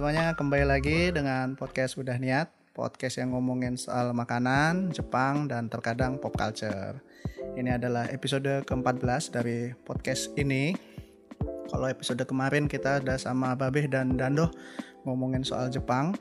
semuanya, 0.00 0.32
kembali 0.32 0.64
lagi 0.64 1.12
dengan 1.12 1.52
podcast 1.60 2.00
Udah 2.00 2.16
Niat 2.16 2.48
Podcast 2.72 3.20
yang 3.20 3.36
ngomongin 3.36 3.76
soal 3.76 4.16
makanan, 4.16 4.96
Jepang, 4.96 5.44
dan 5.44 5.68
terkadang 5.68 6.16
pop 6.16 6.32
culture. 6.40 7.04
Ini 7.52 7.76
adalah 7.76 8.08
episode 8.08 8.64
ke-14 8.64 9.28
dari 9.28 9.76
podcast 9.84 10.32
ini. 10.40 10.72
Kalau 11.68 11.84
episode 11.84 12.24
kemarin 12.24 12.64
kita 12.64 13.04
ada 13.04 13.20
sama 13.20 13.52
Babeh 13.52 13.92
dan 13.92 14.16
Dando 14.16 14.48
ngomongin 15.04 15.44
soal 15.44 15.68
Jepang 15.68 16.16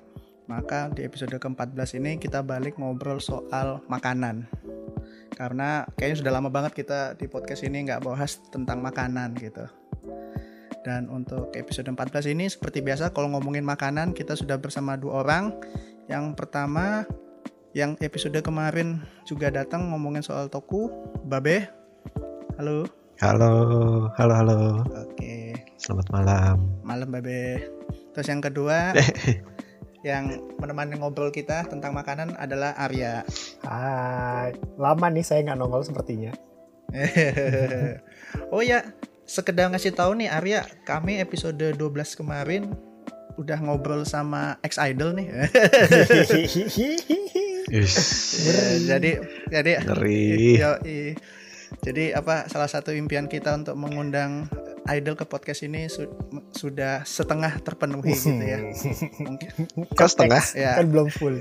Maka 0.52 0.92
di 0.92 1.08
episode 1.08 1.40
ke-14 1.40 2.04
ini 2.04 2.20
kita 2.20 2.44
balik 2.44 2.76
ngobrol 2.76 3.24
soal 3.24 3.80
makanan. 3.88 4.44
Karena 5.40 5.88
kayaknya 5.96 6.20
sudah 6.20 6.34
lama 6.36 6.52
banget 6.52 6.84
kita 6.84 7.16
di 7.16 7.32
podcast 7.32 7.64
ini 7.64 7.88
nggak 7.88 8.04
bahas 8.04 8.44
tentang 8.52 8.84
makanan 8.84 9.40
gitu 9.40 9.79
dan 10.84 11.12
untuk 11.12 11.52
episode 11.56 11.88
14 11.92 12.32
ini 12.32 12.48
seperti 12.48 12.80
biasa 12.80 13.12
kalau 13.12 13.36
ngomongin 13.36 13.68
makanan 13.68 14.16
kita 14.16 14.36
sudah 14.36 14.56
bersama 14.56 14.96
dua 14.96 15.26
orang. 15.26 15.56
Yang 16.10 16.34
pertama 16.40 17.06
yang 17.78 17.94
episode 18.02 18.40
kemarin 18.42 19.04
juga 19.30 19.54
datang 19.54 19.94
ngomongin 19.94 20.26
soal 20.26 20.50
toku, 20.50 20.90
Babe. 21.28 21.70
Halo. 22.58 22.88
Halo, 23.20 23.54
halo, 24.16 24.34
halo. 24.34 24.60
Oke. 25.06 25.54
Selamat 25.76 26.08
malam. 26.16 26.56
Malam 26.88 27.10
Babe. 27.12 27.68
Terus 28.16 28.28
yang 28.32 28.42
kedua 28.42 28.96
yang 30.08 30.32
menemani 30.58 30.96
ngobrol 30.96 31.30
kita 31.30 31.68
tentang 31.68 31.92
makanan 31.92 32.40
adalah 32.40 32.72
Arya. 32.80 33.28
Hai, 33.68 34.56
lama 34.80 35.08
nih 35.12 35.26
saya 35.28 35.44
nggak 35.44 35.60
nongol 35.60 35.84
sepertinya. 35.84 36.32
oh 38.56 38.64
ya, 38.66 38.82
sekedar 39.30 39.70
ngasih 39.70 39.94
tahu 39.94 40.18
nih 40.18 40.34
Arya, 40.34 40.66
kami 40.82 41.22
episode 41.22 41.62
12 41.78 41.78
kemarin 42.18 42.74
udah 43.38 43.62
ngobrol 43.62 44.02
sama 44.04 44.58
ex 44.66 44.82
idol 44.82 45.14
nih. 45.14 45.30
Jadi 48.90 49.12
jadi 49.48 49.72
Ngeri. 49.86 50.58
Yoi. 50.58 51.00
Jadi 51.86 52.18
apa 52.18 52.50
salah 52.50 52.66
satu 52.66 52.90
impian 52.90 53.30
kita 53.30 53.54
untuk 53.54 53.78
mengundang 53.78 54.50
idol 54.90 55.14
ke 55.14 55.22
podcast 55.24 55.62
ini 55.62 55.86
su- 55.86 56.10
sudah 56.50 57.06
setengah 57.06 57.62
terpenuhi 57.62 58.18
gitu 58.18 58.42
ya. 58.42 58.60
Mungkin 59.22 59.50
Kok 59.94 60.10
setengah? 60.10 60.42
ya. 60.58 60.82
kan 60.82 60.90
belum 60.90 61.14
full. 61.14 61.38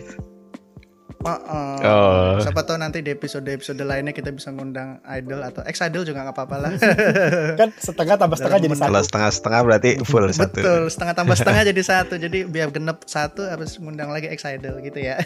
Oh, 1.27 1.35
oh. 1.35 1.77
Oh. 1.83 2.33
Siapa 2.39 2.63
tahu 2.63 2.79
nanti 2.79 3.03
di 3.03 3.11
episode-episode 3.11 3.83
lainnya 3.83 4.15
kita 4.15 4.31
bisa 4.31 4.55
ngundang 4.55 5.03
idol 5.03 5.43
atau 5.43 5.67
ex 5.67 5.83
idol 5.83 6.07
juga 6.07 6.23
nggak 6.23 6.37
apa-apa 6.39 6.57
lah. 6.63 6.73
Kan 7.61 7.75
setengah 7.75 8.15
tambah 8.15 8.39
setengah 8.39 8.59
jadi 8.63 8.77
Kalau 8.79 9.03
satu. 9.03 9.07
setengah-setengah 9.11 9.61
berarti 9.67 9.91
full 10.07 10.27
satu. 10.31 10.61
Betul, 10.63 10.83
setengah 10.87 11.15
tambah 11.19 11.35
setengah 11.35 11.63
jadi 11.75 11.83
satu. 11.83 12.15
Jadi 12.23 12.39
biar 12.47 12.71
genep 12.71 13.03
satu 13.03 13.43
harus 13.51 13.83
ngundang 13.83 14.15
lagi 14.15 14.31
ex 14.31 14.47
idol 14.47 14.79
gitu 14.79 14.99
ya. 15.03 15.19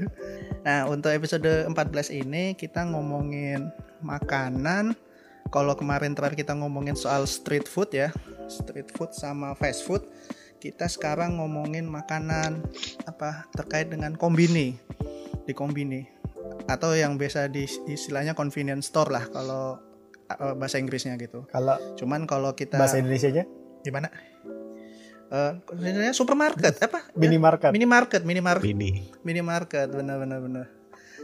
nah, 0.68 0.84
untuk 0.92 1.08
episode 1.08 1.48
14 1.64 1.72
ini 2.12 2.52
kita 2.52 2.84
ngomongin 2.92 3.72
makanan. 4.04 4.92
Kalau 5.48 5.72
kemarin 5.76 6.12
terakhir 6.12 6.44
kita 6.44 6.52
ngomongin 6.56 6.92
soal 6.92 7.24
street 7.24 7.64
food 7.64 7.88
ya. 7.96 8.12
Street 8.52 8.92
food 8.92 9.16
sama 9.16 9.56
fast 9.56 9.88
food. 9.88 10.04
Kita 10.60 10.86
sekarang 10.86 11.40
ngomongin 11.40 11.88
makanan 11.88 12.62
apa 13.08 13.48
terkait 13.56 13.88
dengan 13.88 14.14
kombini. 14.14 14.78
Di 15.42 15.52
kombini 15.52 16.06
atau 16.66 16.94
yang 16.94 17.18
biasa 17.18 17.50
di 17.50 17.66
istilahnya 17.66 18.34
convenience 18.34 18.90
store 18.90 19.10
lah 19.10 19.24
kalau 19.30 19.78
uh, 20.30 20.54
bahasa 20.54 20.78
Inggrisnya 20.78 21.18
gitu. 21.18 21.46
Kalau 21.50 21.76
Cuman 21.98 22.26
kalau 22.26 22.54
kita 22.54 22.78
bahasa 22.78 22.98
Indonesianya 22.98 23.46
gimana? 23.82 24.10
Eh, 25.32 25.52
sebenarnya 25.64 26.12
supermarket 26.12 26.76
apa? 26.84 27.08
minimarket. 27.16 27.72
Ya, 27.72 27.74
minimarket, 27.74 28.20
minimarket, 28.20 28.68
Mini. 28.68 29.08
minimarket, 29.24 29.88
benar 29.88 30.20
benar 30.20 30.44
benar. 30.44 30.66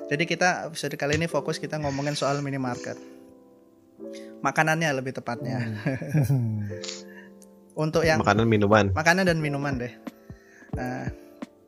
Jadi 0.08 0.24
kita 0.24 0.72
episode 0.72 0.96
kali 0.96 1.20
ini 1.20 1.28
fokus 1.28 1.60
kita 1.60 1.76
ngomongin 1.76 2.16
soal 2.16 2.40
minimarket. 2.40 2.96
Makanannya 4.40 4.88
lebih 4.96 5.12
tepatnya. 5.12 5.60
Hmm. 5.60 6.64
Untuk 7.84 8.08
yang 8.08 8.24
Makanan 8.24 8.48
minuman. 8.48 8.90
makanan 8.96 9.28
dan 9.28 9.38
minuman 9.44 9.76
deh. 9.76 9.92
Nah, 10.72 11.12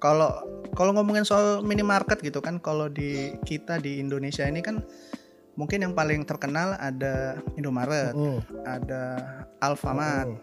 kalau 0.00 0.32
kalau 0.70 0.90
ngomongin 0.92 1.22
soal 1.22 1.60
minimarket 1.60 2.18
gitu 2.20 2.40
kan, 2.40 2.56
kalau 2.56 2.88
di 2.88 3.36
kita 3.42 3.76
di 3.76 3.98
Indonesia 3.98 4.42
ini 4.42 4.58
kan 4.58 4.80
mungkin 5.52 5.82
yang 5.82 5.92
paling 5.92 6.24
terkenal 6.24 6.72
ada 6.74 7.36
Indomaret, 7.54 8.10
Hmm. 8.10 8.40
ada 8.62 9.02
Alfamart, 9.58 10.26
Hmm. 10.26 10.40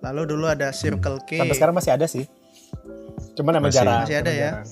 lalu 0.00 0.22
dulu 0.26 0.46
ada 0.46 0.72
Circle 0.72 1.20
K. 1.22 1.36
Sampai 1.36 1.54
sekarang 1.54 1.74
masih 1.74 1.92
ada 1.92 2.06
sih. 2.06 2.24
Cuman 3.34 3.52
emang 3.54 3.68
Masih. 3.68 3.78
jarang. 3.78 4.00
Masih 4.02 4.16
ada 4.16 4.32
ya? 4.32 4.50
jarang. 4.54 4.68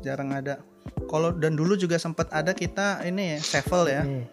jarang 0.00 0.30
ada. 0.32 0.54
Kalau 1.04 1.30
dan 1.30 1.52
dulu 1.52 1.74
juga 1.74 1.96
sempat 1.96 2.28
ada 2.30 2.52
kita 2.52 3.02
ini 3.02 3.36
ya, 3.36 3.38
Sevel 3.42 3.84
ya 3.86 4.02
Hmm. 4.02 4.24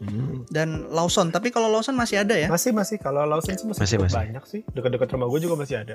Hmm. 0.00 0.42
dan 0.48 0.68
Lawson. 0.88 1.30
Tapi 1.30 1.48
kalau 1.48 1.66
Lawson 1.68 1.94
masih 1.94 2.22
ada 2.22 2.34
ya. 2.34 2.46
Masih 2.46 2.70
masih 2.70 2.98
kalau 2.98 3.22
Lawson 3.22 3.50
sih 3.52 3.62
masih, 3.64 3.80
Masih, 3.80 3.98
masih. 3.98 4.14
banyak 4.16 4.44
sih. 4.44 4.60
Dekat-dekat 4.68 5.08
rumah 5.10 5.26
gue 5.26 5.40
juga 5.40 5.54
masih 5.56 5.78
ada. 5.80 5.94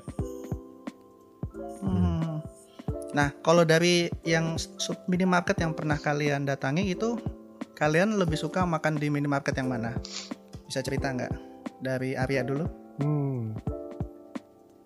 Hmm. 1.82 2.40
Nah, 3.16 3.32
kalau 3.42 3.64
dari 3.64 4.12
yang 4.28 4.60
sub 4.60 5.08
minimarket 5.08 5.58
yang 5.64 5.74
pernah 5.74 5.96
kalian 5.98 6.44
datangi 6.44 6.92
itu 6.92 7.18
kalian 7.78 8.18
lebih 8.20 8.36
suka 8.36 8.68
makan 8.68 9.00
di 9.00 9.08
minimarket 9.08 9.58
yang 9.58 9.72
mana? 9.72 9.96
Bisa 10.68 10.84
cerita 10.84 11.14
nggak? 11.14 11.34
Dari 11.80 12.18
Arya 12.18 12.42
dulu. 12.44 12.66
Hmm. 13.02 13.58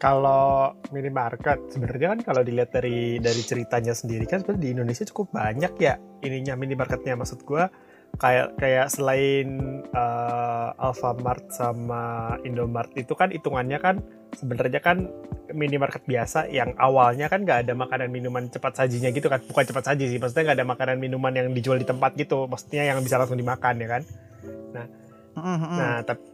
Kalau 0.02 0.74
minimarket 0.90 1.70
sebenarnya 1.70 2.18
kan 2.18 2.20
kalau 2.26 2.42
dilihat 2.42 2.74
dari 2.74 3.22
dari 3.22 3.42
ceritanya 3.46 3.94
sendiri 3.94 4.26
kan 4.26 4.42
sebenarnya 4.42 4.64
di 4.66 4.72
Indonesia 4.74 5.06
cukup 5.06 5.30
banyak 5.38 5.78
ya 5.78 6.02
ininya 6.26 6.58
minimarketnya 6.58 7.14
maksud 7.14 7.46
gua 7.46 7.70
kayak 8.20 8.58
kayak 8.60 8.88
selain 8.92 9.48
eh, 9.92 10.70
Alfamart 10.82 11.52
sama 11.54 12.36
Indomart 12.44 12.92
itu 12.98 13.14
kan 13.16 13.32
hitungannya 13.32 13.80
kan 13.80 14.04
sebenarnya 14.36 14.80
kan 14.84 15.08
minimarket 15.52 16.08
biasa 16.08 16.48
yang 16.48 16.72
awalnya 16.80 17.28
kan 17.28 17.44
nggak 17.44 17.68
ada 17.68 17.74
makanan 17.76 18.08
minuman 18.08 18.48
cepat 18.48 18.80
sajinya 18.84 19.12
gitu 19.12 19.28
kan 19.28 19.44
bukan 19.44 19.68
cepat 19.68 19.84
saji 19.92 20.08
sih 20.08 20.18
maksudnya 20.20 20.52
nggak 20.52 20.58
ada 20.64 20.68
makanan 20.68 20.98
minuman 21.00 21.36
yang 21.36 21.52
dijual 21.52 21.76
di 21.76 21.84
tempat 21.84 22.16
gitu 22.16 22.48
maksudnya 22.48 22.88
yang 22.88 23.04
bisa 23.04 23.20
langsung 23.20 23.36
dimakan 23.36 23.76
ya 23.84 23.88
kan 24.00 24.02
Mm-mm. 25.36 25.76
nah 25.76 26.00
tapi 26.08 26.32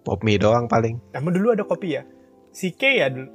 Pop 0.00 0.24
mie 0.24 0.40
doang 0.40 0.64
paling. 0.64 0.96
Emang 1.12 1.32
dulu 1.36 1.52
ada 1.52 1.64
kopi 1.64 2.00
ya? 2.00 2.02
CK 2.56 2.82
ya 2.82 3.06
dulu. 3.12 3.28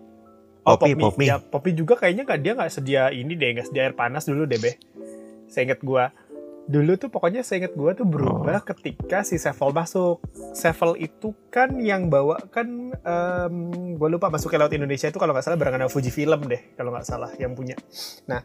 Popi, 0.66 0.98
Popi. 0.98 1.26
Ya, 1.30 1.38
Popi 1.38 1.78
juga 1.78 1.94
kayaknya 1.94 2.26
nggak 2.26 2.42
dia 2.42 2.54
nggak 2.58 2.72
sedia 2.74 3.04
ini 3.14 3.38
deh, 3.38 3.54
nggak 3.54 3.70
sedia 3.70 3.86
air 3.86 3.94
panas 3.94 4.26
dulu 4.26 4.50
deh, 4.50 4.58
Be. 4.58 4.82
Saya 5.46 5.70
inget 5.70 5.86
gua. 5.86 6.10
Dulu 6.66 6.98
tuh 6.98 7.14
pokoknya 7.14 7.46
saya 7.46 7.66
inget 7.66 7.78
gua 7.78 7.94
tuh 7.94 8.10
berubah 8.10 8.66
ketika 8.66 9.22
si 9.22 9.38
Sevel 9.38 9.70
masuk. 9.70 10.18
Sevel 10.58 10.98
itu 10.98 11.34
kan 11.54 11.78
yang 11.78 12.10
bawa 12.10 12.42
kan 12.50 12.92
em, 12.92 13.56
gua 13.96 14.10
lupa 14.10 14.34
masuk 14.34 14.50
ke 14.50 14.58
laut 14.58 14.74
Indonesia 14.74 15.06
itu 15.06 15.22
kalau 15.22 15.32
nggak 15.32 15.46
salah 15.46 15.62
barengan 15.62 15.92
Fuji 15.92 16.10
Film 16.10 16.50
deh, 16.50 16.74
kalau 16.74 16.90
nggak 16.90 17.06
salah 17.06 17.30
yang 17.38 17.54
punya. 17.54 17.78
Nah, 18.26 18.42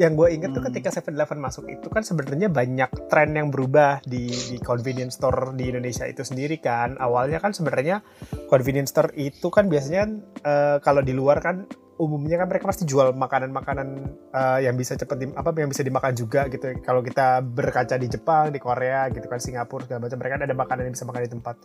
yang 0.00 0.16
gue 0.16 0.32
inget 0.32 0.56
tuh 0.56 0.64
Hmm. 0.64 0.72
ketika 0.72 0.88
7-Eleven 0.88 1.36
masuk 1.44 1.68
itu 1.68 1.92
kan 1.92 2.00
sebenarnya 2.00 2.48
banyak 2.48 2.88
tren 3.12 3.36
yang 3.36 3.52
berubah 3.52 4.00
di, 4.00 4.32
di 4.32 4.56
convenience 4.56 5.20
store 5.20 5.52
di 5.52 5.68
Indonesia 5.68 6.08
itu 6.08 6.24
sendiri 6.24 6.56
kan. 6.56 6.96
Awalnya 6.96 7.36
kan 7.36 7.52
sebenarnya 7.52 8.00
convenience 8.48 8.96
store 8.96 9.12
itu 9.20 9.52
kan 9.52 9.68
biasanya 9.68 10.08
eh, 10.40 10.76
kalau 10.80 11.04
di 11.04 11.12
luar 11.12 11.44
kan 11.44 11.68
umumnya 12.00 12.40
kan 12.40 12.48
mereka 12.48 12.64
pasti 12.64 12.88
jual 12.88 13.12
makanan-makanan 13.12 13.88
eh, 14.32 14.58
yang 14.64 14.74
bisa 14.80 14.96
cepet 14.96 15.16
di- 15.20 15.36
apa 15.36 15.52
yang 15.60 15.68
bisa 15.68 15.84
dimakan 15.84 16.16
juga 16.16 16.48
gitu. 16.48 16.80
Kalau 16.80 17.04
kita 17.04 17.44
berkaca 17.44 18.00
di 18.00 18.08
Jepang, 18.08 18.48
di 18.48 18.56
Korea 18.56 19.12
gitu 19.12 19.28
kan 19.28 19.36
Singapura 19.36 19.84
segala 19.84 20.08
macam 20.08 20.16
mereka 20.16 20.34
kan 20.40 20.44
ada 20.48 20.56
makanan 20.56 20.82
yang 20.88 20.94
bisa 20.96 21.04
makan 21.04 21.22
di 21.28 21.30
tempat. 21.30 21.56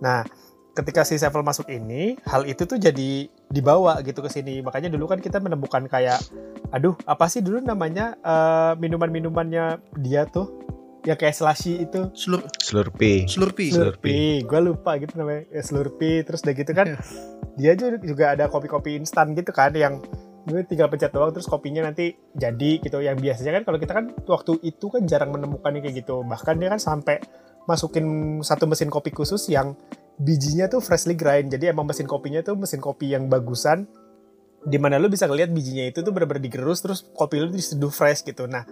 Nah, 0.00 0.24
ketika 0.72 1.04
si 1.04 1.20
Sevel 1.20 1.44
masuk 1.44 1.68
ini, 1.68 2.16
hal 2.24 2.48
itu 2.48 2.64
tuh 2.64 2.80
jadi 2.80 3.28
dibawa 3.52 4.00
gitu 4.00 4.24
ke 4.24 4.32
sini. 4.32 4.64
Makanya 4.64 4.88
dulu 4.88 5.12
kan 5.12 5.20
kita 5.20 5.36
menemukan 5.44 5.84
kayak 5.92 6.24
aduh, 6.72 6.96
apa 7.04 7.28
sih 7.28 7.44
dulu 7.44 7.60
namanya 7.60 8.16
eh, 8.24 8.72
minuman-minumannya 8.80 9.84
dia 10.00 10.24
tuh 10.24 10.64
yang 11.06 11.14
kayak 11.14 11.38
slushy 11.38 11.86
itu 11.86 12.10
Slur 12.18 12.42
Slurpee. 12.58 13.30
Slurpee. 13.30 13.70
Slurpee. 13.70 13.70
Slurpee, 13.70 14.42
gue 14.42 14.60
lupa 14.64 14.98
gitu 14.98 15.14
namanya 15.22 15.46
ya, 15.54 15.62
Slurpee, 15.62 16.26
terus 16.26 16.42
udah 16.42 16.54
gitu 16.58 16.72
kan 16.74 16.98
dia 17.56 17.72
juga 17.80 18.36
ada 18.36 18.52
kopi-kopi 18.52 19.00
instan 19.00 19.32
gitu 19.32 19.50
kan 19.50 19.72
yang 19.72 20.04
gue 20.46 20.62
tinggal 20.62 20.86
pencet 20.86 21.10
doang 21.10 21.34
terus 21.34 21.50
kopinya 21.50 21.82
nanti 21.90 22.14
jadi 22.36 22.78
gitu. 22.78 23.02
Yang 23.02 23.18
biasanya 23.18 23.52
kan 23.60 23.62
kalau 23.66 23.78
kita 23.82 23.92
kan 23.96 24.04
waktu 24.28 24.52
itu 24.62 24.86
kan 24.86 25.02
jarang 25.08 25.34
menemukan 25.34 25.74
yang 25.74 25.82
kayak 25.82 26.06
gitu. 26.06 26.22
Bahkan 26.22 26.54
dia 26.62 26.68
kan 26.70 26.80
sampai 26.80 27.18
masukin 27.66 28.38
satu 28.46 28.70
mesin 28.70 28.86
kopi 28.86 29.10
khusus 29.10 29.50
yang 29.50 29.74
bijinya 30.22 30.70
tuh 30.70 30.78
freshly 30.78 31.18
grind. 31.18 31.50
Jadi 31.50 31.74
emang 31.74 31.90
mesin 31.90 32.06
kopinya 32.06 32.44
tuh 32.46 32.54
mesin 32.54 32.78
kopi 32.78 33.10
yang 33.10 33.26
bagusan 33.26 33.90
di 34.66 34.78
mana 34.78 34.98
lu 34.98 35.10
bisa 35.10 35.26
ngeliat 35.26 35.50
bijinya 35.50 35.86
itu 35.86 36.02
tuh 36.02 36.10
bener-bener 36.10 36.42
digerus 36.42 36.82
terus 36.82 37.06
kopi 37.14 37.42
lu 37.42 37.50
diseduh 37.50 37.90
fresh 37.90 38.22
gitu. 38.22 38.46
Nah 38.46 38.62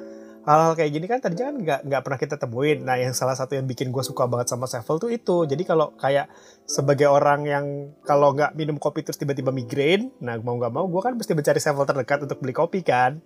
hal-hal 0.44 0.72
kayak 0.76 0.90
gini 0.92 1.06
kan 1.08 1.18
tadinya 1.24 1.48
kan 1.48 1.56
nggak 1.56 1.80
nggak 1.88 2.02
pernah 2.04 2.18
kita 2.20 2.36
temuin. 2.36 2.78
Nah, 2.84 2.96
yang 3.00 3.16
salah 3.16 3.32
satu 3.32 3.56
yang 3.56 3.64
bikin 3.64 3.88
gue 3.88 4.04
suka 4.04 4.28
banget 4.28 4.52
sama 4.52 4.68
Sevel 4.68 5.00
tuh 5.00 5.10
itu. 5.12 5.48
Jadi 5.48 5.62
kalau 5.64 5.96
kayak 5.96 6.28
sebagai 6.68 7.08
orang 7.08 7.48
yang 7.48 7.64
kalau 8.04 8.36
nggak 8.36 8.52
minum 8.52 8.76
kopi 8.76 9.00
terus 9.04 9.16
tiba-tiba 9.16 9.50
migrain, 9.52 10.12
nah 10.20 10.36
mau 10.40 10.56
nggak 10.60 10.72
mau 10.72 10.84
gue 10.84 11.00
kan 11.00 11.16
mesti 11.16 11.32
mencari 11.32 11.60
Sevel 11.60 11.84
terdekat 11.88 12.28
untuk 12.28 12.38
beli 12.44 12.52
kopi 12.52 12.84
kan. 12.84 13.24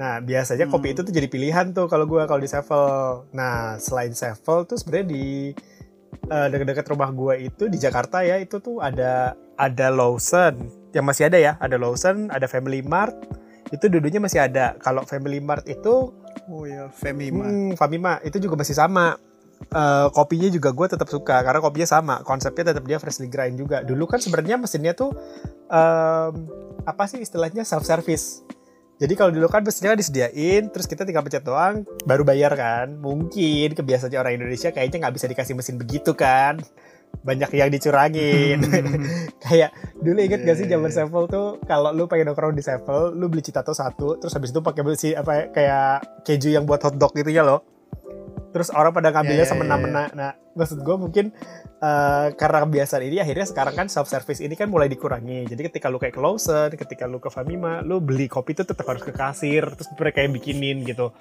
Nah, 0.00 0.18
biasanya 0.24 0.66
kopi 0.66 0.90
Hmm. 0.90 0.94
itu 0.96 1.00
tuh 1.06 1.12
jadi 1.14 1.28
pilihan 1.28 1.66
tuh 1.76 1.86
kalau 1.86 2.08
gue 2.08 2.22
kalau 2.26 2.40
di 2.42 2.50
Sevel. 2.50 3.30
Nah, 3.30 3.78
selain 3.78 4.10
Sevel 4.16 4.66
tuh 4.66 4.74
sebenarnya 4.74 5.06
di 5.06 5.54
eh, 6.30 6.46
dekat-dekat 6.50 6.86
rumah 6.90 7.10
gue 7.14 7.46
itu 7.46 7.70
di 7.70 7.78
Jakarta 7.78 8.26
ya 8.26 8.38
itu 8.42 8.58
tuh 8.58 8.82
ada 8.82 9.38
ada 9.54 9.86
Lawson 9.94 10.80
yang 10.90 11.06
masih 11.06 11.30
ada 11.30 11.38
ya, 11.38 11.54
ada 11.62 11.78
Lawson, 11.78 12.30
ada 12.34 12.50
Family 12.50 12.82
Mart. 12.82 13.14
Itu 13.70 13.86
dulunya 13.86 14.18
masih 14.18 14.44
ada. 14.44 14.74
Kalau 14.82 15.06
Family 15.06 15.38
Mart 15.38 15.66
itu 15.66 16.14
Oh 16.50 16.66
ya, 16.66 16.90
Femima. 16.90 17.46
Hmm, 17.46 17.72
Famima 17.78 18.18
itu 18.26 18.42
juga 18.42 18.58
masih 18.58 18.74
sama. 18.74 19.14
Eh, 19.60 20.08
kopinya 20.16 20.48
juga 20.48 20.72
gue 20.72 20.86
tetap 20.88 21.06
suka 21.06 21.44
karena 21.44 21.60
kopinya 21.62 21.88
sama. 21.88 22.14
Konsepnya 22.26 22.74
tetap 22.74 22.84
dia 22.88 22.98
freshly 22.98 23.30
grind 23.30 23.60
juga. 23.60 23.86
Dulu 23.86 24.08
kan 24.08 24.18
sebenarnya 24.18 24.56
mesinnya 24.58 24.96
tuh 24.96 25.12
em, 25.68 26.34
apa 26.82 27.04
sih 27.06 27.20
istilahnya 27.22 27.62
self 27.62 27.86
service. 27.86 28.42
Jadi 29.00 29.16
kalau 29.16 29.32
dulu 29.32 29.48
kan 29.48 29.64
mesinnya 29.64 29.96
disediain, 29.96 30.68
terus 30.68 30.84
kita 30.84 31.08
tinggal 31.08 31.24
pencet 31.24 31.44
doang, 31.44 31.88
baru 32.04 32.20
bayar 32.24 32.52
kan. 32.52 33.00
Mungkin 33.00 33.72
kebiasaan 33.72 34.12
orang 34.16 34.36
Indonesia 34.36 34.72
kayaknya 34.72 35.08
nggak 35.08 35.14
bisa 35.16 35.26
dikasih 35.28 35.54
mesin 35.56 35.76
begitu 35.80 36.12
kan. 36.12 36.60
Banyak 37.20 37.50
yang 37.52 37.68
dicurangin. 37.68 38.58
kayak 39.44 39.70
dulu 40.00 40.18
inget 40.20 40.40
gak 40.44 40.56
sih 40.56 40.66
Iya, 40.68 40.76
zaman 40.78 40.90
iya. 40.92 40.96
Sevel 41.04 41.24
tuh 41.28 41.46
kalau 41.68 41.90
lu 41.92 42.08
pengen 42.08 42.32
nongkrong 42.32 42.56
di 42.56 42.64
Sevel 42.64 43.12
lu 43.16 43.28
beli 43.28 43.44
Citato 43.44 43.72
satu 43.76 44.16
terus 44.16 44.32
habis 44.32 44.52
itu 44.52 44.60
pakai 44.64 44.82
besi 44.84 45.12
apa 45.12 45.32
ya, 45.32 45.44
kayak 45.52 46.24
keju 46.24 46.52
yang 46.56 46.64
buat 46.64 46.80
hotdog 46.80 47.12
gitu 47.16 47.28
ya 47.28 47.44
loh 47.44 47.60
terus 48.50 48.72
orang 48.74 48.90
pada 48.90 49.14
ngambilnya 49.14 49.46
Iya, 49.46 49.46
iya, 49.46 49.52
semena-mena 49.52 50.04
nah 50.10 50.30
maksud 50.58 50.82
gue 50.82 50.96
mungkin 50.98 51.30
eh, 51.78 52.26
karena 52.34 52.58
kebiasaan 52.66 53.02
ini 53.06 53.22
akhirnya 53.22 53.46
sekarang 53.46 53.74
kan 53.76 53.86
self 53.86 54.10
service 54.10 54.42
ini 54.42 54.58
kan 54.58 54.66
mulai 54.66 54.90
dikurangi 54.90 55.46
jadi 55.46 55.70
ketika 55.70 55.86
lu 55.86 56.02
kayak 56.02 56.18
ke 56.18 56.20
Lawson 56.20 56.68
ketika 56.74 57.06
lu 57.06 57.22
ke 57.22 57.30
Famima 57.30 57.78
lu 57.86 58.02
beli 58.02 58.26
kopi 58.26 58.58
tuh 58.58 58.66
tetap 58.66 58.88
harus 58.90 59.06
ke 59.06 59.14
kasir 59.14 59.62
terus 59.78 59.88
mereka 59.94 60.24
yang 60.24 60.34
bikinin 60.34 60.82
gitu 60.82 61.14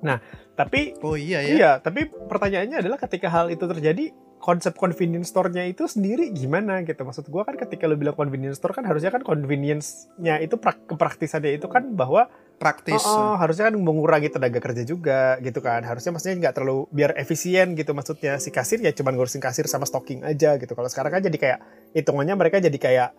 nah 0.00 0.16
tapi 0.56 0.96
Oh 1.00 1.16
iya 1.16 1.40
ya. 1.40 1.52
Iya, 1.56 1.70
tapi 1.80 2.04
pertanyaannya 2.08 2.84
adalah 2.84 3.00
ketika 3.00 3.32
hal 3.32 3.48
itu 3.48 3.64
terjadi, 3.64 4.12
konsep 4.40 4.72
convenience 4.74 5.28
store-nya 5.30 5.68
itu 5.68 5.84
sendiri 5.84 6.32
gimana 6.32 6.80
gitu. 6.82 7.04
Maksud 7.04 7.28
gua 7.28 7.44
kan 7.44 7.60
ketika 7.60 7.84
lu 7.84 8.00
bilang 8.00 8.16
convenience 8.16 8.56
store 8.56 8.72
kan 8.72 8.88
harusnya 8.88 9.12
kan 9.12 9.20
convenience-nya 9.20 10.40
itu 10.40 10.56
prak- 10.56 10.88
kepraktisannya 10.88 11.60
itu 11.60 11.68
kan 11.68 11.92
bahwa 11.92 12.32
Praktis. 12.60 13.00
oh, 13.08 13.32
oh, 13.32 13.34
harusnya 13.40 13.72
kan 13.72 13.76
mengurangi 13.80 14.28
tenaga 14.28 14.60
kerja 14.60 14.84
juga 14.84 15.40
gitu 15.40 15.64
kan. 15.64 15.80
Harusnya 15.80 16.12
maksudnya 16.12 16.36
nggak 16.44 16.54
terlalu 16.60 16.84
biar 16.92 17.16
efisien 17.16 17.72
gitu 17.72 17.96
maksudnya 17.96 18.36
si 18.36 18.52
kasir 18.52 18.84
ya 18.84 18.92
cuma 18.92 19.16
ngurusin 19.16 19.40
kasir 19.40 19.64
sama 19.64 19.88
stocking 19.88 20.20
aja 20.28 20.60
gitu. 20.60 20.68
Kalau 20.76 20.88
sekarang 20.92 21.08
kan 21.08 21.22
jadi 21.24 21.36
kayak 21.40 21.58
hitungannya 21.96 22.36
mereka 22.36 22.60
jadi 22.60 22.76
kayak 22.76 23.10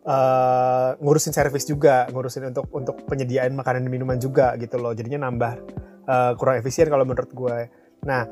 eh, 0.00 0.90
ngurusin 0.96 1.36
servis 1.36 1.68
juga, 1.68 2.08
ngurusin 2.08 2.48
untuk 2.56 2.72
untuk 2.72 2.96
penyediaan 3.04 3.52
makanan 3.52 3.84
dan 3.84 3.92
minuman 3.92 4.16
juga 4.16 4.56
gitu 4.56 4.80
loh. 4.80 4.96
Jadinya 4.96 5.28
nambah 5.28 5.52
eh, 6.08 6.32
kurang 6.40 6.56
efisien 6.56 6.88
kalau 6.88 7.04
menurut 7.04 7.28
gue. 7.36 7.56
Nah, 8.08 8.24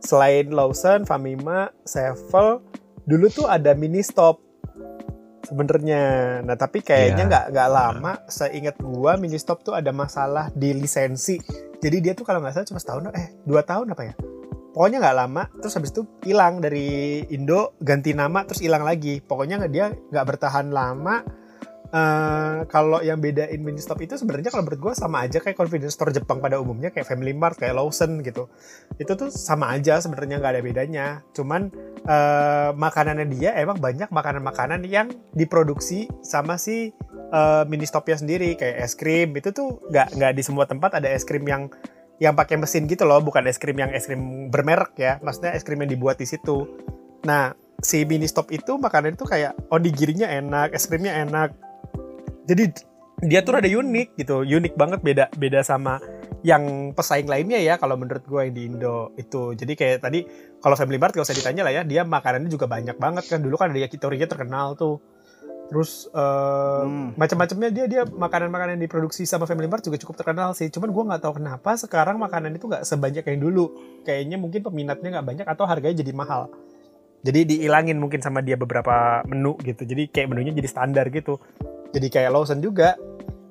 selain 0.00 0.50
Lawson, 0.50 1.04
Famima, 1.04 1.70
Sevel, 1.82 2.62
dulu 3.04 3.26
tuh 3.30 3.46
ada 3.50 3.74
mini 3.74 4.02
stop 4.02 4.40
sebenarnya. 5.44 6.02
Nah, 6.44 6.56
tapi 6.60 6.84
kayaknya 6.84 7.24
Iya. 7.24 7.30
nggak 7.30 7.44
nggak 7.56 7.70
lama. 7.72 8.12
Seingat 8.28 8.76
gua 8.84 9.16
mini 9.16 9.40
stop 9.40 9.64
tuh 9.64 9.72
ada 9.72 9.88
masalah 9.90 10.52
di 10.52 10.76
lisensi. 10.76 11.40
Jadi 11.78 11.96
dia 12.04 12.12
tuh 12.12 12.26
kalau 12.28 12.44
nggak 12.44 12.52
salah 12.58 12.68
cuma 12.68 12.80
setahun, 12.82 13.02
eh 13.16 13.32
dua 13.48 13.64
tahun 13.64 13.94
apa 13.96 14.02
ya? 14.04 14.14
Pokoknya 14.76 15.00
nggak 15.00 15.16
lama. 15.16 15.42
Terus 15.58 15.74
habis 15.74 15.90
itu 15.90 16.02
hilang 16.22 16.60
dari 16.60 17.18
Indo, 17.32 17.74
ganti 17.80 18.12
nama, 18.12 18.44
terus 18.44 18.60
hilang 18.60 18.84
lagi. 18.84 19.18
Pokoknya 19.24 19.58
nggak 19.64 19.72
dia 19.72 19.90
nggak 19.90 20.26
bertahan 20.36 20.68
lama. 20.70 21.24
Eh, 21.88 22.68
kalau 22.68 23.00
yang 23.00 23.16
bedain 23.16 23.64
mini 23.64 23.80
stop 23.80 24.04
itu 24.04 24.12
sebenarnya 24.20 24.52
kalau 24.52 24.68
menurut 24.68 24.92
gue 24.92 24.92
sama 24.92 25.24
aja 25.24 25.40
kayak 25.40 25.56
convenience 25.56 25.96
store 25.96 26.12
Jepang 26.12 26.36
pada 26.36 26.60
umumnya 26.60 26.92
kayak 26.92 27.08
Family 27.08 27.32
Mart 27.32 27.56
kayak 27.56 27.80
Lawson 27.80 28.20
gitu. 28.20 28.52
Itu 29.00 29.16
tuh 29.16 29.32
sama 29.32 29.72
aja 29.72 29.96
sebenarnya 29.96 30.36
nggak 30.36 30.52
ada 30.52 30.60
bedanya. 30.60 31.06
Cuman 31.32 31.72
eh, 32.04 32.70
makanannya 32.76 33.32
dia 33.32 33.56
emang 33.56 33.80
banyak 33.80 34.12
makanan-makanan 34.12 34.84
yang 34.84 35.08
diproduksi 35.32 36.12
sama 36.20 36.60
si 36.60 36.92
eh, 37.32 37.62
mini 37.72 37.88
stopnya 37.88 38.20
sendiri. 38.20 38.52
Kayak 38.60 38.84
es 38.84 38.92
krim 38.92 39.32
itu 39.32 39.48
tuh 39.56 39.80
nggak 39.88 40.12
nggak 40.12 40.32
di 40.36 40.42
semua 40.44 40.68
tempat 40.68 41.00
ada 41.00 41.08
es 41.08 41.24
krim 41.24 41.48
yang 41.48 41.72
yang 42.20 42.36
pakai 42.36 42.60
mesin 42.60 42.84
gitu 42.84 43.08
loh. 43.08 43.24
Bukan 43.24 43.48
es 43.48 43.56
krim 43.56 43.80
yang 43.80 43.96
es 43.96 44.04
krim 44.04 44.52
bermerek 44.52 44.92
ya. 45.00 45.16
Maksudnya 45.24 45.56
es 45.56 45.64
krim 45.64 45.80
yang 45.80 45.88
dibuat 45.88 46.20
di 46.20 46.28
situ. 46.28 46.68
Nah 47.24 47.56
si 47.80 48.04
mini 48.04 48.28
stop 48.28 48.52
itu 48.52 48.76
makanan 48.76 49.16
itu 49.16 49.24
kayak 49.24 49.56
onigirinya 49.72 50.28
enak 50.28 50.76
es 50.76 50.84
krimnya 50.84 51.16
enak 51.24 51.67
jadi 52.48 52.72
dia 53.18 53.42
tuh 53.42 53.58
rada 53.58 53.68
unik 53.68 54.14
gitu 54.14 54.46
unik 54.46 54.74
banget 54.78 55.00
beda 55.02 55.24
beda 55.34 55.60
sama 55.66 55.98
yang 56.46 56.94
pesaing 56.94 57.26
lainnya 57.26 57.58
ya 57.58 57.74
kalau 57.82 57.98
menurut 57.98 58.22
gue 58.22 58.40
yang 58.46 58.54
di 58.54 58.62
Indo 58.70 59.10
itu. 59.18 59.58
Jadi 59.58 59.74
kayak 59.74 60.06
tadi 60.06 60.22
kalau 60.62 60.78
Family 60.78 60.94
Mart 60.94 61.10
gak 61.10 61.26
usah 61.26 61.34
ditanya 61.34 61.66
lah 61.66 61.72
ya 61.74 61.82
dia 61.82 62.06
makanannya 62.06 62.46
juga 62.46 62.70
banyak 62.70 62.94
banget 62.94 63.24
kan. 63.26 63.42
Dulu 63.42 63.58
kan 63.58 63.74
ada 63.74 63.80
yakitori 63.82 64.22
terkenal 64.22 64.78
tuh. 64.78 65.02
Terus 65.68 66.06
eh, 66.14 66.82
Hmm. 66.86 67.12
macam-macamnya 67.18 67.70
dia 67.74 67.84
dia 67.90 68.02
makanan-makanan 68.06 68.78
yang 68.78 68.84
diproduksi 68.86 69.26
sama 69.26 69.50
Family 69.50 69.66
Mart 69.66 69.82
juga 69.82 69.98
cukup 69.98 70.14
terkenal 70.14 70.54
sih. 70.54 70.70
Cuman 70.70 70.94
gue 70.94 71.04
nggak 71.10 71.22
tahu 71.26 71.42
kenapa 71.42 71.74
sekarang 71.74 72.22
makanan 72.22 72.54
itu 72.54 72.70
nggak 72.70 72.86
sebanyak 72.86 73.26
yang 73.26 73.40
dulu. 73.42 73.74
Kayaknya 74.06 74.38
mungkin 74.38 74.62
peminatnya 74.62 75.18
nggak 75.18 75.26
banyak 75.26 75.46
atau 75.50 75.66
harganya 75.66 76.06
jadi 76.06 76.14
mahal. 76.14 76.54
Jadi 77.26 77.50
dihilangin 77.50 77.98
mungkin 77.98 78.22
sama 78.22 78.46
dia 78.46 78.54
beberapa 78.54 79.26
menu 79.26 79.58
gitu. 79.66 79.82
Jadi 79.82 80.06
kayak 80.06 80.30
menunya 80.30 80.54
jadi 80.54 80.70
standar 80.70 81.10
gitu 81.10 81.42
jadi 81.92 82.06
kayak 82.12 82.30
Lawson 82.34 82.60
juga. 82.60 82.94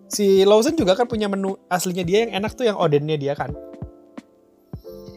Si 0.08 0.48
Lawson 0.48 0.78
juga 0.80 0.96
kan 0.96 1.10
punya 1.10 1.28
menu 1.28 1.60
aslinya 1.68 2.04
dia 2.08 2.28
yang 2.28 2.44
enak 2.44 2.56
tuh 2.56 2.66
yang 2.70 2.78
odennya 2.80 3.20
dia 3.20 3.34
kan. 3.36 3.52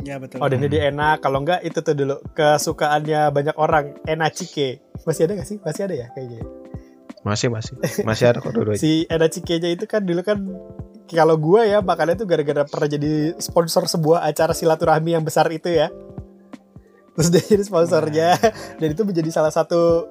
Ya 0.00 0.16
betul. 0.16 0.40
odennya 0.40 0.66
dia 0.66 0.88
enak. 0.88 1.20
Kalau 1.20 1.44
enggak 1.44 1.60
itu 1.62 1.78
tuh 1.84 1.94
dulu. 1.94 2.16
Kesukaannya 2.32 3.30
banyak 3.30 3.56
orang. 3.60 4.00
Enachike. 4.08 4.80
Masih 5.04 5.28
ada 5.28 5.32
gak 5.38 5.48
sih? 5.48 5.58
Masih 5.60 5.82
ada 5.86 5.94
ya 5.94 6.06
kayaknya? 6.16 6.42
Masih 7.20 7.52
masih. 7.52 7.76
Masih 8.02 8.24
ada 8.32 8.38
kok 8.40 8.52
dulu. 8.56 8.72
si 8.82 9.04
enachike 9.06 9.60
nya 9.60 9.70
itu 9.70 9.84
kan 9.84 10.02
dulu 10.02 10.24
kan 10.24 10.40
kalau 11.10 11.34
gua 11.36 11.66
ya 11.66 11.82
makannya 11.82 12.22
tuh 12.22 12.26
gara-gara 12.26 12.62
pernah 12.64 12.86
jadi 12.86 13.34
sponsor 13.42 13.90
sebuah 13.90 14.24
acara 14.24 14.54
silaturahmi 14.56 15.12
yang 15.12 15.24
besar 15.26 15.46
itu 15.52 15.68
ya. 15.68 15.92
Terus 17.14 17.28
dia 17.28 17.42
jadi 17.44 17.64
sponsornya. 17.66 18.28
Dan 18.80 18.88
itu 18.96 19.02
menjadi 19.04 19.28
salah 19.28 19.52
satu 19.52 20.08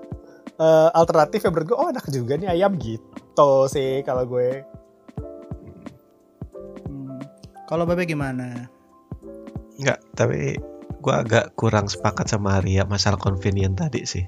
eh, 0.60 0.90
alternatif 0.94 1.42
yang 1.48 1.56
menurut 1.56 1.68
gue 1.72 1.78
oh 1.80 1.90
enak 1.90 2.06
juga 2.12 2.36
nih 2.36 2.52
ayam 2.52 2.76
gitu 2.76 3.72
sih 3.72 4.04
kalau 4.04 4.28
gue 4.28 4.64
Hmm. 6.90 7.22
Kalau 7.70 7.86
Babe 7.86 8.10
gimana? 8.10 8.70
Enggak, 9.80 10.02
tapi 10.18 10.58
gua 11.00 11.24
agak 11.24 11.56
kurang 11.56 11.88
sepakat 11.88 12.28
sama 12.28 12.60
Arya 12.60 12.84
masalah 12.84 13.22
convenient 13.22 13.80
tadi 13.80 14.04
sih. 14.04 14.26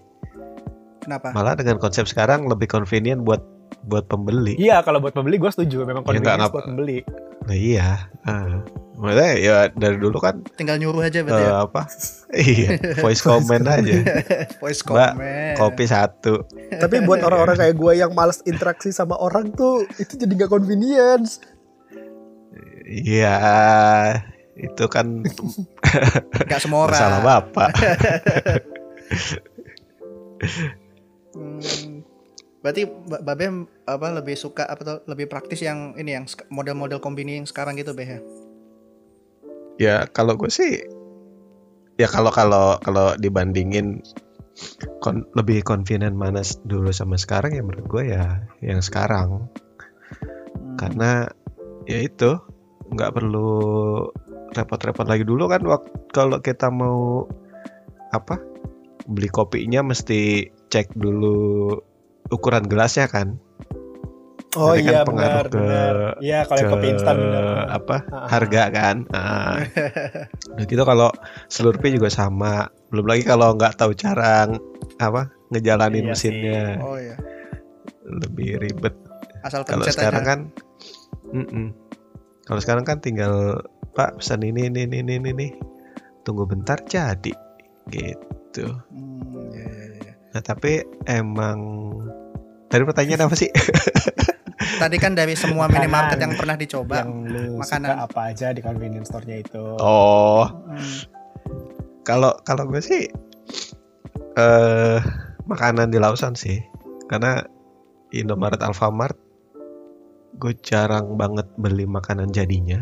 Kenapa? 1.02 1.34
Malah 1.34 1.58
dengan 1.58 1.82
konsep 1.82 2.06
sekarang 2.08 2.48
lebih 2.48 2.70
convenient 2.70 3.26
buat 3.26 3.42
buat 3.82 4.06
pembeli. 4.06 4.54
Iya, 4.56 4.82
kalau 4.82 4.98
buat 4.98 5.12
pembeli 5.12 5.36
gue 5.36 5.50
setuju. 5.50 5.84
Memang 5.84 6.02
Ya, 6.04 6.14
nggak 6.14 6.16
convenience 6.16 6.40
ngapa- 6.40 6.54
buat 6.54 6.66
pembeli. 6.66 6.98
Nah, 7.42 7.56
iya. 7.56 7.90
Ah. 8.22 8.62
Maksudnya 8.94 9.32
ya 9.36 9.56
dari 9.68 9.98
dulu 9.98 10.14
kan 10.16 10.46
Tinggal 10.54 10.78
nyuruh 10.78 11.02
aja 11.02 11.26
berarti 11.26 11.42
ya. 11.44 11.66
apa? 11.66 11.82
iya, 12.38 12.70
voice 12.96 13.20
comment 13.20 13.66
aja. 13.66 13.98
Voice 14.62 14.80
Mbak, 14.80 14.86
comment. 14.86 15.56
Kopi 15.58 15.86
satu. 15.86 16.46
Tapi 16.70 17.02
buat 17.02 17.18
orang-orang 17.20 17.58
kayak 17.58 17.76
gue 17.76 17.94
yang 17.96 18.14
males 18.14 18.46
interaksi 18.46 18.90
sama 18.90 19.18
orang 19.18 19.50
tuh, 19.52 19.90
itu 19.98 20.14
jadi 20.16 20.30
nggak 20.36 20.52
convenience. 20.52 21.42
Iya, 22.86 23.38
itu 24.54 24.86
kan 24.86 25.26
Gak 26.52 26.62
semua 26.62 26.86
orang. 26.86 26.94
masalah 26.94 27.20
bapak. 27.24 27.70
Hmm, 31.32 31.58
berarti 32.62 32.86
Ba- 32.86 33.22
Babe 33.26 33.66
apa 33.90 34.08
lebih 34.14 34.38
suka 34.38 34.70
apa 34.70 34.82
tuh 34.86 34.98
lebih 35.10 35.26
praktis 35.28 35.66
yang 35.66 35.98
ini 35.98 36.18
yang 36.18 36.26
model-model 36.54 37.02
kombini 37.02 37.42
yang 37.42 37.50
sekarang 37.50 37.78
gitu 37.78 37.92
Be 37.94 38.06
ya? 38.06 38.20
Ya 39.82 39.96
kalau 40.14 40.38
gue 40.38 40.50
sih, 40.54 40.78
ya 41.98 42.06
kalau 42.06 42.30
kalau 42.30 42.78
kalau 42.86 43.18
dibandingin 43.18 44.06
kon- 45.02 45.26
lebih 45.34 45.66
convenient 45.66 46.14
mana 46.14 46.46
dulu 46.70 46.94
sama 46.94 47.18
sekarang 47.18 47.58
ya 47.58 47.64
menurut 47.66 47.88
gue 47.90 48.04
ya 48.14 48.46
yang 48.62 48.82
sekarang 48.82 49.50
Hmm. 50.52 50.78
karena 50.78 51.12
ya 51.88 52.04
itu 52.06 52.38
nggak 52.92 53.14
perlu 53.16 53.50
repot-repot 54.52 55.08
lagi 55.08 55.24
dulu 55.24 55.48
kan 55.48 55.64
waktu 55.64 55.90
kalau 56.12 56.38
kita 56.44 56.68
mau 56.68 57.24
apa 58.12 58.36
beli 59.08 59.32
kopinya 59.32 59.80
mesti 59.82 60.52
cek 60.70 60.92
dulu 61.00 61.80
ukuran 62.32 62.66
gelasnya 62.66 63.06
kan 63.06 63.36
Oh 64.52 64.76
Nanti 64.76 64.84
kan 64.84 64.92
iya 64.92 65.02
pengaruh 65.02 65.32
benar 65.32 65.46
ke- 65.46 65.56
benar. 65.56 65.94
Iya 66.20 66.40
kalau 66.44 66.60
ke 66.60 66.68
kopi 66.68 66.88
instan 66.90 67.18
benar. 67.18 67.46
apa 67.72 67.98
Ah, 68.06 68.28
harga 68.28 68.64
kan 68.70 68.96
ah. 69.10 69.56
udah 70.52 70.66
gitu 70.66 70.84
kalau 70.84 71.08
Slurpee 71.48 71.96
juga 71.96 72.10
sama 72.10 72.54
belum 72.88 73.06
lagi 73.06 73.24
kalau 73.24 73.56
nggak 73.56 73.76
tahu 73.76 73.92
cara 73.94 74.52
apa 74.98 75.22
ngejalanin 75.50 76.04
Iya 76.04 76.10
mesinnya 76.10 76.64
Oh 76.78 77.00
iya. 77.00 77.16
lebih 78.04 78.60
ribet 78.60 78.92
Asal 79.42 79.64
kalau 79.64 79.88
sekarang 79.88 80.20
aja. 80.20 80.30
kan 80.30 80.40
mm-mm. 81.32 81.72
kalau 82.44 82.60
sekarang 82.60 82.84
kan 82.84 83.00
tinggal 83.00 83.56
Pak 83.92 84.20
pesan 84.20 84.44
ini 84.44 84.68
ini 84.68 84.84
ini 84.84 85.00
ini 85.00 85.16
ini 85.22 85.48
tunggu 86.22 86.44
bentar 86.44 86.76
jadi 86.84 87.32
gitu 87.88 88.68
Hmm, 88.92 89.48
iya, 89.50 89.64
iya, 89.64 89.86
iya. 89.96 90.01
Nah 90.32 90.42
tapi 90.42 90.80
emang 91.06 91.60
tadi 92.68 92.84
pertanyaan 92.84 93.28
apa 93.28 93.36
sih 93.36 93.52
Tadi 94.62 94.98
kan 94.98 95.14
dari 95.14 95.34
semua 95.34 95.66
Makanan. 95.66 95.74
minimarket 95.78 96.18
yang 96.22 96.34
pernah 96.34 96.54
dicoba. 96.54 97.02
yang 97.02 97.26
lu 97.26 97.58
makanan. 97.58 97.92
suka 97.92 98.06
apa 98.06 98.20
aja 98.30 98.48
di 98.50 98.62
convenience 98.62 99.10
store-nya 99.10 99.42
itu. 99.42 99.62
oh 99.78 100.46
Hmm. 100.46 100.98
kalau 102.02 102.34
kalau 102.42 102.66
gue 102.66 102.78
sih 102.78 103.06
eh 104.34 105.00
makanan 105.44 105.90
di 105.90 105.98
Lawson 105.98 106.34
sih 106.34 106.62
karena 107.06 107.42
Indomaret 108.12 108.62
Alfamart 108.62 109.18
gue 110.38 110.54
jarang 110.62 111.14
banget 111.14 111.46
beli 111.58 111.84
makanan 111.84 112.30
jadinya 112.30 112.82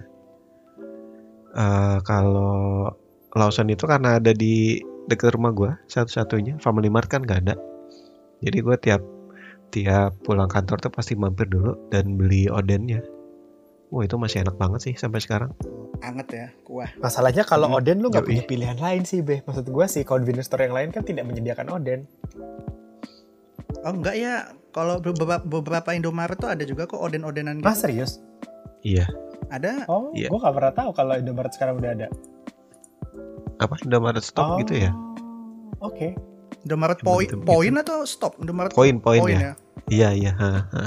Eh 1.49 1.97
kalau 2.05 2.85
Lawson 3.33 3.67
itu 3.67 3.83
karena 3.83 4.21
ada 4.21 4.29
di 4.31 4.77
dekat 5.09 5.33
rumah 5.33 5.51
gue 5.51 5.71
satu-satunya 5.89 6.61
Family 6.61 6.87
Mart 6.93 7.09
kan 7.09 7.25
gak 7.25 7.49
ada 7.49 7.55
jadi 8.39 8.57
gue 8.61 8.75
tiap 8.79 9.01
tiap 9.69 10.13
pulang 10.23 10.49
kantor 10.49 10.77
tuh 10.81 10.93
pasti 10.93 11.17
mampir 11.17 11.49
dulu 11.49 11.89
dan 11.89 12.15
beli 12.15 12.45
odennya 12.47 13.01
Wah 13.89 14.05
itu 14.05 14.21
masih 14.21 14.45
enak 14.45 14.53
banget 14.61 14.85
sih 14.85 14.93
sampai 14.93 15.17
sekarang. 15.17 15.49
Anget 16.05 16.27
ya, 16.29 16.47
kuah. 16.61 16.93
Masalahnya 17.01 17.41
kalau 17.41 17.73
Hmm, 17.73 17.81
oden 17.81 18.05
lu 18.05 18.13
nggak 18.13 18.21
punya 18.21 18.45
pilihan 18.45 18.77
lain 18.77 19.01
sih, 19.01 19.25
Be. 19.25 19.41
Maksud 19.49 19.65
gue 19.65 19.85
sih 19.89 20.05
convenience 20.05 20.45
store 20.45 20.69
yang 20.69 20.77
lain 20.77 20.89
kan 20.93 21.01
tidak 21.01 21.25
menyediakan 21.25 21.73
oden. 21.73 22.05
Oh 23.81 23.89
enggak 23.89 24.13
ya, 24.13 24.53
kalau 24.69 25.01
beberapa, 25.01 25.41
beberapa 25.41 25.89
Indomaret 25.97 26.37
tuh 26.37 26.53
ada 26.53 26.61
juga 26.69 26.85
kok 26.85 27.01
oden-odenan 27.01 27.65
gitu. 27.65 27.65
Ah 27.65 27.73
serius? 27.73 28.21
Iya. 28.85 29.09
Ada. 29.49 29.89
Oh, 29.89 30.13
Iya. 30.13 30.29
gue 30.29 30.37
gak 30.37 30.53
pernah 30.53 30.73
tahu 30.77 30.89
kalau 30.93 31.13
Indomaret 31.17 31.53
sekarang 31.57 31.81
udah 31.81 31.91
ada. 31.97 32.07
Apa 33.59 33.75
Indomaret 33.83 34.23
stop 34.23 34.55
oh, 34.55 34.57
gitu 34.63 34.79
ya? 34.79 34.91
Oke. 35.83 36.15
Indomaret 36.63 36.99
Yang 36.99 37.07
poin 37.07 37.27
poin 37.43 37.73
atau 37.79 37.97
stop? 38.07 38.33
Indomaret 38.39 38.71
Poin 38.71 38.99
poin 38.99 39.21
poin 39.23 39.35
ya. 39.35 39.53
Iya 39.87 40.09
iya. 40.15 40.31
Ha, 40.35 40.49
ha. 40.71 40.85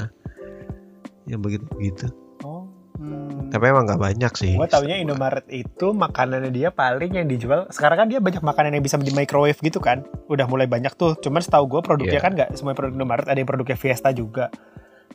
Yang 1.29 1.39
begitu 1.41 1.65
begitu. 1.73 2.05
Oh, 2.43 2.67
Hmm. 2.93 3.49
Tapi 3.49 3.73
emang 3.73 3.89
nggak 3.89 3.97
banyak 3.97 4.31
sih. 4.37 4.53
gue 4.53 4.69
taunya 4.69 5.01
Indomaret 5.01 5.49
itu 5.49 5.97
makanannya 5.97 6.53
dia 6.53 6.69
paling 6.69 7.17
yang 7.17 7.25
dijual. 7.25 7.65
Sekarang 7.73 8.05
kan 8.05 8.07
dia 8.07 8.21
banyak 8.21 8.45
makanan 8.45 8.77
yang 8.77 8.85
bisa 8.85 9.01
di 9.01 9.09
microwave 9.09 9.57
gitu 9.57 9.81
kan. 9.81 10.05
Udah 10.29 10.45
mulai 10.45 10.69
banyak 10.69 10.93
tuh. 10.93 11.17
Cuman 11.17 11.41
setahu 11.41 11.65
gue 11.65 11.81
produknya 11.81 12.21
Iya. 12.21 12.25
kan 12.25 12.31
nggak 12.37 12.49
semua 12.53 12.77
produk 12.77 12.93
Indomaret. 12.93 13.25
Ada 13.25 13.41
yang 13.41 13.49
produknya 13.49 13.77
Fiesta 13.81 14.13
juga. 14.13 14.53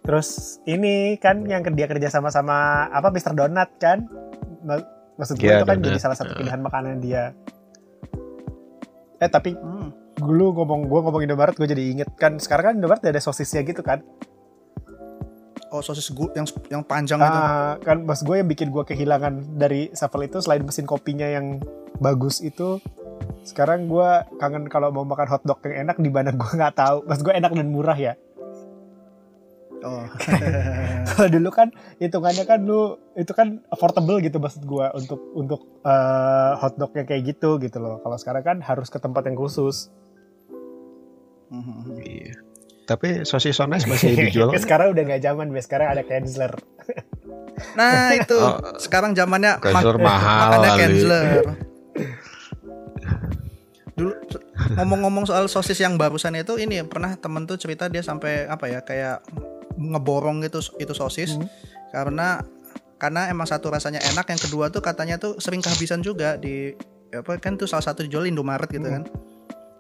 Terus 0.03 0.59
ini 0.67 1.15
kan 1.23 1.47
yang 1.47 1.62
dia 1.75 1.87
kerja 1.87 2.11
sama 2.11 2.35
sama 2.35 2.91
apa 2.91 3.15
Mr. 3.15 3.38
Donut 3.38 3.71
kan. 3.79 4.11
Ma- 5.19 5.21
Maksud 5.21 5.35
gue 5.35 5.45
Iya, 5.45 5.57
itu 5.57 5.67
kan 5.67 5.77
donut. 5.77 5.87
jadi 5.89 5.99
salah 5.99 6.15
satu 6.15 6.33
pilihan 6.33 6.61
makanan 6.61 7.03
dia. 7.03 7.35
Eh 9.19 9.27
tapi 9.27 9.51
Hmm. 9.53 9.91
dulu 10.17 10.55
ngomong 10.57 10.87
gue 10.87 11.01
ngomong 11.01 11.23
Indomaret 11.23 11.55
gue 11.55 11.67
jadi 11.67 11.83
inget 11.93 12.11
kan 12.15 12.39
sekarang 12.39 12.65
kan 12.65 12.75
Indomaret 12.77 13.03
ada 13.05 13.19
sosisnya 13.21 13.63
gitu 13.63 13.83
kan 13.83 14.03
Oh, 15.69 15.79
sosis 15.79 16.09
gu 16.09 16.33
yang 16.33 16.49
yang 16.71 16.81
panjang 16.83 17.21
itu. 17.21 17.29
Ah, 17.29 17.77
kan 17.77 18.01
mas 18.01 18.23
gue 18.23 18.35
yang 18.35 18.47
bikin 18.47 18.73
gue 18.73 18.83
kehilangan 18.85 19.37
dari 19.53 19.93
Shuffle 19.93 20.25
itu 20.25 20.41
selain 20.41 20.65
mesin 20.65 20.87
kopinya 20.87 21.29
yang 21.29 21.61
bagus 21.99 22.41
itu 22.41 22.81
sekarang 23.45 23.85
gue 23.85 24.09
kangen 24.39 24.65
kalau 24.67 24.89
mau 24.89 25.05
makan 25.05 25.29
hotdog 25.29 25.61
yang 25.63 25.85
enak 25.85 25.97
di 25.99 26.09
mana 26.09 26.33
gue 26.33 26.51
nggak 26.51 26.73
tahu 26.73 27.05
mas 27.05 27.21
gue 27.21 27.31
enak 27.31 27.53
dan 27.53 27.69
murah 27.69 27.95
ya 27.95 28.17
Oh. 29.81 30.03
kalau 31.09 31.29
dulu 31.29 31.49
kan 31.49 31.71
hitungannya 31.97 32.43
kan 32.43 32.61
lu 32.61 32.81
itu 33.15 33.31
kan 33.31 33.63
affordable 33.69 34.19
gitu 34.19 34.37
maksud 34.37 34.63
gue 34.63 34.87
untuk 34.93 35.21
untuk 35.33 35.61
eh, 35.81 36.53
hotdognya 36.57 37.05
kayak 37.05 37.23
gitu 37.29 37.57
gitu 37.59 37.79
loh 37.79 37.99
kalau 37.99 38.15
sekarang 38.15 38.43
kan 38.43 38.57
harus 38.59 38.87
ke 38.87 38.99
tempat 38.99 39.25
yang 39.25 39.35
khusus 39.35 39.91
Hmm. 41.49 41.97
Iya. 41.97 42.37
Tapi 42.85 43.23
sosis 43.23 43.55
sones 43.55 43.85
masih 43.85 44.13
dijual. 44.23 44.51
kan? 44.51 44.61
sekarang 44.61 44.93
udah 44.93 45.03
nggak 45.03 45.23
zaman 45.23 45.49
Be. 45.49 45.61
sekarang 45.61 45.89
ada 45.91 46.03
Kenzler 46.03 46.53
Nah, 47.75 48.13
itu 48.13 48.37
Oh. 48.37 48.61
sekarang 48.77 49.13
zamannya 49.13 49.57
Kaiser 49.59 49.97
mak- 49.97 50.05
mahal 50.05 50.39
makannya 50.53 50.69
kali. 50.69 50.81
Kenzler. 50.81 51.43
Dulu 53.91 54.13
ngomong-ngomong 54.77 55.25
soal 55.25 55.47
sosis 55.47 55.75
yang 55.77 55.97
barusan 55.97 56.37
itu 56.37 56.55
ini 56.57 56.85
pernah 56.85 57.15
temen 57.15 57.45
tuh 57.45 57.57
cerita 57.57 57.87
dia 57.87 57.99
sampai 58.01 58.47
apa 58.47 58.69
ya 58.69 58.81
kayak 58.81 59.25
ngeborong 59.79 60.43
gitu 60.43 60.59
itu 60.77 60.93
sosis. 60.93 61.39
Hmm. 61.39 61.47
karena 61.89 62.45
karena 62.99 63.31
emang 63.31 63.47
satu 63.47 63.71
rasanya 63.71 64.03
enak 64.05 64.27
yang 64.29 64.37
kedua 64.37 64.69
tuh 64.69 64.83
katanya 64.83 65.17
tuh 65.17 65.39
sering 65.39 65.63
kehabisan 65.63 66.03
juga 66.03 66.35
di 66.35 66.75
apa 67.09 67.39
kan 67.41 67.57
tuh 67.57 67.65
salah 67.65 67.81
satu 67.81 68.05
dijual 68.05 68.27
Indomaret 68.27 68.69
gitu 68.69 68.85
Hmm. 68.85 69.01
kan. 69.01 69.03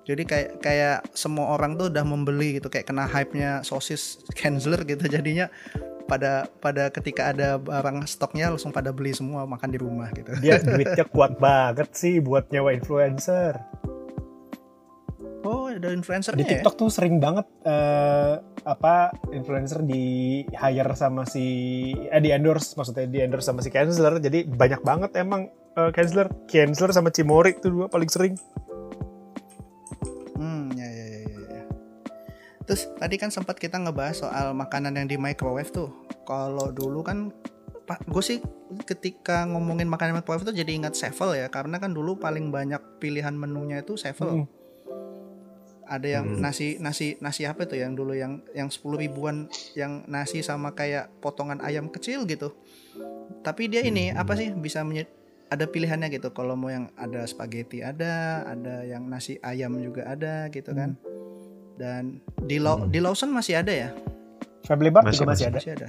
Jadi 0.08 0.24
kayak 0.24 0.50
kayak 0.64 0.98
semua 1.12 1.52
orang 1.52 1.76
tuh 1.76 1.92
udah 1.92 2.00
membeli 2.00 2.56
gitu 2.56 2.72
kayak 2.72 2.88
kena 2.88 3.04
hype-nya 3.04 3.60
sosis 3.60 4.24
Kenzler 4.32 4.80
gitu. 4.88 5.04
Jadinya 5.20 5.52
pada 6.08 6.48
pada 6.64 6.88
ketika 6.88 7.28
ada 7.36 7.60
barang 7.60 8.08
stoknya 8.08 8.48
langsung 8.48 8.72
pada 8.72 8.88
beli 8.88 9.12
semua 9.12 9.44
makan 9.44 9.68
di 9.68 9.76
rumah 9.76 10.08
gitu. 10.16 10.32
Dia 10.40 10.56
duitnya 10.64 11.04
kuat 11.04 11.36
banget 11.36 11.92
sih 11.92 12.24
buat 12.24 12.48
nyewa 12.48 12.72
influencer 12.72 13.60
oh 15.48 15.72
ada 15.72 15.88
di 15.88 15.96
influencernya 15.96 16.44
ya 16.44 16.50
TikTok 16.60 16.74
tuh 16.76 16.92
sering 16.92 17.16
banget 17.16 17.48
eh, 17.64 18.36
apa 18.68 19.16
influencer 19.32 19.80
di 19.80 20.44
hire 20.52 20.92
sama 20.92 21.24
si 21.24 21.46
eh 21.96 22.20
di 22.20 22.28
endorse 22.28 22.76
maksudnya 22.76 23.08
di 23.08 23.24
endorse 23.24 23.48
sama 23.48 23.64
si 23.64 23.72
Kenzler 23.72 24.20
jadi 24.20 24.44
banyak 24.44 24.84
banget 24.84 25.10
emang 25.16 25.48
eh, 25.74 25.90
Kenzler 25.96 26.28
Kenzler 26.44 26.92
sama 26.92 27.08
Cimori 27.08 27.56
itu 27.56 27.72
dua 27.72 27.88
paling 27.88 28.12
sering 28.12 28.36
Hmm, 30.38 30.70
ya, 30.78 30.86
ya, 30.86 31.06
ya, 31.10 31.20
ya, 31.26 31.40
ya. 31.50 31.62
Terus 32.62 32.86
tadi 32.94 33.18
kan 33.18 33.34
sempat 33.34 33.58
kita 33.58 33.74
ngebahas 33.74 34.22
soal 34.22 34.54
makanan 34.54 34.94
yang 34.94 35.10
di 35.10 35.18
microwave 35.18 35.74
tuh. 35.74 35.90
Kalau 36.22 36.70
dulu 36.70 37.02
kan, 37.02 37.34
pak, 37.90 38.06
gue 38.06 38.22
sih 38.22 38.38
ketika 38.86 39.50
ngomongin 39.50 39.90
makanan 39.90 40.22
microwave 40.22 40.46
tuh 40.46 40.54
jadi 40.54 40.70
ingat 40.78 40.94
Sevel 40.94 41.34
ya, 41.34 41.50
karena 41.50 41.82
kan 41.82 41.90
dulu 41.90 42.22
paling 42.22 42.54
banyak 42.54 42.78
pilihan 43.02 43.34
menunya 43.34 43.82
itu 43.82 43.98
Hmm. 44.46 44.46
Ada 45.88 46.20
yang 46.20 46.26
Hmm. 46.28 46.40
nasi 46.40 46.76
nasi 46.76 47.16
nasi 47.18 47.42
apa 47.42 47.64
tuh 47.64 47.74
yang 47.74 47.96
dulu 47.96 48.12
yang 48.12 48.44
yang 48.52 48.68
10 48.68 48.94
ribuan 48.94 49.48
yang 49.72 50.04
nasi 50.04 50.40
sama 50.40 50.70
kayak 50.70 51.08
potongan 51.18 51.58
ayam 51.58 51.88
kecil 51.88 52.22
gitu. 52.22 52.52
Tapi 53.40 53.66
dia 53.66 53.80
ini 53.80 54.12
Hmm. 54.12 54.20
apa 54.20 54.36
sih 54.36 54.52
bisa 54.52 54.84
menye- 54.84 55.08
ada 55.48 55.64
pilihannya 55.64 56.12
gitu. 56.12 56.28
Kalau 56.30 56.52
mau 56.54 56.68
yang 56.68 56.92
ada 56.94 57.24
spaghetti 57.24 57.80
ada, 57.80 58.44
ada 58.44 58.84
yang 58.84 59.08
nasi 59.08 59.40
ayam 59.40 59.74
juga 59.78 60.04
ada 60.04 60.46
gitu 60.48 60.70
kan. 60.70 60.92
Dan 61.74 62.20
di 62.38 62.60
Law- 62.60 62.84
Hmm. 62.84 62.92
di 62.92 63.00
Lawson 63.00 63.30
masih 63.30 63.56
ada 63.56 63.72
ya? 63.72 63.88
Family 64.62 64.92
Mart 64.92 65.08
Masih, 65.08 65.24
juga 65.24 65.32
masih, 65.32 65.46
masih. 65.48 65.48
ada 65.48 65.56
Masih 65.56 65.72
ada. 65.72 65.88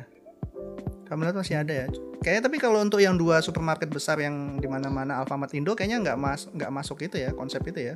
Kamera 1.04 1.34
masih 1.34 1.58
ada 1.58 1.74
ya. 1.74 1.88
Kayaknya 2.22 2.44
tapi 2.46 2.58
kalau 2.58 2.80
untuk 2.80 3.02
yang 3.02 3.18
dua 3.18 3.42
supermarket 3.42 3.90
besar 3.90 4.16
yang 4.16 4.56
di 4.56 4.68
mana-mana 4.68 5.18
Alfamart 5.18 5.52
Indo 5.52 5.74
kayaknya 5.74 6.00
nggak 6.06 6.18
mas 6.18 6.46
nggak 6.48 6.70
masuk 6.70 7.02
itu 7.02 7.18
ya 7.18 7.32
konsep 7.32 7.60
itu 7.64 7.82
ya 7.82 7.96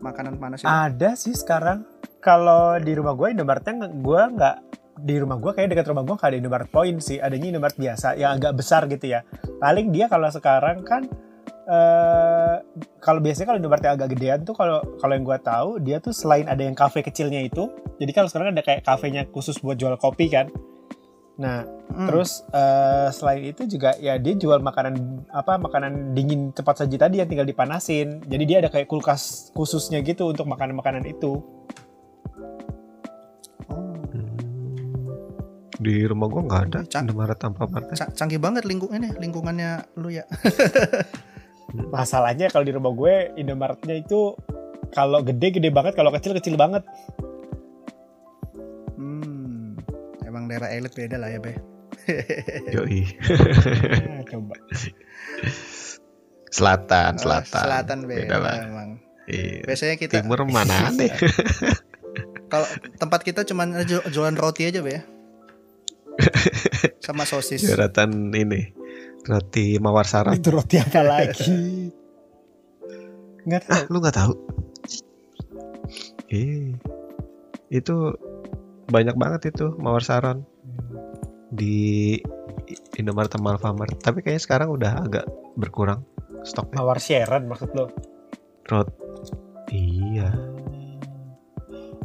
makanan 0.00 0.36
panas 0.40 0.62
itu. 0.62 0.68
ada 0.68 1.10
sih 1.16 1.34
sekarang. 1.34 1.84
Kalau 2.20 2.74
di 2.82 2.92
rumah 2.96 3.14
gue 3.14 3.32
Indomaretnya 3.32 3.86
gue 3.86 4.22
nggak 4.34 4.56
di 4.96 5.14
rumah 5.20 5.36
gue 5.36 5.52
kayak 5.52 5.68
dekat 5.76 5.86
rumah 5.92 6.02
gue 6.02 6.14
nggak 6.16 6.30
ada 6.32 6.38
Indomaret 6.38 6.68
Point 6.72 6.98
sih. 7.00 7.22
Adanya 7.22 7.56
Indomaret 7.56 7.76
biasa 7.78 8.16
yang 8.18 8.36
agak 8.40 8.52
besar 8.58 8.88
gitu 8.90 9.06
ya. 9.06 9.22
Paling 9.62 9.94
dia 9.94 10.10
kalau 10.10 10.26
sekarang 10.28 10.82
kan 10.82 11.06
eh 11.66 12.56
kalau 13.02 13.18
biasanya 13.18 13.46
kalau 13.50 13.58
Indomaret 13.58 13.82
yang 13.82 13.94
agak 13.98 14.08
gedean 14.14 14.40
tuh 14.46 14.54
kalau 14.54 14.78
kalau 15.02 15.12
yang 15.18 15.26
gue 15.26 15.38
tahu 15.42 15.70
dia 15.82 15.98
tuh 15.98 16.14
selain 16.14 16.46
ada 16.46 16.62
yang 16.62 16.78
kafe 16.78 17.02
kecilnya 17.02 17.42
itu 17.42 17.66
jadi 17.98 18.14
kalau 18.14 18.30
sekarang 18.30 18.54
ada 18.54 18.62
kayak 18.62 18.86
kafenya 18.86 19.26
khusus 19.34 19.58
buat 19.58 19.74
jual 19.74 19.98
kopi 19.98 20.30
kan 20.30 20.46
nah 21.36 21.64
Hmm. 21.86 22.08
terus 22.08 22.42
eh, 22.48 23.08
selain 23.10 23.46
itu 23.46 23.62
juga 23.68 23.94
ya 23.96 24.16
dia 24.16 24.34
jual 24.34 24.58
makanan 24.58 24.98
apa 25.28 25.54
makanan 25.56 26.12
dingin 26.12 26.50
cepat 26.50 26.82
saji 26.82 26.96
tadi 26.96 27.16
yang 27.16 27.26
tinggal 27.26 27.44
dipanasin 27.44 28.20
jadi 28.22 28.44
dia 28.44 28.56
ada 28.58 28.68
kayak 28.68 28.84
kulkas 28.84 29.48
khususnya 29.52 30.00
gitu 30.00 30.26
untuk 30.26 30.44
makanan-makanan 30.44 31.06
itu 31.06 31.40
Oh, 33.66 33.94
Hmm. 34.06 34.34
Di 35.76 36.04
rumah 36.04 36.26
gua 36.26 36.42
nggak 36.42 36.62
ada 36.66 36.78
Cang- 36.86 37.04
Indomaret 37.04 37.36
tanpa 37.36 37.64
partai. 37.64 37.94
ca- 37.94 38.12
canggih 38.12 38.38
banget 38.38 38.64
lingkung 38.64 38.90
ini 38.90 39.12
lingkungannya 39.12 39.70
lu 39.94 40.10
ya. 40.10 40.26
masalahnya 41.88 42.48
kalau 42.48 42.62
di 42.62 42.72
rumah 42.72 42.90
gue 42.90 43.14
Indomaretnya 43.36 43.94
itu 43.96 44.34
kalau 44.88 45.20
gede 45.20 45.48
gede 45.52 45.68
banget 45.68 45.92
kalau 45.92 46.10
kecil 46.10 46.32
kecil 46.32 46.54
banget 46.54 46.82
orang 50.46 50.62
daerah 50.62 50.70
elit 50.70 50.94
beda 50.94 51.18
lah 51.18 51.26
ya 51.26 51.42
be 51.42 51.58
Yoi. 52.70 53.02
Nah, 53.98 54.22
coba. 54.24 54.54
Selatan, 56.46 57.12
Oh, 57.12 57.20
selatan. 57.20 57.62
selatan 57.62 57.98
beda 58.06 58.22
Beda 58.22 58.36
lah. 58.38 58.56
emang 58.62 58.90
Iya. 59.26 59.66
biasanya 59.66 59.96
kita 59.98 60.12
Timur 60.16 60.46
mana 60.46 60.86
nih? 60.94 61.10
kalau 62.46 62.62
tempat 62.94 63.20
kita 63.20 63.42
cuma 63.42 63.66
ju- 63.82 64.06
jualan 64.06 64.38
roti 64.38 64.62
aja 64.62 64.78
be 64.78 65.02
sama 67.02 67.26
sosis 67.26 67.58
Jeratan 67.60 68.30
ini. 68.30 68.70
Roti 69.22 69.74
mawar 69.76 70.06
sarap. 70.06 70.32
Itu 70.32 70.54
roti 70.54 70.78
apa 70.78 71.02
lagi? 71.02 71.90
Nggak 73.42 73.62
tahu. 73.64 73.74
Ah, 73.74 73.82
lu 73.88 73.98
nggak 73.98 74.16
tahu? 74.16 74.32
Eh, 76.28 76.70
itu 77.68 77.96
banyak 78.86 79.16
banget 79.18 79.54
itu 79.54 79.74
mawar 79.78 80.02
saron 80.02 80.46
di 81.50 82.16
Indomaret 82.98 83.30
sama 83.30 83.54
Alfamart. 83.54 83.98
Tapi 84.02 84.22
kayaknya 84.22 84.42
sekarang 84.42 84.68
udah 84.72 85.04
agak 85.04 85.26
berkurang 85.54 86.02
stoknya. 86.42 86.78
Mawar 86.82 86.98
Sharon 86.98 87.46
maksud 87.46 87.70
lo? 87.74 87.90
Rot. 88.66 88.88
Iya. 89.70 90.30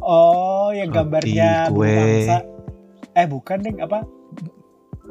Oh, 0.02 0.74
yang 0.74 0.90
Roti 0.90 0.98
gambarnya 0.98 1.70
kue. 1.70 1.86
burung 1.86 2.02
angsa. 2.02 2.36
Eh, 3.12 3.26
bukan 3.28 3.58
deng 3.62 3.78
apa? 3.78 3.98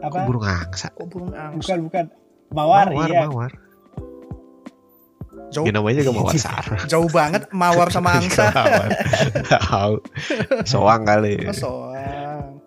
Kok 0.01 0.04
Apa? 0.04 0.20
burung 0.28 0.46
angsa? 0.48 0.88
kok 0.92 1.08
burung 1.08 1.32
angsa 1.32 1.78
Bukan, 1.78 1.80
bukan. 1.88 2.06
Mawar, 2.51 2.92
mawar, 2.92 3.08
iya. 3.08 3.22
mawar. 3.28 3.51
Jauh 5.51 5.67
Ya 5.67 5.75
namanya 5.75 6.00
juga 6.00 6.12
mawar 6.15 6.36
jauh 6.91 7.10
banget 7.12 7.43
mawar 7.51 7.88
sama 7.88 8.15
angsa. 8.17 8.48
Soang 10.63 11.03
kali. 11.03 11.43
Oh, 11.43 11.55
soang. 11.55 12.60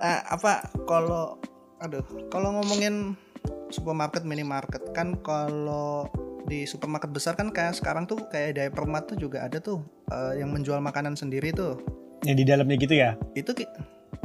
Ah, 0.00 0.24
apa 0.30 0.64
kalau 0.86 1.36
aduh, 1.78 2.00
kalau 2.30 2.56
ngomongin 2.56 3.18
supermarket 3.68 4.24
minimarket 4.24 4.80
kan 4.90 5.18
kalau 5.20 6.08
di 6.44 6.64
supermarket 6.64 7.12
besar 7.12 7.36
kan 7.36 7.52
kayak 7.52 7.76
sekarang 7.76 8.08
tuh 8.08 8.26
kayak 8.26 8.56
di 8.56 8.60
hypermart 8.64 9.06
tuh 9.06 9.18
juga 9.18 9.44
ada 9.44 9.60
tuh 9.60 9.84
eh, 10.08 10.40
yang 10.40 10.50
menjual 10.50 10.80
makanan 10.80 11.14
sendiri 11.14 11.52
tuh. 11.52 11.78
Yang 12.24 12.36
di 12.36 12.44
dalamnya 12.46 12.76
gitu 12.76 12.94
ya? 12.94 13.10
Itu 13.34 13.52
ki- 13.52 13.68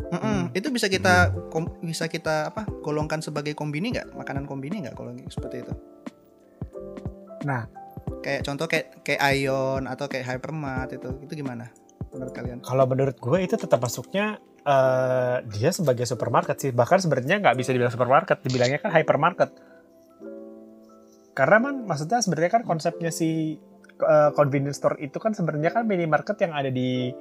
Mm-mm, 0.05 0.53
itu 0.53 0.69
bisa 0.69 0.85
kita 0.85 1.33
kom- 1.49 1.81
bisa 1.81 2.05
kita 2.05 2.53
apa 2.53 2.67
golongkan 2.85 3.25
sebagai 3.25 3.57
kombini 3.57 3.89
nggak 3.89 4.13
makanan 4.13 4.45
kombini 4.45 4.85
nggak 4.85 4.93
kalau 4.93 5.09
seperti 5.27 5.65
itu 5.65 5.73
Nah. 7.45 7.63
kayak 8.21 8.45
contoh 8.45 8.69
kayak 8.69 9.01
kayak 9.01 9.21
Ion 9.37 9.89
atau 9.89 10.05
kayak 10.05 10.25
Hypermart 10.29 10.93
itu 10.93 11.09
itu 11.25 11.41
gimana 11.41 11.73
menurut 12.13 12.33
kalian 12.33 12.61
Kalau 12.61 12.85
menurut 12.85 13.17
gue 13.17 13.37
itu 13.41 13.57
tetap 13.57 13.81
masuknya 13.81 14.37
eh, 14.65 15.37
dia 15.45 15.69
sebagai 15.69 16.03
supermarket 16.09 16.57
sih. 16.57 16.71
Bahkan 16.73 17.05
sebenarnya 17.05 17.39
nggak 17.39 17.55
bisa 17.55 17.69
dibilang 17.71 17.93
supermarket, 17.93 18.41
dibilangnya 18.41 18.81
kan 18.81 18.91
hypermarket. 18.91 19.49
Karena 21.35 21.57
man, 21.59 21.85
maksudnya 21.85 22.23
sebenarnya 22.23 22.61
kan 22.61 22.63
konsepnya 22.65 23.11
si 23.13 23.59
eh, 24.01 24.29
convenience 24.33 24.81
store 24.81 24.97
itu 24.99 25.17
kan 25.21 25.37
sebenarnya 25.37 25.71
kan 25.71 25.83
minimarket 25.85 26.41
yang 26.41 26.53
ada 26.57 26.73
di 26.73 27.13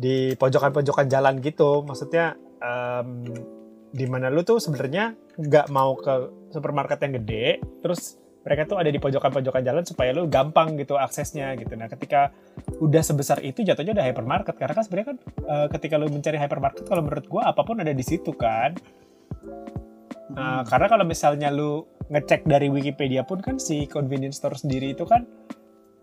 di 0.00 0.34
pojokan-pojokan 0.34 1.06
jalan 1.06 1.38
gitu. 1.44 1.84
Maksudnya 1.84 2.34
em, 2.58 3.30
di 3.90 4.06
mana 4.06 4.32
lu 4.32 4.42
tuh 4.46 4.62
sebenarnya 4.62 5.12
nggak 5.36 5.66
mau 5.74 5.98
ke 5.98 6.14
supermarket 6.54 6.98
yang 7.04 7.12
gede, 7.22 7.60
terus 7.84 8.19
mereka 8.40 8.64
tuh 8.64 8.80
ada 8.80 8.88
di 8.88 8.96
pojokan-pojokan 8.96 9.60
jalan 9.60 9.84
supaya 9.84 10.16
lu 10.16 10.24
gampang 10.24 10.80
gitu 10.80 10.96
aksesnya 10.96 11.52
gitu. 11.60 11.76
Nah, 11.76 11.92
ketika 11.92 12.32
udah 12.80 13.02
sebesar 13.04 13.44
itu 13.44 13.60
jatuhnya 13.60 13.92
udah 13.92 14.06
hypermarket 14.08 14.56
karena 14.56 14.72
kan 14.72 14.84
sebenarnya 14.84 15.08
kan 15.12 15.18
eh, 15.44 15.66
ketika 15.76 15.94
lu 16.00 16.08
mencari 16.08 16.40
hypermarket 16.40 16.84
kalau 16.88 17.04
menurut 17.04 17.26
gua 17.28 17.52
apa 17.52 17.60
pun 17.60 17.84
ada 17.84 17.92
di 17.92 18.04
situ 18.04 18.32
kan. 18.32 18.72
Nah, 20.30 20.62
karena 20.64 20.86
kalau 20.88 21.04
misalnya 21.04 21.50
lu 21.52 21.84
ngecek 22.10 22.46
dari 22.46 22.70
Wikipedia 22.70 23.26
pun 23.26 23.42
kan 23.42 23.58
si 23.58 23.84
convenience 23.86 24.38
store 24.38 24.56
sendiri 24.56 24.94
itu 24.94 25.04
kan 25.06 25.26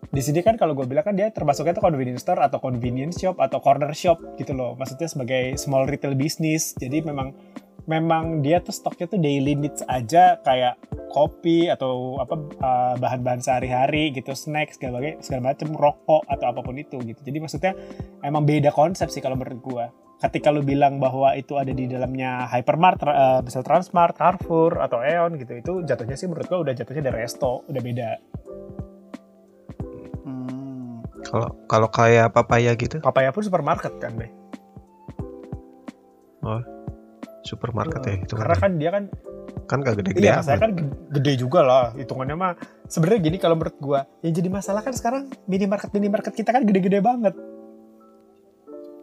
di 0.08 0.22
sini 0.24 0.40
kan 0.40 0.56
kalau 0.56 0.72
gue 0.72 0.88
bilang 0.88 1.04
kan 1.04 1.16
dia 1.20 1.28
termasuknya 1.36 1.76
itu 1.76 1.84
convenience 1.84 2.24
store 2.24 2.40
atau 2.40 2.64
convenience 2.64 3.20
shop 3.20 3.36
atau 3.44 3.60
corner 3.60 3.92
shop 3.92 4.40
gitu 4.40 4.56
loh. 4.56 4.78
Maksudnya 4.80 5.12
sebagai 5.12 5.60
small 5.60 5.84
retail 5.84 6.16
business. 6.16 6.72
Jadi 6.80 7.04
memang 7.04 7.36
memang 7.88 8.44
dia 8.44 8.60
tuh 8.60 8.76
stoknya 8.76 9.08
tuh 9.08 9.18
daily 9.18 9.56
needs 9.56 9.80
aja 9.88 10.38
kayak 10.44 10.76
kopi 11.08 11.72
atau 11.72 12.20
apa 12.20 12.36
uh, 12.60 12.96
bahan-bahan 13.00 13.40
sehari-hari 13.40 14.12
gitu, 14.12 14.36
snack 14.36 14.76
segala 14.76 15.00
macam, 15.00 15.18
segala 15.24 15.42
macam 15.56 15.68
rokok 15.74 16.24
atau 16.28 16.46
apa 16.52 16.60
pun 16.60 16.76
itu 16.76 17.00
gitu. 17.00 17.20
Jadi 17.24 17.38
maksudnya 17.40 17.72
emang 18.22 18.44
beda 18.44 18.76
konsep 18.76 19.08
sih 19.08 19.24
kalau 19.24 19.40
menurut 19.40 19.60
gua. 19.64 19.88
Ketika 20.18 20.50
lu 20.50 20.66
bilang 20.66 20.98
bahwa 20.98 21.38
itu 21.38 21.62
ada 21.62 21.70
di 21.70 21.86
dalamnya 21.86 22.50
hypermart, 22.50 23.00
uh, 23.06 23.40
misal 23.46 23.62
Transmart, 23.62 24.18
Carrefour 24.18 24.82
atau 24.82 24.98
Aeon 25.00 25.38
gitu, 25.38 25.54
itu 25.56 25.74
jatuhnya 25.86 26.18
sih 26.20 26.28
menurut 26.28 26.46
gua 26.50 26.60
udah 26.68 26.74
jatuhnya 26.76 27.08
dari 27.08 27.24
resto, 27.24 27.64
udah 27.70 27.82
beda. 27.82 28.10
Hmm. 30.26 31.06
Kalau 31.24 31.50
kalau 31.70 31.88
kayak 31.88 32.34
papaya 32.36 32.74
gitu, 32.76 33.00
Papaya 33.00 33.32
pun 33.32 33.46
supermarket 33.46 33.96
kan, 34.02 34.12
Be. 34.18 34.28
Supermarket 37.48 38.02
ya 38.04 38.14
itu 38.20 38.34
Karena 38.36 38.56
kan 38.60 38.72
dia 38.76 38.90
kan 38.92 39.04
kan 39.68 39.84
gak 39.84 40.00
gede-gede 40.00 40.24
Iya, 40.24 40.40
saya 40.40 40.58
kan 40.60 40.72
gede 41.12 41.34
juga 41.40 41.60
lah 41.60 41.92
hitungannya 41.96 42.36
mah. 42.40 42.54
Sebenarnya 42.88 43.20
gini 43.20 43.38
kalau 43.40 43.60
menurut 43.60 43.76
gua, 43.84 44.00
yang 44.24 44.32
jadi 44.32 44.48
masalah 44.48 44.80
kan 44.80 44.96
sekarang 44.96 45.28
minimarket 45.44 45.92
minimarket 45.92 46.34
kita 46.36 46.56
kan 46.56 46.64
gede-gede 46.64 47.04
banget. 47.04 47.36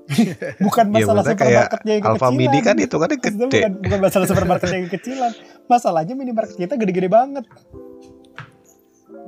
bukan 0.66 0.84
Iya, 0.92 1.04
masalah 1.08 1.22
kayak 1.24 1.36
supermarketnya 1.40 1.92
yang 1.96 2.04
Alfa 2.04 2.28
kecilan. 2.28 2.36
Midi 2.36 2.58
kan 2.60 2.76
itu 2.76 2.96
kan 3.00 3.08
gede. 3.08 3.48
bukan, 3.48 3.72
bukan 3.80 4.00
masalah 4.04 4.26
supermarketnya 4.28 4.78
yang 4.84 4.92
kecilan. 4.92 5.32
Masalahnya 5.64 6.14
minimarket 6.16 6.56
kita 6.60 6.74
gede-gede 6.76 7.08
banget. 7.08 7.44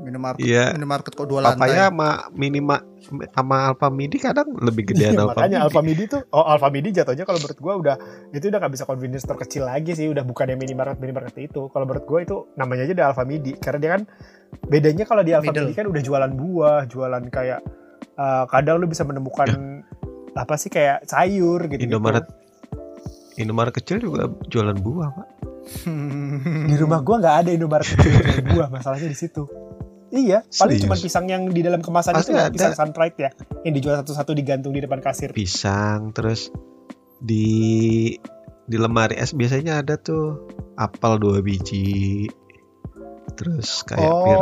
Minimarket 0.06 0.46
Iya. 0.46 0.70
minimarket 0.70 1.12
kok 1.12 1.26
dua 1.26 1.42
lantai 1.42 1.66
Papaya 1.66 1.90
sama 1.90 2.08
minima 2.30 2.78
sama 3.34 3.56
Alfa 3.70 3.90
Midi 3.90 4.22
kadang 4.22 4.54
lebih 4.54 4.94
gedean 4.94 5.18
Iya, 5.18 5.26
Alfa 5.26 5.34
makanya 5.34 5.58
Midi. 5.58 5.66
Alfa 5.66 5.80
Midi 5.82 6.02
tuh, 6.06 6.20
oh 6.30 6.44
Alfa 6.46 6.68
Midi 6.70 6.88
jatuhnya 6.94 7.24
kalau 7.26 7.38
menurut 7.42 7.58
gua 7.58 7.74
udah 7.74 7.96
itu 8.30 8.46
udah 8.46 8.58
nggak 8.62 8.72
bisa 8.78 8.84
convenience 8.86 9.26
store 9.26 9.40
kecil 9.42 9.66
lagi 9.66 9.92
sih, 9.92 10.06
udah 10.06 10.22
bukan 10.22 10.46
yang 10.46 10.58
minimarket 10.58 10.98
minimarket 10.98 11.34
itu. 11.42 11.66
Kalau 11.68 11.84
menurut 11.84 12.06
gua 12.06 12.22
itu 12.22 12.36
namanya 12.54 12.86
aja 12.86 12.94
udah 12.94 13.06
Alfa 13.10 13.24
Midi, 13.26 13.58
karena 13.58 13.78
dia 13.82 13.90
kan 13.98 14.02
bedanya 14.64 15.04
kalau 15.04 15.22
di 15.26 15.32
Alfa. 15.34 15.50
Midi 15.50 15.74
kan 15.74 15.86
udah 15.86 16.02
jualan 16.02 16.32
buah, 16.32 16.80
jualan 16.86 17.22
kayak 17.26 17.60
eh, 18.14 18.44
kadang 18.46 18.78
lu 18.78 18.86
bisa 18.86 19.02
menemukan 19.02 19.50
apa 20.42 20.54
sih 20.54 20.70
kayak 20.70 21.02
sayur 21.04 21.66
gitu. 21.66 21.82
Indomaret 21.82 22.26
Indomaret 23.36 23.74
kecil 23.74 24.00
juga 24.00 24.32
jualan 24.48 24.78
buah, 24.80 25.08
Pak. 25.12 25.28
Di 26.70 26.74
rumah 26.78 27.02
gua 27.02 27.16
nggak 27.20 27.36
ada 27.44 27.50
Indomaret 27.52 27.86
kecil 27.86 28.10
yang 28.10 28.22
jualan 28.24 28.46
buah, 28.54 28.68
masalahnya 28.70 29.10
di 29.10 29.18
situ. 29.18 29.44
Iya, 30.14 30.46
paling 30.46 30.78
cuma 30.86 30.94
pisang 30.94 31.26
yang 31.26 31.50
di 31.50 31.66
dalam 31.66 31.82
kemasan 31.82 32.14
Pasti 32.14 32.30
itu 32.30 32.38
kan, 32.38 32.54
pisang 32.54 32.74
sunrise 32.78 33.18
ya, 33.18 33.30
yang 33.66 33.74
dijual 33.74 33.94
satu-satu 34.02 34.38
digantung 34.38 34.70
di 34.70 34.78
depan 34.78 35.02
kasir. 35.02 35.34
Pisang 35.34 36.14
terus 36.14 36.54
di 37.18 38.14
di 38.66 38.76
lemari 38.78 39.18
es 39.18 39.34
biasanya 39.34 39.82
ada 39.82 39.98
tuh 39.98 40.46
apel 40.78 41.18
dua 41.18 41.42
biji. 41.42 42.30
Terus 43.36 43.84
kayak 43.84 44.00
Oh, 44.00 44.24
pir 44.24 44.38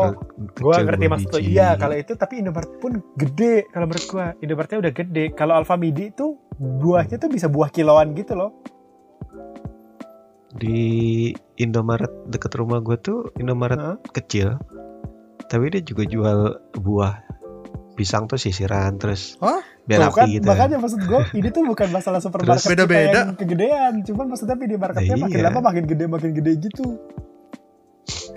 Gua 0.61 0.77
ngerti 0.85 1.07
maksud 1.11 1.31
lo. 1.35 1.39
Iya, 1.41 1.75
kalau 1.81 1.97
itu 1.99 2.13
tapi 2.15 2.39
Indomaret 2.45 2.71
pun 2.79 3.03
gede 3.17 3.67
kalau 3.73 3.91
menurut 3.91 4.07
gua. 4.07 4.27
Indomaretnya 4.39 4.79
udah 4.85 4.93
gede. 4.95 5.25
Kalau 5.35 5.55
Alfa 5.59 5.75
Midi 5.81 6.15
itu 6.15 6.39
buahnya 6.61 7.19
tuh 7.19 7.27
bisa 7.33 7.51
buah 7.51 7.73
kiloan 7.73 8.13
gitu 8.15 8.37
loh. 8.39 8.53
di 10.55 11.35
Indomaret 11.59 12.31
deket 12.31 12.55
rumah 12.55 12.79
gue 12.79 12.95
tuh 13.03 13.35
Indomaret 13.43 13.75
Hah? 13.75 13.99
kecil 14.15 14.55
tapi 15.47 15.71
dia 15.71 15.83
juga 15.83 16.05
jual 16.05 16.39
buah 16.75 17.21
pisang 17.95 18.27
tuh 18.27 18.37
sisiran 18.37 18.99
terus 18.99 19.39
Hah? 19.39 19.63
biar 19.85 20.09
Tuh 20.09 20.11
kan, 20.11 20.25
rapi 20.27 20.31
gitu 20.35 20.47
makanya 20.49 20.77
maksud 20.81 21.01
gua 21.05 21.21
ini 21.31 21.49
tuh 21.49 21.63
bukan 21.63 21.89
masalah 21.93 22.19
supermarket 22.19 22.57
Terus 22.57 22.65
kita 22.67 22.85
beda-beda. 22.89 23.21
yang 23.23 23.37
kegedean, 23.37 23.93
cuman 24.03 24.27
maksudnya 24.33 24.57
minimarketnya 24.57 25.15
Nah, 25.15 25.23
makin 25.29 25.39
iya. 25.39 25.47
lama 25.47 25.61
makin 25.61 25.85
gede 25.85 26.05
makin 26.09 26.31
gede 26.33 26.53
gitu. 26.59 26.87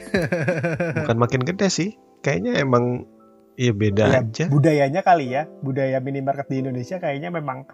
bukan 1.04 1.18
makin 1.18 1.42
gede 1.44 1.68
sih 1.68 1.90
kayaknya 2.20 2.62
emang 2.62 3.08
ya 3.56 3.72
beda 3.72 4.06
Ya, 4.08 4.20
aja 4.22 4.46
budayanya 4.48 5.02
kali 5.02 5.34
ya, 5.34 5.50
budaya 5.62 5.98
minimarket 5.98 6.48
di 6.48 6.62
Indonesia 6.62 7.00
kayaknya 7.00 7.34
memang 7.34 7.66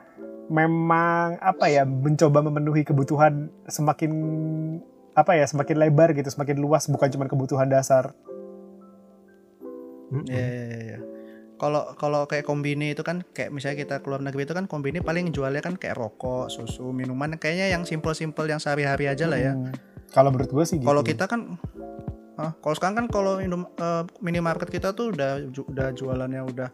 memang 0.48 1.40
apa 1.40 1.66
ya 1.68 1.84
mencoba 1.84 2.40
memenuhi 2.42 2.84
kebutuhan 2.84 3.48
semakin 3.66 4.12
apa 5.14 5.38
ya 5.38 5.46
semakin 5.46 5.78
lebar 5.78 6.14
gitu, 6.14 6.26
semakin 6.26 6.58
luas 6.58 6.90
bukan 6.90 7.10
cuma 7.10 7.26
kebutuhan 7.28 7.70
dasar. 7.70 8.12
Mm-mm. 10.14 10.30
Iya, 10.30 10.46
iya, 10.46 10.80
iya. 10.94 11.00
Kalau 11.58 11.96
kalau 11.96 12.28
kayak 12.28 12.46
kombini 12.46 12.92
itu 12.94 13.02
kan 13.02 13.24
kayak 13.32 13.50
misalnya 13.50 13.78
kita 13.88 13.96
keluar 14.04 14.20
negeri 14.20 14.44
itu 14.46 14.54
kan 14.54 14.68
kombini 14.68 15.00
paling 15.00 15.32
jualnya 15.32 15.64
kan 15.64 15.80
kayak 15.80 15.96
rokok, 15.96 16.52
susu, 16.52 16.92
minuman 16.92 17.40
kayaknya 17.40 17.72
yang 17.72 17.88
simple-simple 17.88 18.46
yang 18.46 18.60
sehari-hari 18.60 19.08
aja 19.08 19.26
lah 19.26 19.40
ya. 19.40 19.54
Hmm. 19.56 19.72
Kalau 20.12 20.30
menurut 20.30 20.52
gue 20.52 20.64
sih 20.68 20.78
gitu. 20.78 20.86
Kalau 20.86 21.02
kita 21.02 21.26
kan 21.26 21.58
ah, 22.38 22.52
kalau 22.60 22.76
sekarang 22.76 22.96
kan 23.06 23.08
kalau 23.10 23.34
eh, 23.40 24.04
minimarket 24.20 24.70
kita 24.70 24.92
tuh 24.92 25.14
udah 25.14 25.40
ju- 25.50 25.66
udah 25.70 25.94
jualannya 25.94 26.42
udah 26.42 26.70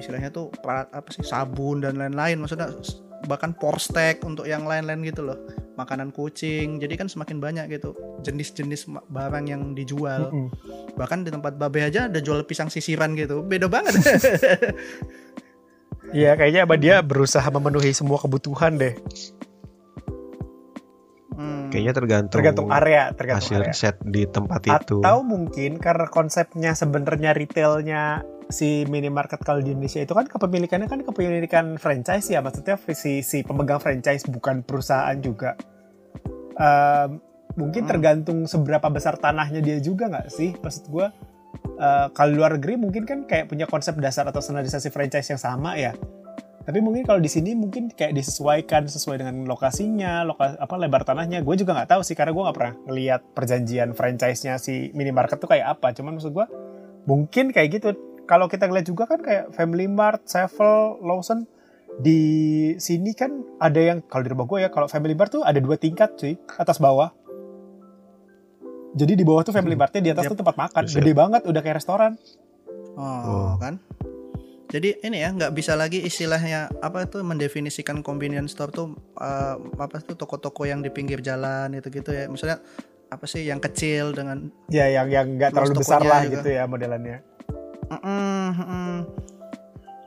istilahnya 0.00 0.32
tuh 0.32 0.48
perat 0.50 0.88
apa 0.90 1.08
sih 1.12 1.22
sabun 1.22 1.84
dan 1.84 2.00
lain-lain 2.00 2.40
maksudnya 2.40 2.72
bahkan 3.24 3.56
porsteak 3.56 4.20
untuk 4.24 4.44
yang 4.44 4.68
lain-lain 4.68 5.00
gitu 5.04 5.24
loh 5.24 5.38
makanan 5.80 6.12
kucing 6.12 6.76
jadi 6.76 7.00
kan 7.00 7.08
semakin 7.08 7.40
banyak 7.40 7.72
gitu 7.72 7.96
jenis-jenis 8.20 8.88
barang 9.08 9.48
yang 9.48 9.72
dijual 9.72 10.28
Mm-mm. 10.28 10.48
Bahkan 10.94 11.26
di 11.26 11.30
tempat 11.30 11.58
babe 11.58 11.82
aja 11.82 12.06
ada 12.06 12.18
jual 12.22 12.46
pisang 12.46 12.70
sisiran 12.70 13.14
gitu 13.18 13.42
beda 13.42 13.66
banget 13.66 13.94
Iya, 16.14 16.38
kayaknya 16.38 16.62
apa 16.62 16.78
dia 16.78 17.02
berusaha 17.02 17.42
memenuhi 17.50 17.90
semua 17.90 18.22
kebutuhan 18.22 18.78
deh. 18.78 18.94
Hmm. 21.34 21.66
Kayaknya 21.74 21.92
tergantung, 21.96 22.38
Tergantung 22.38 22.68
area, 22.70 23.10
tergantung 23.10 23.42
hasil 23.42 23.58
area. 23.58 23.68
riset 23.74 23.96
di 24.06 24.22
tempat 24.30 24.62
itu. 24.62 25.02
Atau 25.02 25.26
mungkin 25.26 25.82
karena 25.82 26.06
konsepnya 26.06 26.78
sebenarnya 26.78 27.34
retailnya 27.34 28.22
si 28.46 28.86
minimarket 28.86 29.42
kalau 29.42 29.58
di 29.58 29.74
Indonesia 29.74 30.06
itu 30.06 30.14
kan 30.14 30.28
kepemilikannya 30.30 30.86
kan 30.86 31.00
kepemilikan 31.02 31.80
franchise 31.80 32.28
ya 32.28 32.44
maksudnya 32.44 32.76
si 32.92 33.24
si 33.24 33.40
pemegang 33.42 33.82
franchise 33.82 34.22
bukan 34.30 34.62
perusahaan 34.62 35.18
juga. 35.18 35.58
Ehm, 36.54 37.23
mungkin 37.54 37.86
Hmm. 37.86 37.90
tergantung 37.90 38.38
seberapa 38.46 38.86
besar 38.90 39.18
tanahnya 39.18 39.62
dia 39.62 39.78
juga 39.78 40.10
nggak 40.10 40.26
sih? 40.30 40.54
Maksud 40.58 40.90
gue 40.90 41.06
eh, 41.74 42.06
kalau 42.14 42.32
luar 42.34 42.54
negeri 42.58 42.78
mungkin 42.78 43.02
kan 43.02 43.26
kayak 43.26 43.50
punya 43.50 43.66
konsep 43.66 43.98
dasar 43.98 44.26
atau 44.30 44.38
standarisasi 44.38 44.90
franchise 44.94 45.30
yang 45.34 45.42
sama 45.42 45.74
ya. 45.74 45.94
Tapi 46.64 46.80
mungkin 46.80 47.04
kalau 47.04 47.20
di 47.20 47.28
sini 47.28 47.52
mungkin 47.52 47.92
kayak 47.92 48.16
disesuaikan 48.16 48.88
sesuai 48.88 49.20
dengan 49.20 49.44
lokasinya 49.44 50.24
loka, 50.24 50.56
apa 50.56 50.74
lebar 50.80 51.04
tanahnya. 51.04 51.44
Gue 51.44 51.60
juga 51.60 51.76
nggak 51.76 51.92
tahu 51.92 52.00
sih 52.00 52.16
karena 52.16 52.32
gue 52.32 52.42
nggak 52.46 52.56
pernah 52.56 52.74
ngelihat 52.88 53.20
perjanjian 53.36 53.92
franchise-nya 53.92 54.56
si 54.56 54.88
minimarket 54.96 55.36
tuh 55.36 55.50
kayak 55.50 55.76
apa. 55.76 55.92
Cuman 55.92 56.16
maksud 56.16 56.32
gue 56.32 56.46
mungkin 57.04 57.52
kayak 57.52 57.68
gitu. 57.80 57.88
Kalau 58.24 58.48
kita 58.48 58.64
ngeliat 58.70 58.86
juga 58.88 59.04
kan 59.04 59.20
kayak 59.20 59.52
Family 59.52 59.84
Mart, 59.84 60.24
Sevel, 60.24 60.96
Lawson 61.04 61.44
di 62.00 62.22
sini 62.80 63.12
kan 63.14 63.44
ada 63.60 63.78
yang 63.78 63.98
kalau 64.08 64.24
di 64.24 64.30
rumah 64.32 64.48
gue 64.48 64.66
ya 64.66 64.70
kalau 64.72 64.88
Family 64.88 65.14
Mart 65.14 65.30
tuh 65.30 65.44
ada 65.46 65.60
dua 65.62 65.78
tingkat 65.78 66.16
cuy 66.18 66.34
atas 66.58 66.82
bawah 66.82 67.12
jadi 68.94 69.12
di 69.12 69.24
bawah 69.26 69.42
tuh 69.42 69.50
Family 69.50 69.74
Martnya 69.74 70.00
di 70.00 70.10
atas 70.10 70.24
Yep. 70.24 70.30
tuh 70.32 70.38
tempat 70.40 70.56
makan 70.56 70.82
gede 70.86 71.12
banget 71.12 71.42
udah 71.44 71.60
kayak 71.60 71.76
restoran 71.78 72.14
Oh, 72.94 73.58
kan. 73.58 73.82
Jadi 74.70 75.02
ini 75.02 75.18
ya 75.18 75.30
nggak 75.30 75.50
bisa 75.50 75.74
lagi 75.74 75.98
istilahnya 75.98 76.70
apa 76.78 77.06
itu 77.06 77.18
mendefinisikan 77.22 78.02
convenience 78.02 78.54
store 78.54 78.70
tuh 78.70 78.86
eh, 79.18 79.54
apa 79.78 79.98
tuh 79.98 80.14
toko-toko 80.14 80.62
yang 80.62 80.78
di 80.78 80.90
pinggir 80.90 81.18
jalan 81.18 81.74
itu 81.74 81.90
gitu 81.90 82.10
ya. 82.10 82.26
Misalnya 82.26 82.62
apa 83.10 83.26
sih 83.26 83.46
yang 83.46 83.58
kecil 83.58 84.10
dengan 84.10 84.50
ya 84.66 84.86
yang 84.86 85.06
yang 85.06 85.26
nggak 85.34 85.50
terlalu 85.50 85.74
besar 85.78 86.02
lah 86.02 86.22
juga. 86.22 86.38
gitu 86.42 86.48
ya 86.50 86.66
modelannya 86.66 87.22
Mm-mm, 87.86 88.46
mm-mm. 88.58 88.90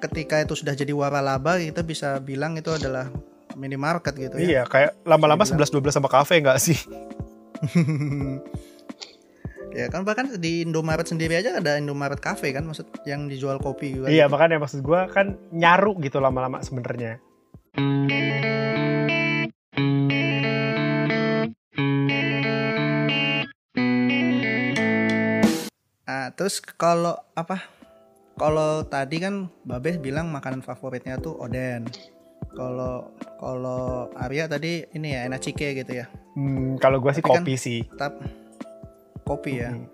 ketika 0.04 0.43
itu 0.43 0.60
sudah 0.60 0.76
jadi 0.76 0.91
waralaba 0.91 1.56
kita 1.56 1.88
bisa 1.88 2.19
bilang 2.19 2.60
itu 2.60 2.67
adalah 2.67 3.08
minimarket 3.56 4.13
gitu 4.15 4.36
ya. 4.38 4.43
Iya, 4.43 4.62
kayak 4.67 4.91
lama-lama 5.04 5.43
Bisa 5.43 5.56
11-12 5.56 5.91
sama 5.91 6.10
kafe 6.12 6.39
nggak 6.39 6.60
sih? 6.60 6.76
ya 9.73 9.88
kan 9.88 10.01
bahkan 10.03 10.27
di 10.38 10.63
Indomaret 10.63 11.06
sendiri 11.06 11.38
aja 11.38 11.58
ada 11.58 11.77
Indomaret 11.77 12.17
Cafe 12.17 12.51
kan 12.51 12.63
maksud 12.65 12.88
yang 13.03 13.27
dijual 13.27 13.60
kopi 13.60 13.93
juga. 13.93 14.08
Iya, 14.10 14.27
makanya 14.27 14.60
maksud 14.60 14.82
gua 14.82 15.08
kan 15.08 15.36
nyaru 15.51 15.97
gitu 16.01 16.17
lama-lama 16.19 16.62
sebenarnya. 16.62 17.19
Nah, 26.08 26.32
terus 26.34 26.63
kalau 26.63 27.13
apa? 27.36 27.67
Kalau 28.38 28.86
tadi 28.86 29.17
kan 29.17 29.49
Babes 29.65 29.97
bilang 29.97 30.30
makanan 30.30 30.62
favoritnya 30.62 31.17
tuh 31.17 31.36
oden. 31.36 31.89
Kalau 32.53 33.12
kalau 33.38 34.08
Arya 34.15 34.47
tadi 34.47 34.86
ini 34.93 35.13
ya 35.13 35.25
enacike 35.27 35.73
gitu 35.75 35.91
ya. 35.93 36.06
Hmm, 36.38 36.77
kalau 36.77 37.01
gua 37.01 37.12
sih 37.12 37.21
Tapi 37.21 37.34
kan- 37.34 37.43
kopi 37.43 37.53
sih. 37.58 37.80
Tap 37.97 38.13
kopi 39.28 39.60
ya. 39.60 39.76
Hmm. 39.76 39.92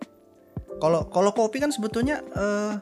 Kalau 0.78 1.10
kalau 1.10 1.34
kopi 1.34 1.58
kan 1.58 1.74
sebetulnya 1.74 2.22
eh, 2.22 2.74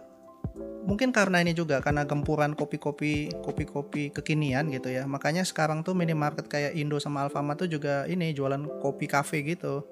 mungkin 0.84 1.14
karena 1.16 1.40
ini 1.40 1.56
juga 1.56 1.80
karena 1.80 2.04
gempuran 2.04 2.58
kopi-kopi 2.58 3.32
kopi-kopi 3.40 4.12
kekinian 4.12 4.68
gitu 4.74 4.92
ya. 4.92 5.08
Makanya 5.08 5.48
sekarang 5.48 5.88
tuh 5.88 5.96
minimarket 5.96 6.52
kayak 6.52 6.76
Indo 6.76 7.00
sama 7.00 7.24
Alfamart 7.24 7.64
tuh 7.64 7.70
juga 7.72 8.04
ini 8.12 8.36
jualan 8.36 8.84
kopi 8.84 9.08
cafe 9.08 9.48
gitu. 9.48 9.86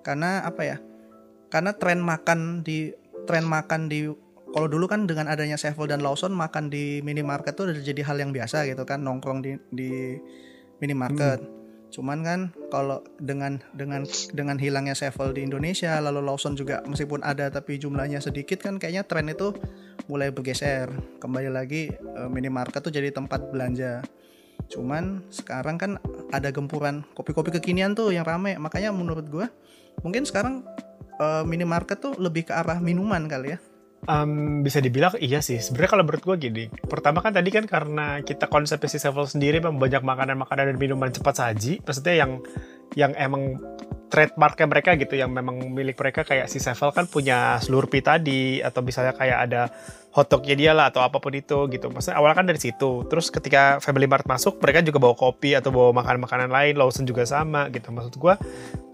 Karena 0.00 0.40
apa 0.48 0.62
ya? 0.64 0.76
Karena 1.52 1.76
tren 1.76 2.00
makan 2.00 2.64
di 2.64 2.88
tren 3.28 3.44
makan 3.44 3.92
di 3.92 4.08
kalau 4.50 4.66
dulu 4.66 4.90
kan 4.90 5.06
dengan 5.06 5.30
adanya 5.30 5.54
Sevel 5.54 5.86
dan 5.86 6.02
Lawson 6.02 6.34
makan 6.34 6.72
di 6.72 7.04
minimarket 7.04 7.54
tuh 7.54 7.70
udah 7.70 7.84
jadi 7.84 8.02
hal 8.02 8.18
yang 8.18 8.32
biasa 8.34 8.66
gitu 8.66 8.82
kan 8.88 9.04
nongkrong 9.04 9.44
di 9.44 9.54
di 9.70 10.16
minimarket. 10.80 11.59
Cuman 11.90 12.22
kan 12.22 12.40
kalau 12.70 13.02
dengan 13.18 13.58
dengan 13.74 14.06
dengan 14.30 14.56
hilangnya 14.56 14.94
Sevel 14.94 15.34
di 15.34 15.42
Indonesia 15.42 15.98
lalu 15.98 16.22
Lawson 16.22 16.54
juga 16.54 16.80
meskipun 16.86 17.26
ada 17.26 17.50
tapi 17.50 17.82
jumlahnya 17.82 18.22
sedikit 18.22 18.62
kan 18.62 18.78
kayaknya 18.78 19.02
tren 19.02 19.26
itu 19.26 19.52
mulai 20.06 20.30
bergeser. 20.30 20.86
Kembali 21.18 21.50
lagi 21.50 21.90
eh, 21.90 22.28
minimarket 22.30 22.80
tuh 22.80 22.94
jadi 22.94 23.10
tempat 23.10 23.50
belanja. 23.50 24.06
Cuman 24.70 25.26
sekarang 25.34 25.76
kan 25.76 25.98
ada 26.30 26.54
gempuran 26.54 27.02
kopi-kopi 27.18 27.50
kekinian 27.58 27.98
tuh 27.98 28.14
yang 28.14 28.22
rame. 28.22 28.54
Makanya 28.56 28.94
menurut 28.94 29.26
gua 29.26 29.50
mungkin 30.06 30.22
sekarang 30.22 30.62
eh, 31.18 31.42
minimarket 31.42 31.98
tuh 31.98 32.14
lebih 32.16 32.48
ke 32.48 32.52
arah 32.54 32.78
minuman 32.78 33.26
kali 33.26 33.58
ya. 33.58 33.69
Em, 34.08 34.64
bisa 34.64 34.80
dibilang 34.80 35.12
iya 35.20 35.44
sih. 35.44 35.60
Sebenarnya 35.60 35.90
kalau 35.92 36.04
menurut 36.08 36.24
gua 36.24 36.36
gini, 36.40 36.72
pertama 36.88 37.20
kan 37.20 37.36
tadi 37.36 37.52
kan 37.52 37.68
karena 37.68 38.24
kita 38.24 38.48
konsep 38.48 38.80
si 38.88 38.96
Sevel 38.96 39.28
sendiri 39.28 39.60
memang 39.60 39.76
banyak 39.76 40.00
makanan-makanan 40.00 40.72
dan 40.72 40.76
minuman 40.80 41.12
cepat 41.12 41.36
saji, 41.36 41.84
maksudnya 41.84 42.16
yang 42.16 42.40
yang 42.96 43.12
emang 43.20 43.60
trademarknya 44.10 44.66
mereka 44.66 44.90
gitu, 44.96 45.14
yang 45.20 45.30
memang 45.30 45.70
milik 45.70 46.00
mereka 46.00 46.24
kayak 46.24 46.48
si 46.48 46.58
Sevel 46.58 46.96
kan 46.96 47.06
punya 47.06 47.60
Slurpee 47.60 48.00
tadi 48.00 48.64
atau 48.64 48.80
misalnya 48.80 49.12
kayak 49.14 49.38
ada 49.46 49.68
hotdognya 50.10 50.56
dia 50.58 50.72
lah 50.74 50.90
atau 50.90 51.04
apa 51.04 51.20
pun 51.22 51.36
itu 51.36 51.68
gitu. 51.70 51.92
Maksudnya 51.92 52.18
awalnya 52.18 52.40
kan 52.40 52.46
dari 52.48 52.58
situ. 52.58 53.06
Terus 53.06 53.30
ketika 53.30 53.78
Family 53.84 54.08
Mart 54.08 54.26
masuk, 54.26 54.58
mereka 54.64 54.82
juga 54.82 54.98
bawa 54.98 55.14
kopi 55.14 55.54
atau 55.54 55.70
bawa 55.70 55.94
makanan-makanan 56.02 56.50
lain. 56.50 56.74
Lawson 56.74 57.06
juga 57.06 57.22
sama 57.28 57.68
gitu. 57.70 57.92
Maksud 57.92 58.16
gua 58.18 58.40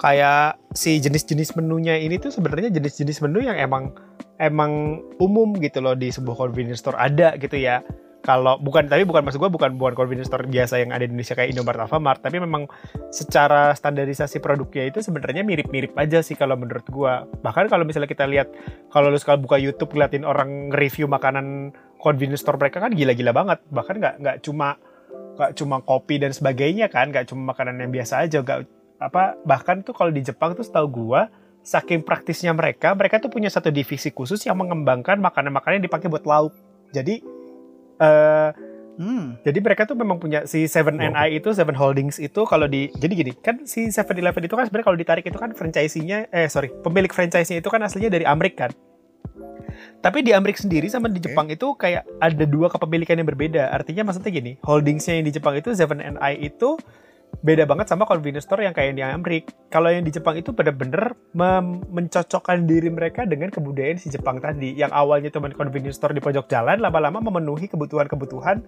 kayak 0.02 0.60
si 0.74 0.98
jenis-jenis 1.00 1.56
menunya 1.56 1.96
ini 1.96 2.20
tuh 2.20 2.34
sebenarnya 2.34 2.68
jenis-jenis 2.74 3.24
menu 3.24 3.46
yang 3.46 3.56
emang 3.56 3.96
emang 4.36 5.02
umum 5.20 5.56
gitu 5.60 5.80
loh 5.80 5.96
di 5.96 6.12
sebuah 6.12 6.36
convenience 6.36 6.84
store 6.84 6.96
ada 6.96 7.36
gitu 7.40 7.56
ya. 7.56 7.80
Kalau 8.26 8.58
bukan 8.58 8.90
tapi 8.90 9.06
bukan 9.06 9.22
maksud 9.22 9.38
gua 9.38 9.46
bukan 9.46 9.78
bukan 9.78 9.94
convenience 9.94 10.26
store 10.26 10.50
biasa 10.50 10.82
yang 10.82 10.90
ada 10.90 11.06
di 11.06 11.14
Indonesia 11.14 11.38
kayak 11.38 11.54
Indomaret 11.54 11.86
Alfamart, 11.86 12.26
tapi 12.26 12.42
memang 12.42 12.66
secara 13.14 13.70
standarisasi 13.70 14.42
produknya 14.42 14.90
itu 14.90 14.98
sebenarnya 14.98 15.46
mirip-mirip 15.46 15.94
aja 15.94 16.26
sih 16.26 16.34
kalau 16.34 16.58
menurut 16.58 16.82
gua. 16.90 17.22
Bahkan 17.22 17.70
kalau 17.70 17.86
misalnya 17.86 18.10
kita 18.10 18.26
lihat 18.26 18.50
kalau 18.90 19.14
lu 19.14 19.18
sekali 19.22 19.38
buka 19.46 19.62
YouTube 19.62 19.94
ngeliatin 19.94 20.26
orang 20.26 20.74
review 20.74 21.06
makanan 21.06 21.70
convenience 22.02 22.42
store 22.42 22.58
mereka 22.58 22.82
kan 22.82 22.90
gila-gila 22.98 23.30
banget. 23.30 23.62
Bahkan 23.70 23.94
nggak 23.94 24.14
nggak 24.18 24.36
cuma 24.42 24.74
nggak 25.38 25.50
cuma 25.54 25.76
kopi 25.86 26.18
dan 26.18 26.34
sebagainya 26.34 26.90
kan, 26.90 27.14
nggak 27.14 27.30
cuma 27.30 27.54
makanan 27.54 27.78
yang 27.78 27.94
biasa 27.94 28.26
aja, 28.26 28.42
nggak 28.42 28.66
apa 28.96 29.38
bahkan 29.46 29.86
tuh 29.86 29.94
kalau 29.94 30.10
di 30.10 30.24
Jepang 30.26 30.58
tuh 30.58 30.66
setahu 30.66 30.88
gua 30.90 31.30
saking 31.66 32.06
praktisnya 32.06 32.54
mereka, 32.54 32.94
mereka 32.94 33.18
tuh 33.18 33.26
punya 33.26 33.50
satu 33.50 33.74
divisi 33.74 34.14
khusus 34.14 34.38
yang 34.46 34.54
mengembangkan 34.54 35.18
makanan-makanan 35.18 35.82
yang 35.82 35.86
dipakai 35.90 36.06
buat 36.06 36.22
lauk. 36.22 36.54
Jadi 36.94 37.18
eh 37.98 38.50
Hmm. 38.96 39.36
jadi 39.44 39.60
mereka 39.60 39.84
tuh 39.84 39.92
memang 39.92 40.16
punya 40.16 40.48
si 40.48 40.64
Seven. 40.64 40.96
NI 40.96 41.36
itu 41.36 41.52
Seven 41.52 41.76
Holdings 41.76 42.16
itu 42.16 42.48
kalau 42.48 42.64
di 42.64 42.88
jadi 42.96 43.12
gini 43.12 43.32
kan 43.36 43.68
si 43.68 43.92
Seven 43.92 44.16
Eleven 44.16 44.40
itu 44.40 44.56
kan 44.56 44.64
sebenarnya 44.64 44.86
kalau 44.88 44.96
ditarik 44.96 45.24
itu 45.28 45.36
kan 45.36 45.52
franchise-nya 45.52 46.32
eh 46.32 46.48
sorry 46.48 46.72
pemilik 46.80 47.12
franchise-nya 47.12 47.60
itu 47.60 47.68
kan 47.68 47.84
aslinya 47.84 48.08
dari 48.08 48.24
Amerika 48.24 48.72
kan. 48.72 48.72
Tapi 50.00 50.24
di 50.24 50.32
Amerika 50.32 50.64
sendiri 50.64 50.88
sama 50.88 51.12
di. 51.12 51.20
Jepang 51.20 51.50
itu 51.52 51.76
kayak 51.76 52.08
ada 52.22 52.44
dua 52.48 52.72
kepemilikan 52.72 53.18
yang 53.18 53.28
berbeda. 53.28 53.68
Artinya 53.68 54.08
maksudnya 54.08 54.32
gini, 54.32 54.56
holdingsnya 54.64 55.20
yang 55.20 55.26
di 55.28 55.32
Jepang 55.34 55.58
itu 55.58 55.74
Seven 55.76 56.00
NI 56.00 56.48
itu 56.48 56.80
beda 57.44 57.62
banget 57.68 57.86
sama 57.86 58.08
convenience 58.08 58.48
store 58.48 58.66
yang 58.66 58.74
kayak 58.74 58.96
di 58.98 59.04
Amerika. 59.06 59.54
Kalau 59.70 59.92
yang 59.92 60.02
di 60.02 60.10
Jepang 60.10 60.34
itu 60.34 60.50
bener-bener 60.50 61.14
mencocokkan 61.92 62.66
diri 62.66 62.90
mereka 62.90 63.22
dengan 63.28 63.52
kebudayaan 63.54 64.00
si 64.02 64.10
Jepang 64.10 64.42
tadi. 64.42 64.74
Yang 64.74 64.90
awalnya 64.96 65.30
cuma 65.30 65.52
convenience 65.54 66.00
store 66.00 66.16
di 66.16 66.22
pojok 66.24 66.50
jalan, 66.50 66.82
lama-lama 66.82 67.22
memenuhi 67.22 67.70
kebutuhan-kebutuhan 67.70 68.64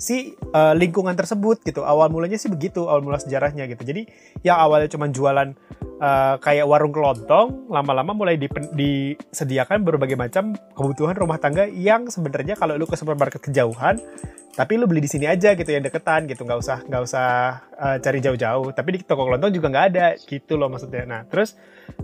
si 0.00 0.32
eh, 0.32 0.74
lingkungan 0.74 1.12
tersebut 1.12 1.60
gitu. 1.62 1.84
Awal 1.84 2.08
mulanya 2.08 2.40
sih 2.40 2.48
begitu, 2.48 2.88
awal 2.88 3.04
mula 3.04 3.20
sejarahnya 3.20 3.68
gitu. 3.68 3.84
Jadi 3.84 4.08
yang 4.40 4.56
awalnya 4.56 4.88
cuma 4.88 5.06
jualan 5.12 5.52
uh, 6.00 6.34
kayak 6.40 6.66
warung 6.66 6.90
kelontong 6.90 7.68
lama-lama 7.68 8.16
mulai 8.16 8.40
dipen- 8.40 8.72
disediakan 8.72 9.84
berbagai 9.84 10.16
macam 10.16 10.56
kebutuhan 10.74 11.14
rumah 11.14 11.36
tangga 11.36 11.68
yang 11.68 12.08
sebenarnya 12.08 12.56
kalau 12.56 12.74
lu 12.74 12.88
ke 12.88 12.96
supermarket 12.96 13.44
kejauhan 13.44 14.00
tapi 14.50 14.76
lu 14.76 14.90
beli 14.90 15.06
di 15.06 15.10
sini 15.10 15.30
aja 15.30 15.54
gitu 15.54 15.70
yang 15.70 15.84
deketan 15.84 16.26
gitu 16.26 16.42
nggak 16.42 16.58
usah 16.58 16.78
nggak 16.84 17.02
usah 17.06 17.28
uh, 17.78 17.96
cari 18.02 18.18
jauh-jauh 18.18 18.74
tapi 18.74 18.98
di 18.98 19.06
toko 19.06 19.28
kelontong 19.28 19.54
juga 19.54 19.70
nggak 19.70 19.86
ada 19.94 20.06
gitu 20.18 20.58
loh 20.58 20.66
maksudnya 20.72 21.06
nah 21.06 21.20
terus 21.28 21.54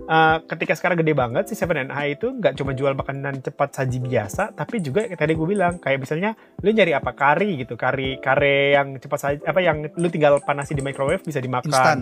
uh, 0.06 0.38
ketika 0.46 0.74
sekarang 0.78 1.00
gede 1.00 1.12
banget 1.16 1.44
si 1.50 1.54
Seven 1.58 1.88
and 1.88 1.92
I 1.92 2.14
itu 2.14 2.30
nggak 2.30 2.54
cuma 2.58 2.72
jual 2.72 2.94
makanan 2.94 3.42
cepat 3.42 3.76
saji 3.76 3.98
biasa 4.02 4.54
tapi 4.54 4.82
juga 4.84 5.06
kayak 5.06 5.18
tadi 5.18 5.32
gue 5.34 5.46
bilang 5.48 5.78
kayak 5.80 5.98
misalnya 6.02 6.34
lu 6.62 6.70
nyari 6.70 6.92
apa 6.92 7.12
kari 7.12 7.64
gitu 7.64 7.74
kari 7.74 8.18
kare 8.22 8.76
yang 8.78 8.98
cepat 9.00 9.18
saji 9.18 9.38
apa 9.44 9.60
yang 9.62 9.86
lu 9.96 10.08
tinggal 10.12 10.38
panasi 10.42 10.76
di 10.76 10.82
microwave 10.82 11.22
bisa 11.22 11.40
dimakan. 11.42 11.70
Instan. 11.70 11.98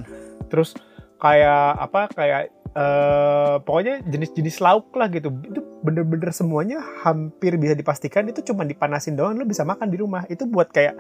terus 0.53 0.77
kayak 1.18 1.81
apa 1.81 2.01
kayak 2.12 2.42
uh, 2.77 3.57
pokoknya 3.62 4.05
jenis-jenis 4.05 4.61
lauk 4.61 4.92
lah 4.94 5.09
gitu. 5.09 5.31
Itu 5.31 5.61
bener-bener 5.81 6.31
semuanya 6.35 6.83
hampir 7.07 7.57
bisa 7.57 7.73
dipastikan 7.73 8.29
itu 8.29 8.42
cuma 8.44 8.66
dipanasin 8.66 9.16
doang 9.16 9.38
lo 9.38 9.47
bisa 9.49 9.64
makan 9.64 9.88
di 9.88 9.97
rumah. 9.97 10.27
Itu 10.29 10.44
buat 10.51 10.68
kayak 10.75 10.94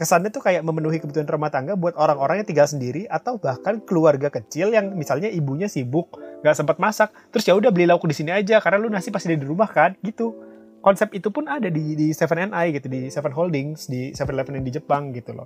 kesannya 0.00 0.32
tuh 0.32 0.40
kayak 0.40 0.64
memenuhi 0.64 0.96
kebutuhan 0.96 1.28
rumah 1.28 1.52
tangga 1.52 1.76
buat 1.76 1.92
orang-orang 1.92 2.40
yang 2.40 2.48
tinggal 2.48 2.64
sendiri 2.64 3.04
atau 3.04 3.36
bahkan 3.36 3.84
keluarga 3.84 4.32
kecil 4.32 4.72
yang 4.72 4.96
misalnya 4.96 5.28
ibunya 5.28 5.68
sibuk 5.68 6.16
nggak 6.40 6.56
sempat 6.56 6.80
masak 6.80 7.12
terus 7.28 7.44
ya 7.44 7.52
udah 7.52 7.68
beli 7.68 7.84
lauk 7.84 8.08
di 8.08 8.16
sini 8.16 8.32
aja 8.32 8.64
karena 8.64 8.80
lu 8.80 8.88
nasi 8.88 9.12
pasti 9.12 9.28
ada 9.28 9.36
di 9.36 9.44
rumah 9.44 9.68
kan 9.68 9.92
gitu. 10.00 10.32
Konsep 10.80 11.12
itu 11.12 11.28
pun 11.28 11.44
ada 11.44 11.68
di 11.68 11.92
di 11.92 12.16
Seven 12.16 12.48
and 12.48 12.52
I 12.56 12.72
gitu 12.72 12.88
di 12.88 13.12
Seven 13.12 13.36
Holdings 13.36 13.92
di 13.92 14.16
Seven 14.16 14.32
Eleven 14.32 14.64
di 14.64 14.72
Jepang 14.72 15.12
gitu 15.12 15.36
loh. 15.36 15.44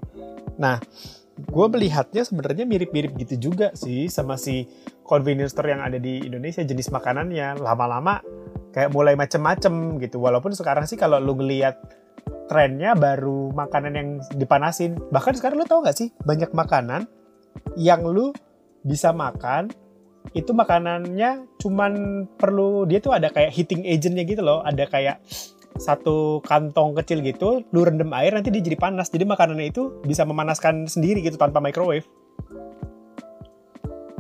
Nah 0.63 0.79
gue 1.35 1.67
melihatnya 1.67 2.23
sebenarnya 2.23 2.63
mirip-mirip 2.63 3.19
gitu 3.19 3.51
juga 3.51 3.75
sih 3.75 4.07
sama 4.07 4.39
si 4.39 4.71
convenience 5.03 5.51
store 5.51 5.75
yang 5.75 5.83
ada 5.83 5.99
di 5.99 6.23
Indonesia 6.23 6.63
jenis 6.63 6.95
makanannya. 6.95 7.59
Lama-lama 7.59 8.23
kayak 8.71 8.95
mulai 8.95 9.19
macem-macem 9.19 9.99
gitu 9.99 10.23
walaupun 10.23 10.55
sekarang 10.55 10.87
sih 10.87 10.95
kalau 10.95 11.19
lu 11.19 11.35
ngelihat 11.35 11.83
trennya 12.49 12.93
baru 12.95 13.51
makanan 13.53 13.93
yang 13.97 14.09
dipanasin 14.37 14.97
bahkan 15.09 15.33
sekarang 15.35 15.61
lu 15.61 15.67
tau 15.67 15.81
gak 15.81 15.97
sih 15.97 16.13
banyak 16.23 16.53
makanan 16.53 17.09
yang 17.79 18.05
lu 18.05 18.31
bisa 18.85 19.11
makan 19.17 19.73
itu 20.33 20.53
makanannya 20.57 21.49
cuman 21.61 22.25
perlu 22.37 22.89
dia 22.89 23.01
tuh 23.01 23.13
ada 23.13 23.29
kayak 23.29 23.53
heating 23.53 23.85
agentnya 23.85 24.25
gitu 24.25 24.41
loh 24.41 24.61
ada 24.65 24.89
kayak 24.89 25.21
satu 25.75 26.39
kantong 26.47 26.95
kecil 27.03 27.19
gitu, 27.19 27.67
lu 27.75 27.81
rendam 27.83 28.11
air 28.15 28.31
nanti 28.31 28.55
dia 28.55 28.63
jadi 28.63 28.79
panas. 28.79 29.11
Jadi 29.11 29.27
makanannya 29.27 29.75
itu 29.75 29.99
bisa 30.07 30.23
memanaskan 30.23 30.87
sendiri 30.87 31.19
gitu 31.19 31.35
tanpa 31.35 31.59
microwave. 31.59 32.07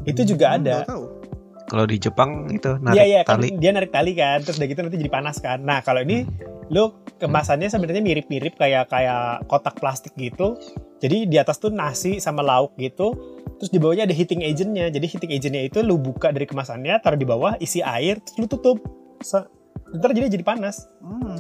Itu 0.04 0.26
juga 0.26 0.50
Hmm, 0.52 0.56
ada. 0.60 0.76
tahu. 0.84 1.23
Kalau 1.64 1.85
di 1.88 1.96
Jepang 1.96 2.46
itu 2.53 2.77
narik 2.77 2.96
Iya 2.98 3.05
iya 3.05 3.20
kan 3.24 3.40
tali. 3.40 3.57
dia 3.57 3.70
narik 3.72 3.88
tali 3.88 4.12
kan, 4.12 4.44
terus 4.44 4.61
udah 4.61 4.68
gitu 4.68 4.81
nanti 4.85 5.00
jadi 5.00 5.12
panas 5.12 5.37
kan. 5.40 5.64
Nah 5.64 5.81
kalau 5.81 6.05
ini 6.05 6.29
lu 6.68 6.92
kemasannya 7.16 7.68
sebenarnya 7.68 8.05
mirip-mirip 8.05 8.57
kayak 8.57 8.88
kayak 8.88 9.48
kotak 9.48 9.77
plastik 9.81 10.12
gitu. 10.16 10.57
Jadi 11.00 11.29
di 11.29 11.37
atas 11.37 11.57
tuh 11.57 11.72
nasi 11.72 12.20
sama 12.20 12.44
lauk 12.44 12.77
gitu. 12.77 13.12
Terus 13.61 13.70
di 13.70 13.79
bawahnya 13.81 14.05
ada 14.05 14.12
heating 14.12 14.44
agentnya. 14.44 14.88
Jadi 14.88 15.07
heating 15.09 15.33
agentnya 15.33 15.62
itu 15.64 15.81
lu 15.81 15.96
buka 15.96 16.33
dari 16.33 16.44
kemasannya, 16.44 17.00
taruh 17.00 17.16
di 17.16 17.24
bawah, 17.24 17.57
isi 17.61 17.81
air, 17.81 18.20
terus 18.20 18.44
lu 18.44 18.46
tutup. 18.46 18.81
Se- 19.20 19.48
Ntar 19.94 20.11
jadi 20.11 20.27
jadi 20.27 20.42
panas. 20.44 20.85
Hmm. 21.00 21.38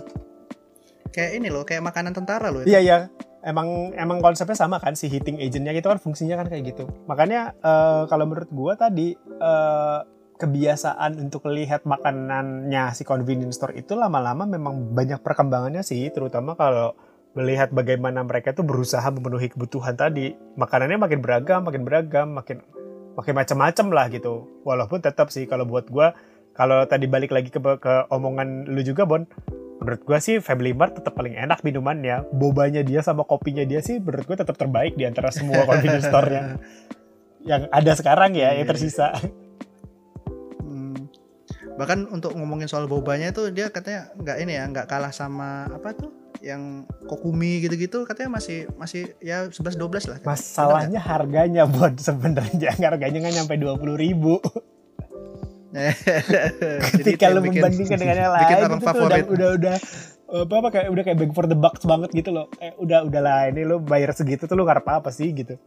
Kayak 1.10 1.30
ini 1.36 1.48
loh, 1.50 1.62
kayak 1.66 1.82
makanan 1.82 2.14
tentara 2.14 2.48
loh. 2.50 2.62
Iya 2.62 2.80
iya. 2.80 2.98
Emang 3.44 3.92
emang 3.92 4.24
konsepnya 4.24 4.56
sama 4.56 4.80
kan 4.80 4.96
si 4.96 5.04
heating 5.06 5.36
agentnya 5.36 5.76
gitu 5.76 5.92
kan 5.92 6.00
fungsinya 6.00 6.40
kan 6.40 6.48
kayak 6.48 6.72
gitu. 6.72 6.88
Makanya 7.04 7.52
eh, 7.56 8.02
kalau 8.08 8.24
menurut 8.24 8.48
gua 8.48 8.72
tadi 8.74 9.12
eh, 9.16 9.98
kebiasaan 10.44 11.16
untuk 11.16 11.48
lihat 11.48 11.88
makanannya 11.88 12.92
si 12.92 13.08
convenience 13.08 13.56
store 13.56 13.72
itu 13.72 13.96
lama-lama 13.96 14.44
memang 14.44 14.92
banyak 14.92 15.24
perkembangannya 15.24 15.80
sih, 15.80 16.12
terutama 16.12 16.52
kalau 16.52 16.92
melihat 17.34 17.72
bagaimana 17.72 18.22
mereka 18.22 18.52
tuh 18.52 18.62
berusaha 18.62 19.04
memenuhi 19.08 19.48
kebutuhan 19.50 19.96
tadi. 19.96 20.36
Makanannya 20.60 21.00
makin 21.00 21.20
beragam, 21.24 21.60
makin 21.64 21.82
beragam, 21.82 22.28
makin 22.36 22.60
makin 23.16 23.34
macam-macam 23.34 23.86
lah 23.90 24.06
gitu. 24.12 24.46
Walaupun 24.62 25.00
tetap 25.00 25.32
sih 25.32 25.48
kalau 25.48 25.64
buat 25.64 25.88
gua 25.88 26.12
kalau 26.54 26.86
tadi 26.86 27.10
balik 27.10 27.34
lagi 27.34 27.50
ke 27.50 27.58
ke 27.58 27.94
omongan 28.12 28.70
lu 28.70 28.78
juga 28.86 29.02
Bon, 29.08 29.26
menurut 29.82 30.00
gua 30.06 30.22
sih 30.22 30.38
Family 30.38 30.76
Mart 30.76 30.94
tetap 31.00 31.18
paling 31.18 31.34
enak 31.34 31.66
minumannya. 31.66 32.28
Bobanya 32.30 32.86
dia 32.86 33.02
sama 33.02 33.26
kopinya 33.26 33.66
dia 33.66 33.82
sih 33.82 33.98
menurut 33.98 34.28
gua 34.30 34.38
tetap 34.38 34.54
terbaik 34.54 34.94
di 34.94 35.08
antara 35.08 35.34
semua 35.34 35.64
convenience 35.68 36.06
store-nya 36.06 36.60
yang 37.44 37.68
ada 37.68 37.92
sekarang 37.92 38.32
ya, 38.34 38.56
yang 38.56 38.64
Iya, 38.64 38.70
tersisa. 38.72 39.08
Bahkan 41.74 42.10
untuk 42.14 42.38
ngomongin 42.38 42.70
soal 42.70 42.86
bobanya 42.86 43.34
itu 43.34 43.50
dia 43.50 43.70
katanya 43.70 44.14
nggak 44.14 44.36
ini 44.46 44.52
ya, 44.54 44.64
nggak 44.70 44.86
kalah 44.86 45.10
sama 45.10 45.66
apa 45.66 45.90
tuh 45.94 46.10
yang 46.44 46.84
kokumi 47.08 47.64
gitu-gitu 47.64 48.04
katanya 48.04 48.36
masih 48.36 48.68
masih 48.76 49.16
ya 49.18 49.48
11 49.48 49.80
12 49.80 50.12
lah. 50.12 50.18
Masalahnya 50.28 51.00
harganya 51.00 51.64
Bon 51.64 51.94
sebenarnya 51.96 52.76
harganya 52.76 53.18
nggak 53.24 53.34
nyampe 53.34 53.54
20.000 53.56 53.96
ribu. 53.96 54.34
Jadi 55.74 57.18
Ketika 57.18 57.34
lu 57.34 57.42
membandingkan 57.42 57.98
dengan 57.98 58.14
yang 58.14 58.30
lain 58.30 58.46
orang 58.46 58.54
itu 58.54 58.62
tuh 58.62 58.70
udah 58.70 58.86
favorit. 58.86 59.24
udah 59.26 59.48
udah 59.58 59.76
apa 60.34 60.54
apa 60.54 60.68
kayak 60.70 60.88
udah 60.90 61.02
kayak 61.02 61.18
bang 61.18 61.32
for 61.34 61.46
the 61.50 61.58
bucks 61.58 61.82
banget 61.82 62.10
gitu 62.14 62.30
loh. 62.30 62.46
Eh 62.62 62.70
udah 62.78 63.02
udahlah 63.02 63.50
ini 63.50 63.66
lu 63.66 63.82
bayar 63.82 64.14
segitu 64.14 64.46
tuh 64.46 64.54
lu 64.54 64.62
ngarep 64.62 64.86
apa 64.86 65.10
sih 65.10 65.34
gitu. 65.34 65.58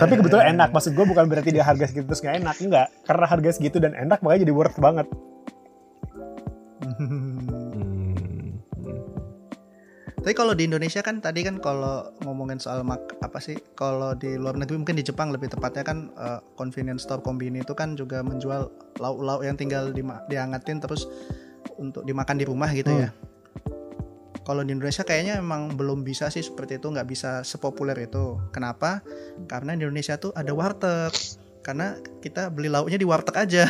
Tapi 0.00 0.12
kebetulan 0.18 0.56
enak. 0.56 0.68
Maksud 0.72 0.92
gue 0.94 1.06
bukan 1.06 1.24
berarti 1.28 1.50
dia 1.54 1.64
harga 1.64 1.88
segitu 1.90 2.06
terus 2.10 2.22
nggak 2.24 2.36
enak. 2.40 2.56
Enggak. 2.60 2.86
Karena 3.04 3.26
harga 3.26 3.50
segitu 3.54 3.76
dan 3.82 3.92
enak 3.96 4.20
makanya 4.20 4.48
jadi 4.48 4.54
worth 4.54 4.78
banget. 4.80 5.06
Hmm. 6.80 7.50
Tapi 10.20 10.36
kalau 10.36 10.52
di 10.52 10.68
Indonesia 10.68 11.00
kan 11.00 11.24
tadi 11.24 11.40
kan 11.40 11.56
kalau 11.64 12.12
ngomongin 12.28 12.60
soal 12.60 12.84
mak 12.84 13.00
apa 13.24 13.40
sih 13.40 13.56
kalau 13.72 14.12
di 14.12 14.36
luar 14.36 14.52
negeri 14.52 14.76
mungkin 14.76 15.00
di 15.00 15.04
Jepang 15.04 15.32
lebih 15.32 15.48
tepatnya 15.48 15.80
kan 15.80 16.12
eh, 16.12 16.40
convenience 16.60 17.08
store 17.08 17.24
kombini 17.24 17.64
itu 17.64 17.72
kan 17.72 17.96
juga 17.96 18.20
menjual 18.20 18.68
lauk-lauk 19.00 19.40
yang 19.48 19.56
tinggal 19.56 19.88
dima- 19.96 20.20
dihangatin 20.28 20.76
terus 20.76 21.08
untuk 21.80 22.04
dimakan 22.04 22.36
di 22.36 22.44
rumah 22.44 22.68
gitu 22.76 22.92
ya. 22.92 23.10
Kalau 24.40 24.64
di 24.64 24.72
Indonesia 24.72 25.04
kayaknya 25.04 25.38
memang 25.38 25.76
belum 25.76 26.00
bisa 26.02 26.32
sih 26.32 26.40
seperti 26.40 26.80
itu 26.80 26.88
nggak 26.88 27.08
bisa 27.08 27.44
sepopuler 27.44 27.94
itu. 28.00 28.40
Kenapa? 28.50 29.04
Karena 29.44 29.76
di 29.76 29.84
Indonesia 29.84 30.16
tuh 30.16 30.32
ada 30.32 30.50
warteg. 30.56 31.12
Karena 31.60 31.92
kita 32.24 32.48
beli 32.48 32.72
lauknya 32.72 32.96
di 32.96 33.04
warteg 33.04 33.36
aja. 33.36 33.68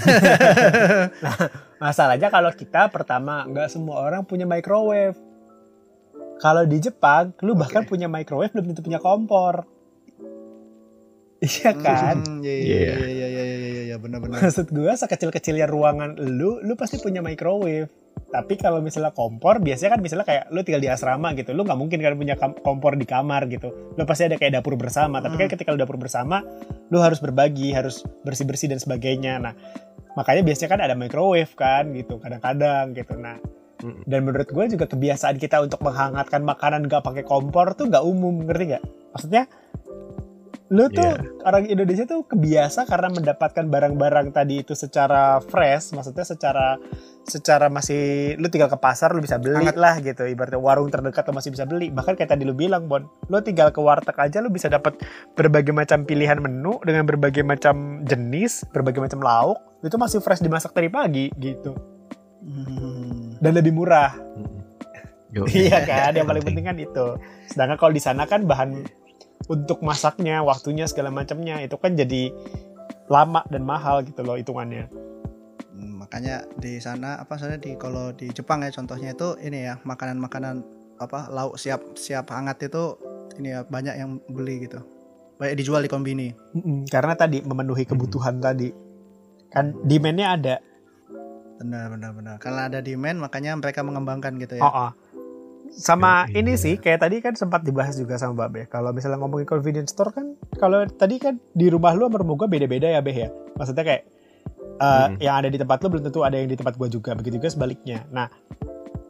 Masalahnya 1.82 2.30
kalau 2.30 2.54
kita 2.54 2.86
pertama 2.88 3.42
nggak 3.50 3.66
semua 3.66 3.98
orang 4.06 4.22
punya 4.22 4.46
microwave. 4.46 5.18
Kalau 6.40 6.64
di 6.64 6.80
Jepang, 6.80 7.36
lu 7.44 7.52
bahkan 7.52 7.84
punya 7.84 8.08
microwave 8.08 8.54
belum 8.54 8.72
tentu 8.72 8.80
punya 8.86 9.02
kompor. 9.02 9.66
Iya 11.40 11.72
kan? 11.72 12.20
Hmm, 12.20 12.44
Iya 12.44 12.56
Iya. 12.56 12.94
iya 13.08 13.26
iya 13.90 13.98
benar-benar. 13.98 14.38
Maksud 14.38 14.70
gue 14.70 14.92
sekecil-kecilnya 14.94 15.66
ruangan 15.66 16.14
lu, 16.14 16.62
lu 16.62 16.78
pasti 16.78 17.02
punya 17.02 17.18
microwave. 17.18 17.90
Tapi 18.30 18.54
kalau 18.54 18.78
misalnya 18.78 19.10
kompor, 19.10 19.58
biasanya 19.58 19.98
kan 19.98 20.00
misalnya 20.06 20.22
kayak 20.22 20.44
lu 20.54 20.62
tinggal 20.62 20.78
di 20.78 20.86
asrama 20.86 21.34
gitu, 21.34 21.50
lu 21.50 21.66
nggak 21.66 21.74
mungkin 21.74 21.98
kan 21.98 22.14
punya 22.14 22.38
kompor 22.38 22.94
di 22.94 23.02
kamar 23.02 23.50
gitu. 23.50 23.74
Lu 23.98 24.02
pasti 24.06 24.30
ada 24.30 24.38
kayak 24.38 24.62
dapur 24.62 24.78
bersama. 24.78 25.18
Tapi 25.18 25.34
kan 25.34 25.46
Hmm. 25.50 25.54
ketika 25.58 25.74
lu 25.74 25.78
dapur 25.82 25.98
bersama, 25.98 26.46
lu 26.94 27.02
harus 27.02 27.18
berbagi, 27.18 27.74
harus 27.74 28.06
bersih-bersih 28.22 28.70
dan 28.70 28.78
sebagainya. 28.78 29.42
Nah, 29.42 29.54
makanya 30.14 30.46
biasanya 30.46 30.70
kan 30.70 30.80
ada 30.86 30.94
microwave 30.94 31.50
kan 31.58 31.90
gitu, 31.90 32.22
kadang-kadang 32.22 32.94
gitu. 32.94 33.18
Nah, 33.18 33.42
Mm. 33.80 34.04
dan 34.06 34.20
menurut 34.28 34.48
gue 34.52 34.64
juga 34.76 34.84
kebiasaan 34.86 35.40
kita 35.40 35.56
untuk 35.64 35.80
menghangatkan 35.80 36.44
makanan 36.44 36.84
gak 36.86 37.00
pakai 37.00 37.24
kompor 37.24 37.72
tuh 37.72 37.88
nggak 37.88 38.04
umum, 38.04 38.44
ngerti 38.44 38.76
nggak? 38.76 38.84
Maksudnya 39.16 39.48
lu 40.70 40.86
tuh 40.86 41.02
Iya. 41.02 41.42
orang 41.42 41.66
Indonesia 41.66 42.06
tuh 42.06 42.22
kebiasa 42.22 42.86
karena 42.86 43.10
mendapatkan 43.10 43.66
barang-barang 43.66 44.30
tadi 44.30 44.62
itu 44.62 44.78
secara 44.78 45.42
fresh, 45.42 45.90
maksudnya 45.90 46.22
secara 46.22 46.78
secara 47.26 47.66
masih 47.66 48.34
lu 48.38 48.46
tinggal 48.46 48.70
ke 48.70 48.78
pasar 48.78 49.10
lu 49.10 49.18
bisa 49.18 49.34
beli 49.36 49.66
Hangat. 49.66 49.74
lah 49.74 49.94
gitu. 49.98 50.22
Ibaratnya 50.22 50.62
warung 50.62 50.86
terdekat 50.86 51.26
lu 51.26 51.34
masih 51.34 51.50
bisa 51.50 51.66
beli. 51.66 51.90
Bahkan 51.90 52.14
kayak 52.14 52.30
tadi 52.30 52.46
lu 52.46 52.54
bilang, 52.54 52.86
Bon, 52.86 53.02
lu 53.02 53.42
tinggal 53.42 53.74
ke 53.74 53.82
warteg 53.82 54.14
aja 54.14 54.38
lu 54.38 54.46
bisa 54.46 54.70
dapat 54.70 54.94
berbagai 55.34 55.74
macam 55.74 56.06
pilihan 56.06 56.38
menu 56.38 56.78
dengan 56.86 57.02
berbagai 57.02 57.42
macam 57.42 58.06
jenis, 58.06 58.62
berbagai 58.70 59.02
macam 59.02 59.18
lauk. 59.26 59.58
Itu 59.82 59.98
masih 59.98 60.22
fresh 60.22 60.38
dimasak 60.38 60.70
dari 60.70 60.86
pagi 60.86 61.34
gitu. 61.34 61.74
Hmm. 62.46 63.42
Dan 63.42 63.58
lebih 63.58 63.74
murah. 63.74 64.14
Yo, 65.34 65.46
Iya 65.46 65.82
kan, 65.82 66.14
yang 66.18 66.26
paling 66.26 66.42
penting 66.42 66.66
kan 66.66 66.78
itu. 66.78 67.18
Sedangkan 67.46 67.74
kalau 67.74 67.90
di 67.90 68.02
sana 68.02 68.26
kan 68.26 68.46
bahan 68.46 68.82
untuk 69.48 69.80
masaknya, 69.80 70.44
waktunya 70.44 70.84
segala 70.90 71.08
macamnya 71.08 71.62
itu 71.62 71.78
kan 71.80 71.96
jadi 71.96 72.34
lama 73.08 73.46
dan 73.48 73.62
mahal 73.64 74.04
gitu 74.04 74.20
loh 74.26 74.36
hitungannya. 74.36 74.90
Hmm, 75.72 76.04
makanya 76.04 76.44
di 76.60 76.76
sana 76.82 77.22
apa 77.22 77.40
soalnya 77.40 77.62
di 77.62 77.72
kalau 77.78 78.12
di 78.12 78.28
Jepang 78.34 78.66
ya 78.66 78.70
contohnya 78.74 79.16
itu 79.16 79.38
ini 79.40 79.64
ya 79.64 79.80
makanan-makanan 79.86 80.62
apa 81.00 81.32
lauk 81.32 81.56
siap 81.56 81.96
siap 81.96 82.28
hangat 82.28 82.68
itu 82.68 83.00
ini 83.40 83.56
ya 83.56 83.64
banyak 83.64 83.94
yang 83.96 84.20
beli 84.28 84.68
gitu 84.68 84.84
banyak 85.40 85.56
dijual 85.56 85.80
di 85.80 85.88
kombini. 85.88 86.28
Mm-mm, 86.52 86.84
karena 86.92 87.16
tadi 87.16 87.40
memenuhi 87.40 87.88
kebutuhan 87.88 88.44
tadi. 88.44 88.68
Kan 89.48 89.72
demand-nya 89.88 90.36
ada. 90.36 90.56
Benar, 91.56 91.96
benar, 91.96 92.10
benar. 92.12 92.34
Karena 92.36 92.68
ada 92.68 92.84
demand, 92.84 93.24
makanya 93.24 93.56
mereka 93.56 93.80
mengembangkan 93.80 94.36
gitu 94.36 94.60
ya. 94.60 94.62
Oh, 94.68 94.68
oh. 94.68 94.90
Sama 95.70 96.26
Iya. 96.26 96.42
ini 96.42 96.52
sih, 96.58 96.74
kayak 96.76 97.00
tadi 97.06 97.16
kan 97.22 97.38
sempat 97.38 97.62
dibahas 97.62 97.94
juga 97.94 98.18
sama 98.18 98.34
Mbak 98.44 98.48
Beh. 98.50 98.64
Kalau 98.66 98.90
misalnya 98.90 99.22
ngomongin 99.22 99.46
convenience 99.46 99.94
store 99.94 100.10
kan, 100.10 100.34
kalau 100.58 100.82
tadi 100.86 101.22
kan 101.22 101.38
di 101.54 101.70
rumah 101.70 101.94
lu 101.94 102.10
sama 102.10 102.18
rumah 102.20 102.34
gua 102.34 102.48
beda-beda 102.50 102.90
ya 102.90 102.98
Beh 102.98 103.14
ya. 103.14 103.28
Maksudnya 103.54 103.84
kayak 103.86 104.02
uh, 104.82 105.08
Hmm. 105.08 105.16
yang 105.22 105.34
ada 105.38 105.48
di 105.48 105.56
tempat 105.56 105.78
lu 105.80 105.94
belum 105.94 106.04
tentu 106.10 106.26
ada 106.26 106.34
yang 106.36 106.50
di 106.50 106.58
tempat 106.58 106.74
gua 106.74 106.90
juga. 106.90 107.14
Begitu 107.14 107.38
juga 107.38 107.48
sebaliknya. 107.54 108.02
Nah, 108.10 108.26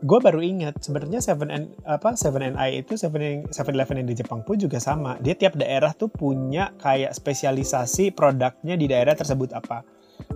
gua 0.04 0.20
baru 0.20 0.44
ingat 0.44 0.84
sebenarnya 0.84 1.24
Seven 1.24 1.48
and 1.48 1.66
apa 1.88 2.12
Seven 2.12 2.44
and 2.44 2.56
I 2.60 2.84
itu 2.84 2.96
Seven 2.96 3.48
Seven 3.48 3.72
Eleven 3.72 4.04
yang 4.04 4.08
di 4.12 4.16
Jepang 4.20 4.44
pun 4.44 4.60
juga 4.60 4.76
sama. 4.76 5.16
Dia 5.18 5.32
tiap 5.32 5.56
daerah 5.56 5.96
tuh 5.96 6.12
punya 6.12 6.76
kayak 6.76 7.16
spesialisasi 7.16 8.12
produknya 8.12 8.76
di 8.76 8.84
daerah 8.84 9.16
tersebut 9.16 9.56
apa. 9.56 9.80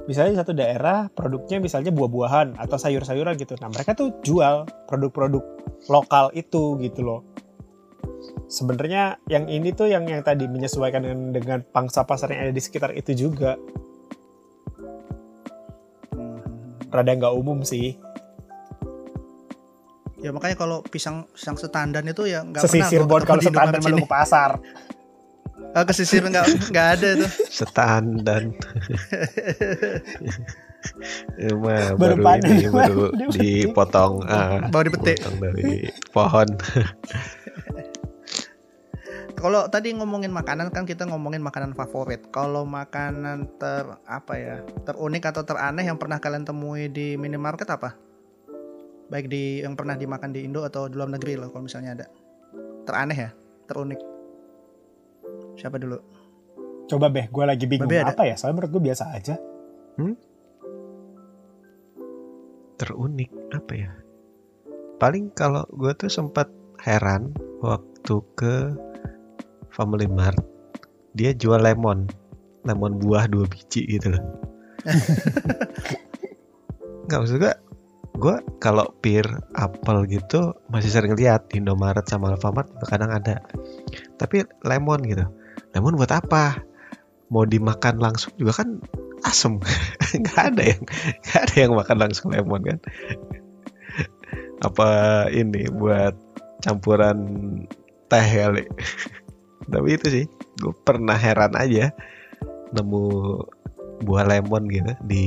Misalnya 0.04 0.30
di 0.36 0.38
satu 0.44 0.52
daerah 0.52 1.08
produknya 1.08 1.64
misalnya 1.64 1.88
buah-buahan 1.88 2.60
atau 2.60 2.76
sayur-sayuran 2.76 3.40
gitu. 3.40 3.56
Nah 3.56 3.72
mereka 3.72 3.96
tuh 3.96 4.12
jual 4.20 4.68
produk-produk 4.84 5.40
lokal 5.88 6.28
itu 6.36 6.76
gitu 6.84 7.00
loh. 7.00 7.20
Sebenarnya 8.44 9.16
yang 9.32 9.48
ini 9.48 9.72
tuh 9.72 9.88
yang 9.88 10.04
yang 10.04 10.20
tadi 10.20 10.44
menyesuaikan 10.44 11.00
dengan, 11.00 11.20
dengan 11.32 11.58
pangsa 11.64 12.04
pasar 12.04 12.36
yang 12.36 12.48
ada 12.48 12.52
di 12.52 12.60
sekitar 12.60 12.92
itu 12.92 13.16
juga. 13.16 13.56
Rada 16.92 17.12
nggak 17.16 17.34
umum 17.34 17.64
sih. 17.64 17.96
Ya 20.20 20.32
makanya 20.32 20.56
kalau 20.56 20.78
pisang 20.84 21.28
pisang 21.32 21.56
setandan 21.56 22.04
itu 22.04 22.28
ya 22.28 22.44
nggak 22.44 22.64
pernah 22.64 22.88
Sesisir 22.88 23.00
ketemu 23.04 23.24
kalau 23.24 23.42
setandan. 23.42 23.80
Maluku 23.80 24.08
Pasar. 24.08 24.50
Ah, 25.74 25.82
kesisir 25.82 26.22
nggak 26.22 26.70
nggak 26.70 26.86
ada 26.98 27.08
itu. 27.18 27.26
Setandan. 27.50 28.54
Mah, 31.64 31.96
Baru 31.96 32.20
baru, 32.20 32.22
panen, 32.22 32.60
ini 32.60 32.68
baru 32.68 33.08
dipotong 33.32 34.20
ah, 34.28 34.68
Baru 34.68 34.92
dipetik. 34.92 35.16
potong 35.24 35.36
dari 35.40 35.88
pohon. 36.12 36.48
Kalau 39.34 39.66
tadi 39.68 39.90
ngomongin 39.92 40.30
makanan 40.30 40.70
kan 40.70 40.86
kita 40.86 41.04
ngomongin 41.10 41.42
makanan 41.42 41.74
favorit. 41.74 42.22
Kalau 42.30 42.62
makanan 42.64 43.58
ter 43.58 43.84
apa 44.06 44.32
ya 44.38 44.56
terunik 44.86 45.26
atau 45.26 45.42
teraneh 45.42 45.84
yang 45.84 45.98
pernah 45.98 46.22
kalian 46.22 46.46
temui 46.46 46.86
di 46.88 47.18
minimarket 47.18 47.68
apa? 47.68 47.98
Baik 49.10 49.28
di 49.28 49.60
yang 49.60 49.74
pernah 49.76 49.98
dimakan 49.98 50.32
di 50.32 50.46
Indo 50.46 50.64
atau 50.64 50.88
di 50.88 50.96
luar 50.96 51.12
negeri 51.12 51.36
loh 51.36 51.50
kalau 51.50 51.66
misalnya 51.66 51.92
ada. 51.98 52.06
Teraneh 52.88 53.18
ya, 53.18 53.30
terunik. 53.68 54.13
Siapa 55.54 55.78
dulu? 55.78 55.98
Coba 56.84 57.08
beh, 57.08 57.32
gue 57.32 57.44
lagi 57.48 57.64
bingung 57.64 57.88
Babe 57.88 58.04
ada. 58.04 58.12
apa 58.12 58.28
ya? 58.28 58.36
Soalnya 58.36 58.60
menurut 58.60 58.72
gue 58.76 58.82
biasa 58.92 59.04
aja. 59.14 59.34
Terunik 62.76 63.30
apa 63.54 63.72
ya? 63.72 63.90
Paling 64.98 65.32
kalau 65.32 65.64
gue 65.72 65.92
tuh 65.96 66.10
sempat 66.10 66.50
heran 66.82 67.32
waktu 67.62 68.14
ke 68.36 68.54
Family 69.72 70.06
Mart, 70.06 70.38
dia 71.16 71.34
jual 71.34 71.62
lemon, 71.62 72.06
lemon 72.62 73.00
buah 73.00 73.26
dua 73.30 73.48
biji 73.48 73.86
gitu 73.88 74.14
loh. 74.14 74.22
Nggak 77.08 77.18
maksud 77.20 77.38
gue, 77.40 77.54
gue 78.20 78.36
kalau 78.62 78.86
pir 79.02 79.24
apel 79.56 80.06
gitu 80.08 80.54
masih 80.70 80.92
sering 80.92 81.18
lihat 81.18 81.50
di 81.50 81.58
Indomaret 81.58 82.06
sama 82.06 82.32
Alfamart 82.32 82.70
juga 82.70 82.86
kadang 82.86 83.10
ada. 83.10 83.42
Tapi 84.20 84.46
lemon 84.62 85.00
gitu, 85.04 85.24
lemon 85.74 85.98
buat 85.98 86.12
apa? 86.14 86.62
Mau 87.28 87.42
dimakan 87.42 87.98
langsung 87.98 88.30
juga 88.38 88.62
kan 88.62 88.78
asem, 89.26 89.58
nggak 90.22 90.42
ada 90.54 90.62
yang 90.62 90.82
nggak 91.26 91.40
ada 91.50 91.54
yang 91.56 91.72
makan 91.74 91.98
langsung 91.98 92.30
lemon 92.30 92.62
kan? 92.62 92.78
Apa 94.62 94.88
ini 95.34 95.66
buat 95.68 96.14
campuran 96.62 97.18
teh 98.08 98.26
kali? 98.30 98.64
Tapi 99.72 99.88
itu 99.96 100.06
sih, 100.12 100.24
gue 100.60 100.74
pernah 100.84 101.16
heran 101.16 101.56
aja 101.56 101.90
nemu 102.76 103.04
buah 104.04 104.26
lemon 104.26 104.68
gitu 104.68 104.92
di 105.06 105.24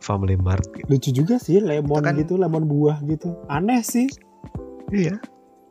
Family 0.00 0.38
Mart. 0.38 0.64
Gitu. 0.72 0.86
Lucu 0.88 1.10
juga 1.12 1.36
sih 1.36 1.60
lemon 1.60 2.00
kan- 2.00 2.16
gitu, 2.16 2.40
lemon 2.40 2.64
buah 2.64 3.02
gitu. 3.04 3.36
Aneh 3.50 3.84
sih. 3.84 4.08
Iya. 4.88 5.20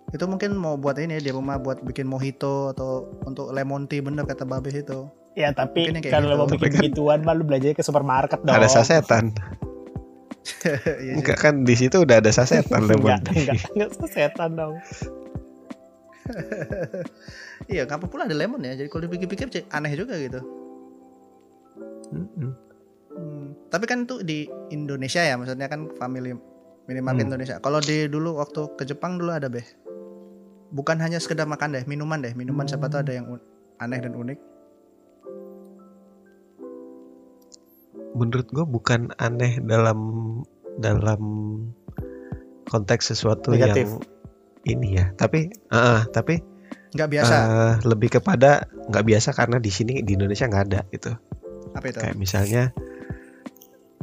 Itu 0.07 0.23
mungkin 0.23 0.55
mau 0.55 0.75
buat 0.75 0.95
ini 0.95 1.19
di 1.19 1.29
rumah 1.29 1.57
buat 1.57 1.81
bikin 1.81 2.05
mojito 2.05 2.71
atau 2.71 2.89
untuk 3.23 3.51
lemon 3.51 3.85
tea 3.85 3.99
bener 3.99 4.23
kata 4.23 4.43
Babes 4.43 4.73
itu. 4.73 5.07
Ya 5.33 5.51
tapi 5.51 5.91
kalau 6.01 6.33
gitu. 6.33 6.37
mau 6.37 6.47
bikin 6.47 6.59
kan- 6.63 6.75
begituan 6.79 7.19
mah 7.21 7.33
lu 7.33 7.43
belajarnya 7.43 7.73
ke 7.73 7.83
supermarket 7.83 8.39
dong. 8.41 8.55
Ada 8.55 8.69
sasetan. 8.73 9.31
Iya 10.63 11.11
sih. 11.11 11.19
Enggak 11.19 11.37
kan 11.37 11.67
di 11.67 11.75
situ 11.75 12.01
udah 12.01 12.17
ada 12.17 12.31
sasetan 12.31 12.87
lemon 12.87 13.11
Enggak, 13.11 13.19
tea. 13.25 13.35
enggak, 13.43 13.57
enggak 13.69 13.89
sasetan 13.97 14.51
dong. 14.55 14.75
Iya, 17.67 17.83
ngapa 17.83 18.07
pula 18.07 18.23
ada 18.23 18.31
lemon 18.33 18.61
ya? 18.61 18.73
Jadi 18.73 18.87
kalau 18.87 19.03
dipikir-pikir 19.05 19.49
aneh 19.67 19.91
juga 19.91 20.15
gitu. 20.15 20.39
Mm-mm. 22.07 22.51
Hmm, 23.09 23.47
Tapi 23.67 23.83
kan 23.83 24.05
itu 24.05 24.21
di 24.21 24.39
Indonesia 24.69 25.19
ya, 25.19 25.35
maksudnya 25.35 25.67
kan 25.67 25.91
family 25.93 26.31
minimarket 26.85 27.25
Hmm. 27.25 27.29
Indonesia. 27.29 27.55
Kalau 27.59 27.81
di 27.81 28.07
dulu 28.07 28.37
waktu 28.37 28.71
ke 28.77 28.85
Jepang 28.85 29.19
dulu 29.19 29.33
ada 29.33 29.49
beh. 29.49 29.65
Bukan 30.67 30.99
hanya 30.99 31.17
sekedar 31.23 31.47
makan 31.47 31.79
deh, 31.79 31.83
minuman 31.87 32.19
deh, 32.19 32.35
minuman 32.35 32.67
siapa 32.67 32.91
tahu 32.91 33.07
ada 33.07 33.13
yang 33.15 33.39
aneh 33.79 33.99
dan 34.03 34.13
unik. 34.13 34.39
Menurut 38.17 38.47
gue 38.51 38.65
bukan 38.67 39.13
aneh 39.21 39.61
dalam 39.63 39.99
dalam 40.81 41.21
konteks 42.67 43.15
sesuatu 43.15 43.55
Negatif. 43.55 43.87
yang 43.87 43.91
ini 44.67 44.87
ya. 44.99 45.05
Tapi, 45.15 45.47
ah, 45.71 46.03
tapi 46.11 46.43
Nggak 46.91 47.09
biasa. 47.15 47.35
eh, 47.35 47.73
lebih 47.87 48.19
kepada 48.19 48.67
nggak 48.91 49.05
biasa 49.07 49.29
karena 49.31 49.57
di 49.63 49.71
sini 49.71 50.03
di 50.03 50.19
Indonesia 50.19 50.49
nggak 50.49 50.65
ada 50.67 50.81
gitu. 50.91 51.11
Apa 51.71 51.85
itu? 51.87 51.99
Kayak 52.03 52.17
misalnya 52.19 52.63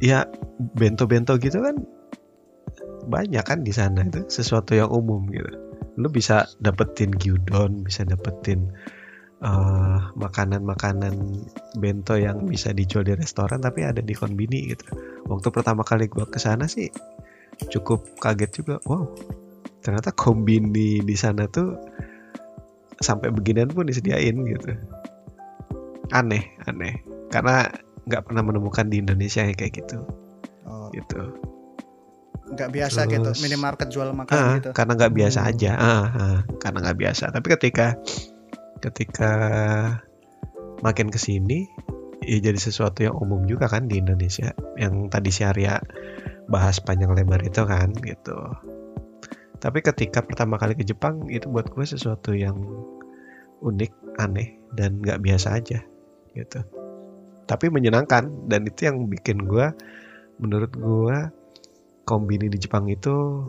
ya 0.01 0.27
bento-bento 0.75 1.37
gitu 1.39 1.61
kan 1.61 1.77
banyak 3.05 3.45
kan 3.45 3.61
di 3.61 3.73
sana 3.73 4.05
itu 4.05 4.25
sesuatu 4.33 4.73
yang 4.73 4.89
umum 4.89 5.29
gitu. 5.29 5.53
Lu 5.95 6.11
bisa 6.11 6.47
dapetin 6.59 7.15
gyudon, 7.15 7.87
bisa 7.87 8.03
dapetin 8.03 8.71
eh, 9.45 9.99
makanan-makanan 10.15 11.15
bento 11.79 12.15
yang 12.19 12.47
bisa 12.49 12.75
dijual 12.75 13.07
di 13.07 13.15
restoran 13.15 13.63
tapi 13.63 13.87
ada 13.87 14.01
di 14.01 14.15
konbini 14.17 14.75
gitu. 14.75 14.87
Waktu 15.31 15.49
pertama 15.55 15.87
kali 15.87 16.11
gua 16.11 16.27
ke 16.27 16.39
sana 16.43 16.67
sih 16.67 16.91
cukup 17.71 18.03
kaget 18.19 18.51
juga. 18.63 18.77
Wow, 18.89 19.15
ternyata 19.85 20.11
kombini 20.15 21.03
di 21.05 21.17
sana 21.17 21.47
tuh 21.47 21.79
sampai 22.99 23.31
beginian 23.31 23.71
pun 23.71 23.87
disediain 23.87 24.35
gitu. 24.47 24.75
Aneh, 26.15 26.45
aneh. 26.69 27.01
Karena 27.31 27.67
nggak 28.05 28.23
pernah 28.31 28.43
menemukan 28.45 28.87
di 28.87 29.01
Indonesia 29.01 29.41
yang 29.43 29.57
kayak 29.57 29.81
gitu, 29.81 30.05
Oh, 30.69 30.93
gitu. 30.93 31.54
Nggak 32.55 32.71
biasa 32.71 33.01
gitu, 33.11 33.31
Terus- 33.31 33.43
minimarket 33.43 33.89
jual 33.91 34.11
makanan 34.15 34.39
Ah, 34.41 34.55
gitu. 34.63 34.71
karena 34.73 34.93
nggak 34.97 35.15
biasa 35.15 35.39
Hmm. 35.43 35.51
aja, 35.51 35.73
ah, 35.75 36.05
ah, 36.15 36.39
karena 36.63 36.79
nggak 36.87 36.99
biasa. 36.99 37.25
Tapi 37.35 37.47
ketika 37.59 37.87
ketika 38.81 39.33
makin 40.85 41.09
ke 41.09 41.17
sini, 41.17 41.67
ya 42.25 42.39
jadi 42.41 42.57
sesuatu 42.61 43.05
yang 43.05 43.17
umum 43.17 43.45
juga 43.45 43.67
kan 43.69 43.89
di 43.89 44.01
Indonesia. 44.01 44.53
Yang 44.77 44.95
tadi 45.13 45.31
si 45.33 45.43
Arya 45.45 45.81
bahas 46.47 46.81
panjang 46.81 47.13
lebar 47.17 47.41
itu 47.41 47.65
kan, 47.65 47.93
gitu. 47.97 48.37
Tapi 49.59 49.81
ketika 49.81 50.21
pertama 50.21 50.61
kali 50.61 50.77
ke 50.77 50.85
Jepang 50.85 51.25
itu 51.33 51.49
buat 51.49 51.73
gue 51.73 51.85
sesuatu 51.89 52.37
yang 52.37 52.61
unik, 53.65 54.21
aneh 54.21 54.61
dan 54.77 55.01
nggak 55.01 55.25
biasa 55.25 55.57
aja, 55.57 55.81
gitu. 56.37 56.61
Tapi 57.49 57.73
menyenangkan 57.73 58.49
dan 58.49 58.69
itu 58.69 58.85
yang 58.85 59.09
bikin 59.09 59.41
gue, 59.49 59.73
menurut 60.37 60.73
gue 60.77 61.17
kombini 62.05 62.47
di 62.47 62.57
Jepang 62.57 62.87
itu 62.87 63.45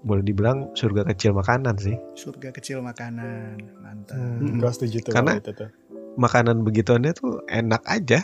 boleh 0.00 0.20
dibilang 0.20 0.72
surga 0.72 1.02
kecil 1.06 1.32
makanan 1.32 1.74
sih. 1.76 1.96
Surga 2.14 2.50
kecil 2.50 2.80
makanan, 2.80 3.56
mantap. 3.78 4.16
Mm-mm. 4.16 4.58
Gue 4.58 4.70
setuju 4.70 4.96
tuh 5.00 5.12
Karena- 5.12 5.36
itu 5.36 5.52
tuh. 5.52 5.70
Makanan 6.14 6.62
begituannya 6.62 7.10
tuh 7.10 7.42
enak 7.44 7.82
aja, 7.84 8.22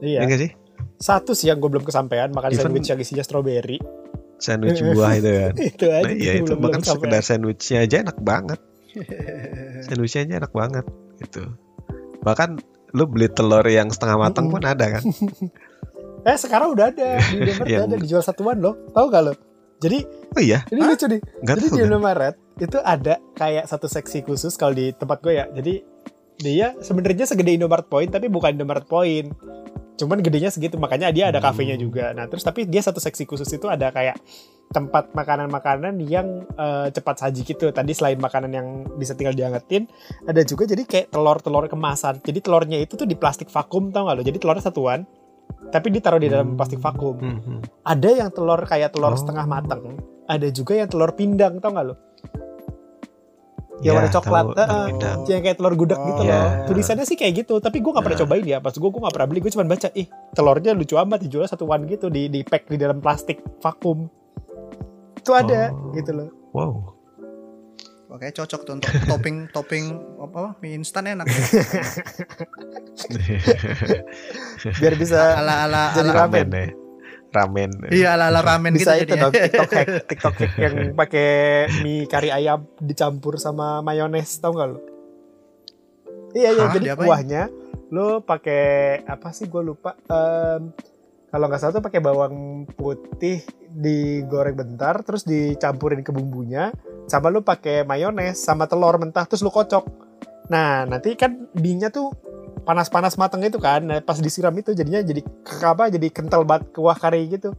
Iya. 0.00 0.18
ya 0.18 0.26
nggak 0.26 0.40
sih? 0.40 0.50
Satu 0.96 1.30
sih 1.30 1.46
yang 1.46 1.60
gue 1.60 1.68
belum 1.68 1.84
kesampaian 1.84 2.26
makan 2.28 2.50
Even- 2.50 2.62
sandwich 2.66 2.88
yang 2.88 2.98
isinya 2.98 3.22
stroberi. 3.22 3.78
Sandwich 4.36 4.80
buah 4.96 5.12
itu 5.14 5.30
kan. 5.30 5.54
itu 5.54 5.86
aja. 5.86 6.02
Nah, 6.02 6.12
iya 6.12 6.32
itu 6.36 6.50
belum- 6.50 6.62
bahkan 6.64 6.82
sekedar 6.82 7.22
sandwichnya 7.22 7.78
aja 7.80 7.96
enak 8.00 8.18
banget. 8.18 8.58
Sandwichnya 9.86 10.20
aja 10.24 10.34
enak 10.40 10.52
banget 10.52 10.84
gitu. 11.20 11.42
Bahkan 12.20 12.58
lu 12.90 13.04
beli 13.06 13.30
telur 13.30 13.62
yang 13.62 13.86
setengah 13.86 14.18
matang 14.18 14.50
Mm-mm. 14.50 14.56
pun 14.56 14.64
ada 14.66 14.86
kan? 14.98 15.02
Eh 16.24 16.36
sekarang 16.36 16.74
udah 16.74 16.92
ada 16.92 17.18
di 17.30 17.36
Indomaret 17.40 17.86
ada 17.86 17.96
dijual 17.96 18.22
satuan 18.24 18.60
loh. 18.60 18.76
Tahu 18.92 19.06
gak 19.08 19.22
lo? 19.24 19.32
Jadi 19.80 20.04
Oh 20.30 20.38
iya, 20.38 20.62
ini 20.70 20.86
lucu 20.86 21.10
nih. 21.10 21.18
nggak 21.42 21.54
Jadi 21.58 21.66
di? 21.74 21.82
Indomaret 21.90 22.34
itu 22.62 22.78
ada 22.78 23.18
kayak 23.34 23.66
satu 23.66 23.90
seksi 23.90 24.22
khusus 24.22 24.54
kalau 24.54 24.78
di 24.78 24.94
tempat 24.94 25.18
gue 25.24 25.34
ya. 25.34 25.50
Jadi 25.50 25.82
dia 26.40 26.72
sebenarnya 26.80 27.28
segede 27.28 27.58
Indomaret 27.58 27.86
Point 27.86 28.08
tapi 28.14 28.30
bukan 28.32 28.56
Indomaret 28.56 28.88
Point 28.88 29.34
cuman 30.00 30.24
gedenya 30.24 30.48
segitu 30.48 30.80
makanya 30.80 31.12
dia 31.12 31.28
ada 31.28 31.44
kafenya 31.44 31.76
juga 31.76 32.16
nah 32.16 32.24
terus 32.24 32.40
tapi 32.40 32.64
dia 32.64 32.80
satu 32.80 32.96
seksi 32.96 33.28
khusus 33.28 33.44
itu 33.52 33.68
ada 33.68 33.92
kayak 33.92 34.16
tempat 34.72 35.12
makanan-makanan 35.12 36.00
yang 36.00 36.48
eh, 36.56 36.88
cepat 36.88 37.20
saji 37.20 37.44
gitu 37.44 37.68
tadi 37.68 37.92
selain 37.92 38.16
makanan 38.16 38.48
yang 38.48 38.66
bisa 38.96 39.12
tinggal 39.12 39.36
diangetin 39.36 39.84
ada 40.24 40.40
juga 40.40 40.64
jadi 40.64 40.88
kayak 40.88 41.06
telur-telur 41.12 41.68
kemasan 41.68 42.24
jadi 42.24 42.40
telurnya 42.40 42.80
itu 42.80 42.96
tuh 42.96 43.04
di 43.04 43.12
plastik 43.12 43.52
vakum 43.52 43.92
tau 43.92 44.08
gak 44.08 44.16
lo 44.16 44.22
jadi 44.24 44.40
telurnya 44.40 44.64
satuan 44.64 45.04
tapi 45.68 45.86
ditaruh 45.90 46.16
di 46.16 46.26
dalam 46.26 46.54
plastik 46.54 46.78
vakum 46.78 47.14
Hmm, 47.14 47.38
hmm. 47.38 47.60
ada 47.82 48.08
yang 48.10 48.28
telur 48.28 48.60
kayak 48.60 48.90
telur 48.90 49.10
Oh. 49.10 49.16
setengah 49.16 49.44
mateng 49.44 49.96
ada 50.24 50.46
juga 50.48 50.74
yang 50.74 50.86
telur 50.86 51.12
pindang 51.12 51.58
tau 51.58 51.70
gak 51.70 51.86
lo 51.86 51.96
Ya, 53.80 53.90
yang 53.90 53.94
warna 53.96 54.12
coklat 54.12 54.44
tahu, 54.44 54.52
Heeh. 54.52 54.68
telur 54.68 54.88
pindang. 54.90 55.18
yang 55.26 55.40
kayak 55.40 55.56
telur 55.56 55.74
gudeg 55.74 55.96
Oh. 55.96 56.06
gitu 56.06 56.22
Iya. 56.22 56.36
loh 56.36 56.48
tulisannya 56.66 57.04
sih 57.04 57.16
kayak 57.16 57.32
gitu 57.38 57.54
tapi 57.58 57.78
gue 57.78 57.90
gak 57.90 58.02
pernah 58.02 58.18
Nah. 58.18 58.24
cobain 58.24 58.44
ya 58.44 58.58
pas 58.58 58.72
gue 58.72 58.84
gue 58.84 59.00
gak 59.00 59.14
pernah 59.14 59.26
beli 59.26 59.40
gue 59.40 59.50
cuma 59.50 59.64
baca 59.64 59.88
ih 59.90 60.06
telurnya 60.30 60.72
lucu 60.72 60.94
amat 60.94 61.18
dijual 61.18 61.46
satuan 61.46 61.80
gitu 61.84 62.06
di 62.06 62.28
di 62.28 62.40
pack 62.42 62.66
di 62.66 62.76
dalam 62.76 62.98
plastik 62.98 63.40
vakum 63.58 64.04
itu 65.14 65.30
ada 65.30 65.70
Oh. 65.70 65.92
gitu 65.92 66.12
loh 66.12 66.28
Wow. 66.50 66.98
Oke 68.10 68.26
cocok 68.28 68.60
tuh 68.62 68.74
untuk 68.74 68.90
topping 69.06 69.36
topping 69.54 69.84
apa 70.18 70.58
mie 70.58 70.74
instan 70.74 71.06
enak. 71.06 71.30
biar 74.76 74.94
bisa 74.94 75.38
ala 75.38 75.64
ala 75.64 75.82
Jadi 75.94 76.04
ala 76.04 76.12
ramen. 76.26 76.46
ramen 76.46 76.48
ya. 76.50 76.66
Ramen. 77.30 77.70
iya 77.94 78.08
ala 78.12 78.26
ala 78.26 78.40
ramen 78.42 78.74
bisa 78.74 78.98
gitu 78.98 79.08
itu 79.08 79.14
dong 79.14 79.30
TikTok 79.30 79.70
hack 79.70 79.88
TikTok 80.10 80.34
hack 80.36 80.52
yang 80.58 80.74
pakai 80.92 81.30
mie 81.80 82.04
kari 82.04 82.28
ayam 82.28 82.66
dicampur 82.76 83.38
sama 83.38 83.80
mayones 83.80 84.36
tau 84.36 84.50
gak 84.50 84.68
lo 84.68 84.78
iya 86.34 86.50
iya 86.50 86.66
jadi 86.74 86.98
kuahnya 86.98 87.42
lo 87.88 88.20
pakai 88.20 89.00
apa 89.06 89.30
sih 89.30 89.46
gue 89.46 89.62
lupa 89.62 89.94
Em, 90.04 90.74
kalau 91.30 91.46
nggak 91.46 91.60
salah 91.62 91.74
tuh 91.78 91.84
pakai 91.86 92.02
bawang 92.02 92.66
putih 92.74 93.42
digoreng 93.70 94.58
bentar 94.58 95.00
terus 95.06 95.22
dicampurin 95.22 96.02
ke 96.02 96.10
bumbunya 96.10 96.74
sama 97.06 97.30
lo 97.30 97.46
pakai 97.46 97.86
mayones 97.86 98.42
sama 98.42 98.66
telur 98.66 98.98
mentah 98.98 99.26
terus 99.26 99.42
lo 99.46 99.54
kocok 99.54 99.86
nah 100.50 100.82
nanti 100.82 101.14
kan 101.14 101.46
mie-nya 101.54 101.94
tuh 101.94 102.10
panas-panas 102.66 103.14
mateng 103.14 103.46
itu 103.46 103.62
kan 103.62 103.86
nah, 103.86 104.02
pas 104.02 104.18
disiram 104.18 104.52
itu 104.58 104.74
jadinya 104.74 105.00
jadi 105.00 105.22
ke 105.22 105.64
apa 105.64 105.88
jadi 105.88 106.10
kental 106.10 106.42
banget 106.42 106.74
kuah 106.74 106.98
kari 106.98 107.30
gitu 107.30 107.54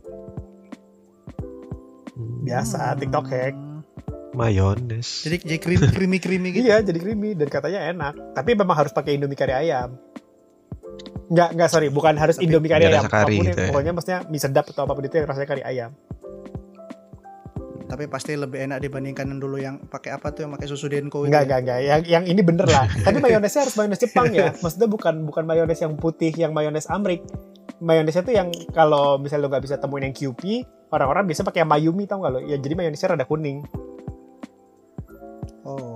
Hmm, 2.11 2.43
biasa 2.43 2.99
TikTok 2.99 3.27
hack 3.31 3.55
Hmm. 4.31 4.37
Mayones. 4.39 5.27
Jadi 5.27 5.43
jadi 5.43 5.59
creamy 5.59 5.87
creamy 5.91 6.17
creamy 6.23 6.49
gitu. 6.55 6.71
Iya, 6.71 6.79
jadi 6.79 6.99
creamy 7.03 7.35
dan 7.35 7.51
katanya 7.51 7.83
enak. 7.91 8.13
Tapi 8.31 8.55
memang 8.55 8.79
harus 8.79 8.95
pakai 8.95 9.19
Indomie 9.19 9.35
kari 9.35 9.51
ayam. 9.51 9.99
Enggak, 11.31 11.49
enggak 11.55 11.69
sorry, 11.71 11.87
bukan 11.87 12.13
harus 12.19 12.35
Tapi 12.35 12.43
Indomie 12.43 12.67
kari 12.67 12.83
ayam. 12.85 13.07
kari 13.07 13.07
Apa 13.07 13.23
pun 13.23 13.31
gitu 13.31 13.47
yang- 13.47 13.55
ya. 13.55 13.69
Pokoknya 13.71 13.91
maksudnya 13.95 14.19
mie 14.27 14.41
sedap 14.41 14.65
atau 14.67 14.81
apa 14.83 14.91
pun 14.91 15.03
itu 15.07 15.15
yang 15.15 15.27
rasanya 15.31 15.47
kari 15.47 15.63
ayam. 15.63 15.91
Tapi 17.87 18.07
pasti 18.07 18.35
lebih 18.35 18.59
enak 18.67 18.79
dibandingkan 18.79 19.27
yang 19.27 19.39
dulu 19.39 19.55
yang 19.55 19.75
pakai 19.83 20.15
apa 20.15 20.31
tuh 20.31 20.47
yang 20.47 20.51
pakai 20.55 20.67
susu 20.67 20.87
denko 20.87 21.23
itu. 21.23 21.31
Enggak, 21.31 21.43
ya. 21.43 21.47
enggak, 21.47 21.59
enggak. 21.59 21.79
Yang 21.83 22.01
yang 22.07 22.23
ini 22.25 22.41
bener 22.41 22.67
lah. 22.67 22.87
Tapi 22.87 23.17
mayonesnya 23.19 23.61
harus 23.63 23.75
mayones 23.75 23.99
Jepang 23.99 24.31
ya. 24.31 24.51
Maksudnya 24.55 24.87
bukan 24.87 25.15
bukan 25.23 25.43
mayones 25.43 25.79
yang 25.79 25.95
putih, 25.95 26.31
yang 26.31 26.51
mayones 26.51 26.87
Amrik. 26.87 27.19
Mayonesnya 27.79 28.23
tuh 28.23 28.31
yang 28.31 28.47
kalau 28.71 29.19
misalnya 29.19 29.43
lo 29.43 29.51
nggak 29.51 29.63
bisa 29.67 29.75
temuin 29.75 30.07
yang 30.07 30.15
QP, 30.15 30.63
orang-orang 30.87 31.27
biasa 31.27 31.43
pakai 31.43 31.63
yang 31.63 31.71
Mayumi 31.71 32.07
tau 32.07 32.23
nggak 32.23 32.31
lo? 32.31 32.39
Ya 32.41 32.55
jadi 32.55 32.75
mayonesnya 32.75 33.11
rada 33.11 33.27
kuning. 33.27 33.59
Oh. 35.63 35.90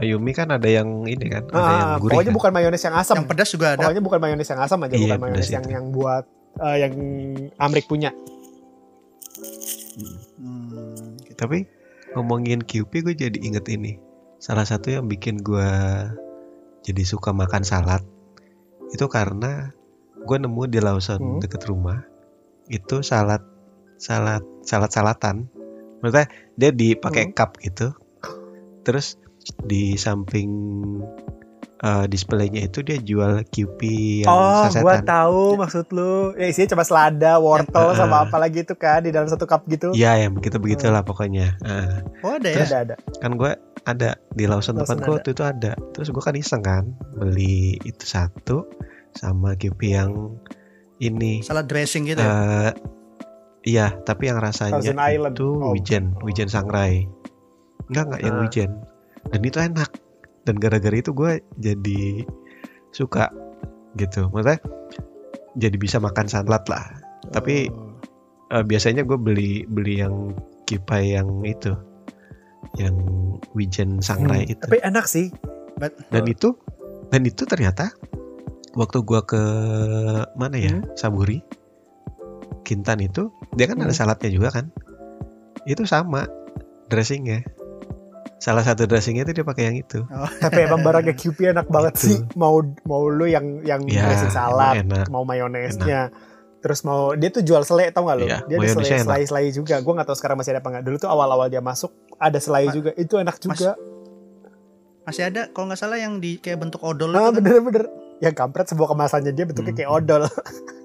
Mayumi 0.00 0.32
kan 0.32 0.48
ada 0.48 0.64
yang 0.64 1.04
ini 1.04 1.26
kan, 1.28 1.44
ada 1.46 1.60
yang 1.70 1.86
Ah, 1.86 1.96
gurih. 1.98 2.16
pokoknya 2.16 2.26
kan? 2.26 2.38
bukan 2.40 2.50
mayones 2.52 2.80
yang 2.80 2.96
asam. 2.96 3.14
Yang 3.14 3.28
pedas 3.28 3.48
juga 3.52 3.66
ada. 3.70 3.84
Pokoknya 3.84 4.02
bukan 4.02 4.18
mayones 4.18 4.48
yang 4.48 4.60
asam 4.60 4.78
aja, 4.80 4.94
Iya, 4.94 5.04
bukan 5.06 5.20
mayones 5.20 5.48
yang 5.48 5.60
itu. 5.62 5.70
yang 5.70 5.84
buat 5.90 6.24
eh, 6.58 6.76
yang 6.78 6.92
Amrik 7.56 7.84
punya. 7.84 8.10
Hmm, 10.36 11.16
gitu. 11.20 11.36
Tapi 11.36 11.68
ngomongin 12.12 12.60
QP 12.60 12.90
gue 13.02 13.14
jadi 13.14 13.38
inget 13.38 13.68
ini. 13.68 14.00
Salah 14.38 14.64
satu 14.64 14.88
yang 14.90 15.04
bikin 15.04 15.38
gue 15.38 15.68
jadi 16.80 17.02
suka 17.04 17.30
makan 17.30 17.60
salad 17.60 18.00
itu 18.90 19.04
karena 19.06 19.70
gue 20.18 20.36
nemu 20.36 20.62
di 20.66 20.80
Lawson 20.80 21.20
Hmm. 21.20 21.38
deket 21.38 21.68
rumah 21.68 22.00
itu 22.66 23.00
salad 23.00 23.44
salad 23.96 24.40
salad 24.62 24.88
salatan. 24.88 25.46
Maksudnya 26.00 26.26
dia 26.56 26.70
dipakai 26.72 27.30
Hmm. 27.30 27.34
cup 27.36 27.60
gitu. 27.60 27.92
Terus 28.80 29.20
di 29.62 29.94
samping 29.94 30.50
eh, 31.78 32.04
displaynya 32.06 32.60
itu 32.62 32.80
dia 32.80 32.98
jual 32.98 33.40
QP 33.46 33.80
yang 34.22 34.28
Oh, 34.28 34.68
gua 34.76 35.00
sasetan. 35.00 35.04
tahu 35.06 35.42
maksud 35.56 35.86
lu. 35.90 36.36
Ya 36.36 36.46
isinya 36.46 36.68
cuma 36.70 36.84
selada, 36.84 37.32
wortel 37.38 37.86
Eh, 37.86 37.96
sama 37.96 38.16
eh. 38.18 38.22
apa 38.24 38.36
lagi 38.36 38.58
itu 38.60 38.74
kan 38.74 39.00
di 39.00 39.08
dalam 39.08 39.26
satu 39.26 39.44
cup 39.44 39.64
gitu. 39.66 39.88
Iya, 39.90 40.20
yang 40.20 40.32
begitu 40.34 40.56
begitulah 40.56 41.00
pokoknya. 41.00 41.56
Ah. 41.60 42.04
Oh 42.20 42.36
ada 42.36 42.48
ya. 42.48 42.62
Ada 42.62 42.76
ada. 42.82 42.94
kan 43.16 43.32
gue 43.34 43.52
ada 43.82 44.10
di 44.30 44.44
Lawson 44.44 44.76
tempat 44.76 44.92
gue 44.94 45.08
ada. 45.08 45.14
waktu 45.14 45.30
itu 45.30 45.42
ada 45.42 45.72
terus 45.90 46.08
gue 46.08 46.20
kan 46.20 46.36
iseng 46.36 46.60
kan 46.60 46.84
beli 47.14 47.80
itu 47.80 48.04
satu 48.04 48.68
sama 49.10 49.56
QP 49.56 49.80
yang 49.88 50.36
ini 50.98 51.40
Salad 51.40 51.64
dressing 51.64 52.04
gitu 52.04 52.20
ya. 52.20 52.28
eh 52.28 52.72
iya 53.62 53.96
tapi 53.98 54.28
yang 54.28 54.36
rasanya 54.36 54.76
Thousand 54.76 55.00
Island. 55.00 55.32
itu 55.32 55.48
Oh. 55.54 55.72
wijen 55.72 56.12
wijen 56.20 56.46
sangrai 56.46 57.08
enggak 57.88 58.04
enggak 58.06 58.20
yang 58.20 58.36
wijen 58.38 58.70
dan 59.28 59.40
itu 59.44 59.58
enak. 59.60 59.90
Dan 60.48 60.56
gara-gara 60.56 60.96
itu 60.96 61.12
gue 61.12 61.44
jadi 61.60 62.24
suka 62.90 63.28
gitu. 63.94 64.32
Maksudnya 64.32 64.58
jadi 65.54 65.76
bisa 65.76 66.00
makan 66.00 66.26
salad 66.26 66.64
lah. 66.66 66.84
Tapi 67.30 67.68
Oh. 67.68 67.92
eh, 68.50 68.64
biasanya 68.64 69.04
gue 69.04 69.14
beli 69.14 69.62
beli 69.68 70.00
yang 70.00 70.32
kipai 70.64 71.14
yang 71.14 71.44
itu. 71.44 71.76
Yang 72.76 72.96
wijen 73.52 73.98
sangrai 74.00 74.46
Hmm, 74.46 74.52
itu. 74.56 74.64
Tapi 74.64 74.78
enak 74.80 75.06
sih. 75.06 75.28
dan 76.12 76.28
itu 76.28 76.52
dan 77.08 77.24
itu 77.24 77.42
ternyata 77.48 77.88
waktu 78.76 79.00
gua 79.00 79.24
ke 79.24 79.40
mana 80.36 80.56
ya? 80.60 80.76
Hmm. 80.76 80.92
Saburi. 80.94 81.40
Kintan 82.62 83.00
itu 83.02 83.32
dia 83.56 83.66
kan 83.66 83.80
ada 83.80 83.90
Hmm. 83.90 83.96
saladnya 83.96 84.30
juga 84.30 84.52
kan? 84.52 84.70
Itu 85.64 85.88
sama 85.88 86.28
dressingnya 86.86 87.42
salah 88.40 88.60
satu 88.60 88.82
dressingnya 88.82 89.22
itu 89.22 89.32
dia 89.32 89.44
pakai 89.44 89.64
yang 89.64 89.76
itu 89.78 90.00
Tapi 90.40 90.58
emang 90.62 90.80
barangnya 90.80 91.12
QP 91.12 91.52
enak 91.52 91.66
banget 91.66 91.94
Gitu. 91.94 92.04
sih. 92.06 92.16
Mau 92.34 92.56
mau 92.82 93.04
lu 93.04 93.24
yang 93.24 93.60
yang 93.60 93.84
ya 93.84 94.08
dressing 94.08 94.32
salad, 94.32 94.80
enak 94.80 95.06
mau 95.06 95.22
mayonesnya. 95.22 96.08
Terus 96.58 96.80
mau 96.82 97.12
dia 97.12 97.28
tuh 97.28 97.40
jual 97.40 97.60
selai 97.60 97.88
tau 97.88 98.04
gak 98.04 98.16
lo? 98.16 98.24
Iya, 98.24 98.44
dia 98.44 98.56
ada 98.58 98.68
selai 98.70 98.88
enak. 98.90 99.00
selai 99.02 99.22
selai 99.26 99.44
juga. 99.50 99.74
Gue 99.78 99.92
gak 99.94 100.06
tahu 100.06 100.16
sekarang 100.18 100.36
masih 100.36 100.50
ada 100.50 100.60
apa 100.60 100.68
nggak. 100.70 100.84
Dulu 100.84 100.96
tuh 100.98 101.08
awal-awal 101.08 101.46
dia 101.46 101.60
masuk 101.60 101.88
ada 102.16 102.36
selai 102.36 102.64
Ma- 102.64 102.72
juga. 102.74 102.90
Itu 102.94 103.14
enak 103.14 103.36
juga. 103.38 103.76
Masih 105.02 105.22
ada 105.26 105.48
kalau 105.48 105.68
nggak 105.68 105.78
salah 105.78 105.96
yang 105.96 106.16
di 106.16 106.36
kayak 106.36 106.60
bentuk 106.60 106.80
odol 106.80 107.10
Ah 107.10 107.18
itu 107.22 107.24
kan. 107.26 107.34
bener-bener. 107.38 107.84
Yang 108.18 108.34
kampret 108.36 108.66
sebuah 108.66 108.88
kemasannya 108.90 109.32
dia 109.32 109.44
bentuknya 109.44 109.72
kayak 109.74 109.90
Hmm. 109.90 109.98
odol. 109.98 110.22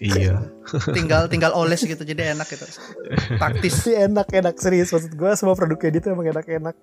iya 0.00 0.40
tinggal 0.96 1.28
tinggal 1.28 1.52
oles 1.52 1.80
gitu 1.80 2.00
jadi 2.00 2.32
enak 2.32 2.48
gitu. 2.48 2.64
Praktis. 3.36 3.84
Tapi 3.84 3.92
enak 4.00 4.28
enak 4.32 4.56
serius 4.56 4.88
maksud 4.90 5.12
gue 5.12 5.30
semua 5.36 5.52
produknya 5.52 5.88
dia 5.92 6.00
tuh 6.00 6.10
emang 6.12 6.26
enak-enak. 6.30 6.76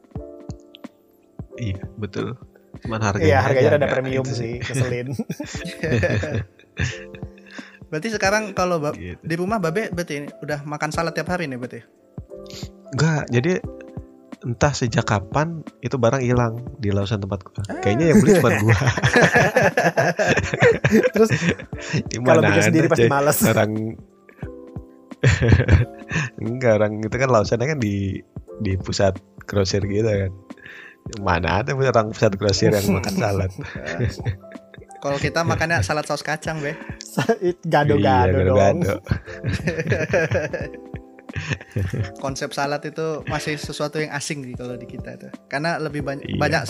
iya 1.57 1.81
betul 1.97 2.37
cuman 2.85 3.01
harganya 3.01 3.25
Iya 3.25 3.37
harganya 3.41 3.69
agak 3.75 3.91
premium 3.97 4.23
sih, 4.23 4.61
ngeselin. 4.61 5.09
Berarti 7.89 8.07
sekarang 8.11 8.51
kalau 8.51 8.83
Gitu. 8.93 9.17
di 9.17 9.33
rumah 9.33 9.57
Babe 9.57 9.89
berarti 9.89 10.13
ini 10.19 10.27
udah 10.43 10.61
makan 10.61 10.91
salad 10.91 11.15
tiap 11.15 11.31
hari 11.31 11.47
nih 11.47 11.57
berarti. 11.57 11.79
enggak 12.87 13.27
jadi 13.27 13.59
entah 14.37 14.69
sejak 14.69 15.01
kapan 15.01 15.65
itu 15.81 15.97
barang 15.97 16.21
hilang 16.21 16.61
di 16.77 16.89
lausan 16.89 17.17
tempat 17.17 17.41
gua 17.41 17.61
kayaknya 17.81 18.13
yang 18.13 18.17
beli 18.21 18.37
cuma 18.37 18.53
gua 18.53 18.77
Terus 21.13 21.29
Di 22.05 22.15
kalau 22.21 22.41
bikin 22.43 22.63
sendiri 22.63 22.87
pasti 22.87 23.05
coy. 23.05 23.09
males. 23.09 23.37
orang 23.43 23.71
enggak 26.41 26.71
orang 26.77 26.93
itu 27.01 27.15
kan 27.15 27.29
lausannya 27.29 27.67
kan 27.67 27.79
di 27.81 28.21
di 28.59 28.73
pusat 28.77 29.17
grosir 29.45 29.81
gitu 29.81 30.05
kan 30.05 30.31
mana 31.17 31.65
ada 31.65 31.73
orang 31.73 32.13
pusat 32.13 32.37
grosir 32.37 32.69
yang 32.69 32.85
makan 32.93 33.13
salad 33.21 33.51
Kalau 34.97 35.21
kita 35.21 35.45
makannya 35.45 35.85
salad 35.85 36.09
saus 36.09 36.25
kacang, 36.25 36.57
Be. 36.57 36.73
Gado-gado 37.61 38.41
Iya, 38.41 38.49
dong. 38.49 38.81
Konsep 42.23 42.51
salad 42.51 42.81
itu 42.81 43.21
masih 43.25 43.55
sesuatu 43.55 43.97
yang 43.97 44.11
asing 44.11 44.43
sih 44.43 44.53
kalau 44.53 44.73
di 44.73 44.85
kita 44.85 45.15
itu. 45.15 45.29
Karena 45.47 45.77
lebih 45.77 46.01
banyak 46.01 46.25
Iya. 46.27 46.37
banyak 46.37 46.61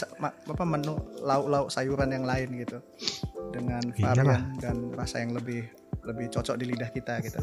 apa 0.48 0.64
menu 0.64 0.96
lauk-lauk 1.22 1.68
sayuran 1.68 2.12
yang 2.12 2.24
lain 2.24 2.50
gitu. 2.58 2.78
Dengan 3.50 3.82
Iyalah. 3.94 4.14
varian 4.16 4.44
dan 4.60 4.76
rasa 4.92 5.24
yang 5.24 5.32
lebih 5.32 5.66
lebih 6.04 6.28
cocok 6.30 6.56
di 6.56 6.66
lidah 6.68 6.90
kita 6.90 7.20
gitu. 7.22 7.40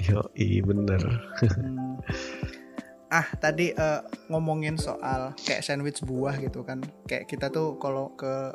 yo 0.00 0.22
iya 0.32 0.62
bener 0.62 1.02
Hmm. 1.42 1.98
Ah, 3.08 3.24
tadi 3.34 3.72
eh, 3.72 4.00
ngomongin 4.28 4.76
soal 4.76 5.32
kayak 5.38 5.64
sandwich 5.64 6.00
buah 6.00 6.36
gitu 6.38 6.60
kan. 6.60 6.78
Kayak 7.08 7.24
kita 7.26 7.48
tuh 7.48 7.74
kalau 7.76 8.12
ke 8.14 8.52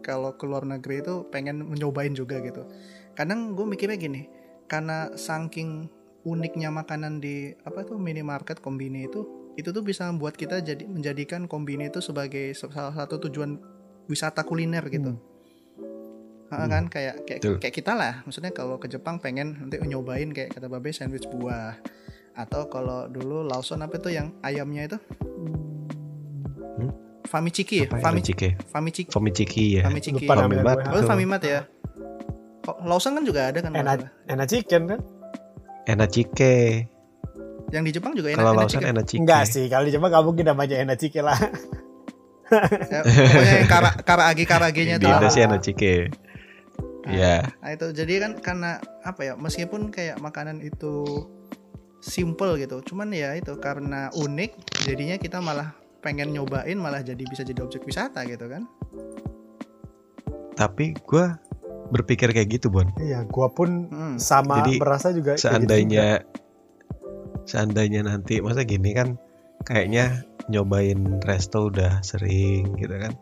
kalau 0.00 0.34
ke 0.34 0.44
luar 0.44 0.64
negeri 0.64 1.00
itu 1.00 1.24
pengen 1.28 1.64
mencobain 1.64 2.12
juga 2.12 2.36
gitu 2.38 2.68
kadang 3.14 3.54
gue 3.54 3.64
mikirnya 3.64 3.96
gini 3.96 4.28
karena 4.66 5.08
saking 5.14 5.88
uniknya 6.24 6.68
makanan 6.68 7.20
di 7.20 7.52
apa 7.62 7.84
tuh 7.84 7.96
minimarket 7.96 8.58
kombini 8.58 9.04
itu 9.04 9.24
itu 9.54 9.70
tuh 9.70 9.80
bisa 9.80 10.08
membuat 10.08 10.34
kita 10.34 10.58
jadi 10.58 10.82
menjadikan 10.82 11.44
kombini 11.44 11.86
itu 11.86 12.00
sebagai 12.00 12.50
salah 12.52 12.90
satu 12.92 13.20
tujuan 13.22 13.60
wisata 14.06 14.42
kuliner 14.42 14.84
gitu 14.88 15.14
Ah, 16.46 16.64
Hmm. 16.64 16.70
kan 16.70 16.84
kayak 16.86 17.24
kayak 17.24 17.40
Betul. 17.40 17.56
kayak 17.58 17.74
kita 17.74 17.92
lah 17.92 18.14
maksudnya 18.22 18.50
kalau 18.50 18.76
ke 18.76 18.86
Jepang 18.86 19.18
pengen 19.18 19.58
nanti 19.58 19.80
nyobain 19.80 20.30
kayak 20.30 20.54
kata 20.54 20.68
babe 20.68 20.92
sandwich 20.92 21.26
buah 21.26 21.74
atau 22.32 22.68
kalau 22.68 23.06
dulu 23.06 23.42
Lawson 23.42 23.80
apa 23.80 23.96
tuh 23.96 24.10
yang 24.10 24.30
ayamnya 24.40 24.86
itu 24.86 24.98
Hmm? 26.74 26.90
Famichiki 27.24 27.82
ya 27.82 27.86
Apa 27.86 27.96
ya? 27.96 28.02
Fami, 28.02 28.20
Famichiki. 28.20 28.48
Famichiki 28.68 29.10
Famichiki 29.10 29.64
ya. 29.72 29.82
Famichiki 29.84 30.22
Lupa 30.22 30.34
Famimat. 30.36 30.76
gue. 30.80 30.94
oh. 30.94 31.04
Famimat 31.04 31.42
ya 31.42 31.60
Kok 32.60 32.76
Lawson 32.82 33.12
kan 33.12 33.24
juga 33.24 33.40
ada 33.46 33.58
kan 33.58 33.72
Enak, 33.72 33.98
enak 34.26 34.46
chicken 34.46 34.82
kan? 34.86 35.00
Enachike. 35.84 36.88
yang 37.74 37.84
di 37.86 37.90
Jepang 37.90 38.12
juga 38.14 38.30
enak 38.30 38.38
Kalau 38.38 38.64
chicken. 38.70 38.90
Enachike. 38.94 39.20
Enggak 39.24 39.42
sih, 39.50 39.64
kalau 39.66 39.84
di 39.88 39.92
Jepang 39.94 40.10
nggak 40.14 40.24
mungkin 40.24 40.44
namanya 40.46 40.76
enak 40.78 40.96
chicken 41.00 41.24
lah. 41.26 41.38
Ya, 42.92 43.00
pokoknya 43.02 43.54
yang 43.64 43.70
kara 43.72 43.90
karaage 44.04 44.44
karagenya 44.44 44.96
Di 45.00 45.08
tuh 45.08 45.10
Indonesia 45.10 45.42
Enachike. 45.48 45.94
Iya. 47.08 47.36
Nah 47.60 47.70
itu 47.72 47.86
jadi 47.92 48.12
kan 48.20 48.32
karena 48.38 48.70
apa 49.02 49.20
ya 49.26 49.32
meskipun 49.34 49.90
kayak 49.90 50.20
makanan 50.20 50.60
itu 50.60 51.24
simple 52.04 52.60
gitu, 52.60 52.84
cuman 52.84 53.10
ya 53.16 53.32
itu 53.32 53.56
karena 53.58 54.12
unik 54.12 54.84
jadinya 54.84 55.16
kita 55.16 55.40
malah 55.40 55.72
pengen 56.04 56.36
nyobain 56.36 56.76
malah 56.76 57.00
jadi 57.00 57.24
bisa 57.24 57.40
jadi 57.48 57.64
objek 57.64 57.80
wisata 57.88 58.28
gitu 58.28 58.44
kan? 58.44 58.68
Tapi 60.54 60.94
gue 60.94 61.26
berpikir 61.92 62.32
kayak 62.32 62.48
gitu 62.60 62.72
Bon. 62.72 62.88
Iya, 62.96 63.26
gua 63.28 63.52
pun 63.52 63.88
Hmm. 63.90 64.16
sama 64.16 64.62
Jadi, 64.62 64.80
merasa 64.80 65.08
juga 65.12 65.36
gitu 65.36 65.44
juga. 65.44 65.50
Seandainya 65.50 66.08
seandainya 67.44 68.00
nanti 68.08 68.40
masa 68.40 68.64
gini 68.64 68.96
kan 68.96 69.20
kayaknya 69.68 70.24
nyobain 70.48 71.20
resto 71.24 71.68
udah 71.68 72.00
sering 72.04 72.72
gitu 72.80 72.96
kan. 72.96 73.12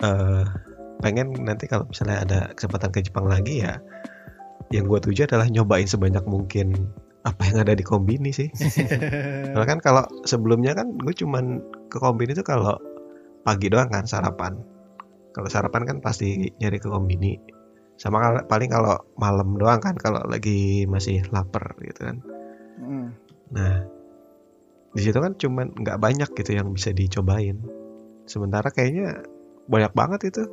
eh 0.00 0.44
pengen 1.04 1.32
nanti 1.44 1.68
kalau 1.68 1.84
misalnya 1.88 2.24
ada 2.24 2.40
kesempatan 2.56 2.88
ke 2.88 3.04
Jepang 3.04 3.28
lagi 3.28 3.60
ya 3.60 3.76
yang 4.72 4.88
gue 4.88 4.96
tuju 4.96 5.28
adalah 5.28 5.44
nyobain 5.48 5.84
sebanyak 5.84 6.24
mungkin 6.24 6.72
apa 7.20 7.52
yang 7.52 7.68
ada 7.68 7.76
di 7.76 7.84
kombini 7.84 8.32
sih. 8.32 8.48
Karena 9.52 9.66
kan 9.68 9.78
kalau 9.84 10.04
sebelumnya 10.24 10.72
kan 10.72 10.96
gue 10.96 11.12
cuman 11.12 11.60
ke 11.92 12.00
kombini 12.00 12.32
itu 12.32 12.40
kalau 12.40 12.80
pagi 13.44 13.68
doang 13.68 13.92
kan 13.92 14.08
sarapan. 14.08 14.56
Kalau 15.40 15.48
sarapan 15.48 15.88
kan 15.88 15.96
pasti 16.04 16.52
nyari 16.60 16.76
ke 16.76 16.92
kombini. 16.92 17.40
Sama 17.96 18.44
paling 18.44 18.68
kalau 18.68 19.00
malam 19.16 19.56
doang 19.56 19.80
kan 19.80 19.96
kalau 19.96 20.20
lagi 20.28 20.84
masih 20.84 21.24
lapar 21.32 21.72
gitu 21.80 22.12
kan. 22.12 22.16
Hmm. 22.76 23.08
Nah, 23.48 23.88
di 24.92 25.00
situ 25.00 25.16
kan 25.16 25.32
cuman 25.40 25.72
nggak 25.80 25.96
banyak 25.96 26.28
gitu 26.36 26.60
yang 26.60 26.76
bisa 26.76 26.92
dicobain. 26.92 27.56
Sementara 28.28 28.68
kayaknya 28.68 29.24
banyak 29.64 29.96
banget 29.96 30.20
itu 30.28 30.44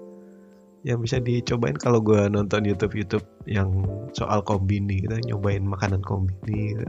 yang 0.87 1.03
bisa 1.03 1.19
dicobain 1.19 1.75
kalau 1.75 1.99
gue 1.99 2.31
nonton 2.31 2.63
YouTube 2.63 2.95
YouTube 2.95 3.27
yang 3.43 3.83
soal 4.15 4.39
kombini 4.39 5.03
gitu, 5.03 5.19
nyobain 5.27 5.67
makanan 5.67 5.99
kombini 5.99 6.79
gitu. 6.79 6.87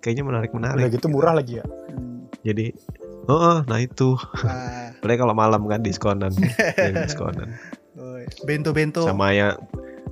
Kayaknya 0.00 0.24
menarik 0.24 0.52
menarik. 0.56 0.80
Udah 0.80 0.92
gitu 0.96 1.06
murah 1.12 1.36
lagi 1.36 1.60
ya. 1.60 1.66
Hmm. 1.68 2.24
Jadi, 2.40 2.72
oh, 3.28 3.62
nah 3.64 3.78
itu. 3.78 4.16
Apalagi 4.98 5.18
kalau 5.20 5.34
malam 5.36 5.62
kan 5.68 5.80
diskonan, 5.80 6.32
yang 6.80 7.06
diskonan. 7.06 7.54
bento-bento. 8.42 9.06
Sama 9.06 9.30
yang 9.30 9.54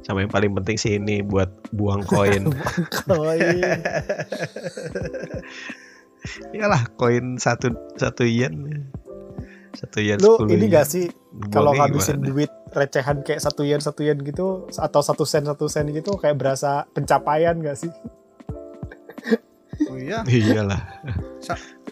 sama 0.03 0.23
yang 0.23 0.31
paling 0.31 0.55
penting 0.55 0.77
sih 0.79 1.03
ini 1.03 1.19
buat 1.19 1.51
buang 1.75 2.07
koin. 2.11 2.47
Koin. 3.09 3.59
Iyalah 6.55 6.91
koin 6.95 7.39
satu 7.39 7.75
satu 7.99 8.23
yen. 8.23 8.87
Satu 9.77 10.01
yen 10.01 10.17
Lu 10.23 10.41
10 10.41 10.57
ini 10.57 10.67
yen. 10.67 10.73
gak 10.73 10.87
sih 10.89 11.05
kalau 11.53 11.77
ngabisin 11.77 12.25
duit 12.25 12.49
recehan 12.73 13.21
kayak 13.21 13.45
satu 13.45 13.61
yen 13.61 13.77
satu 13.83 14.01
yen 14.09 14.17
gitu 14.25 14.65
atau 14.73 15.05
satu 15.05 15.29
sen 15.29 15.45
satu 15.45 15.69
sen 15.69 15.85
gitu 15.93 16.17
kayak 16.17 16.41
berasa 16.41 16.89
pencapaian 16.97 17.59
gak 17.61 17.77
sih? 17.77 17.93
Oh 19.93 20.01
iya, 20.01 20.25
Iyalah. 20.25 20.81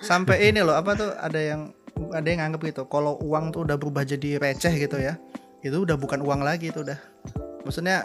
Sampai 0.05 0.53
ini 0.53 0.61
loh 0.61 0.77
apa 0.77 0.93
tuh 0.95 1.11
ada 1.17 1.41
yang 1.41 1.73
ada 2.13 2.27
yang 2.27 2.39
nganggep 2.45 2.61
gitu. 2.75 2.83
Kalau 2.87 3.17
uang 3.25 3.51
tuh 3.51 3.65
udah 3.65 3.77
berubah 3.81 4.05
jadi 4.05 4.37
receh 4.39 4.75
gitu 4.77 5.01
ya, 5.01 5.17
itu 5.65 5.75
udah 5.75 5.97
bukan 5.97 6.21
uang 6.21 6.45
lagi 6.45 6.69
itu 6.71 6.85
udah. 6.85 6.99
Maksudnya 7.65 8.05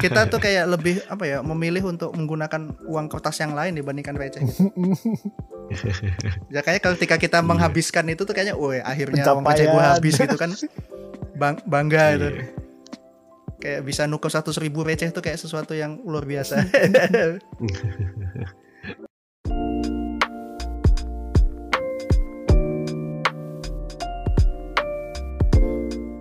kita 0.00 0.32
tuh 0.32 0.40
kayak 0.40 0.64
lebih 0.64 1.04
apa 1.12 1.28
ya 1.28 1.44
memilih 1.44 1.92
untuk 1.92 2.16
menggunakan 2.16 2.72
uang 2.88 3.06
kertas 3.12 3.36
yang 3.44 3.52
lain 3.52 3.76
dibandingkan 3.76 4.16
receh. 4.16 4.40
Gitu. 4.40 4.72
ya 6.52 6.60
kayak 6.60 6.80
ketika 6.84 7.16
kita 7.16 7.38
Iya. 7.40 7.48
menghabiskan 7.48 8.04
itu 8.08 8.24
tuh 8.24 8.32
kayaknya, 8.32 8.56
woi 8.56 8.80
akhirnya 8.80 9.24
uang 9.28 9.44
receh 9.44 9.68
gue 9.68 9.82
habis 9.84 10.14
gitu 10.16 10.36
kan, 10.40 10.50
Bang, 11.36 11.60
bangga 11.68 12.16
itu. 12.16 12.28
Iya. 12.32 12.44
Kayak 13.60 13.80
bisa 13.88 14.04
nuker 14.04 14.28
satu 14.28 14.52
ribu 14.60 14.84
receh 14.84 15.08
tuh 15.08 15.24
kayak 15.24 15.40
sesuatu 15.40 15.72
yang 15.76 16.00
luar 16.04 16.24
biasa. 16.24 16.64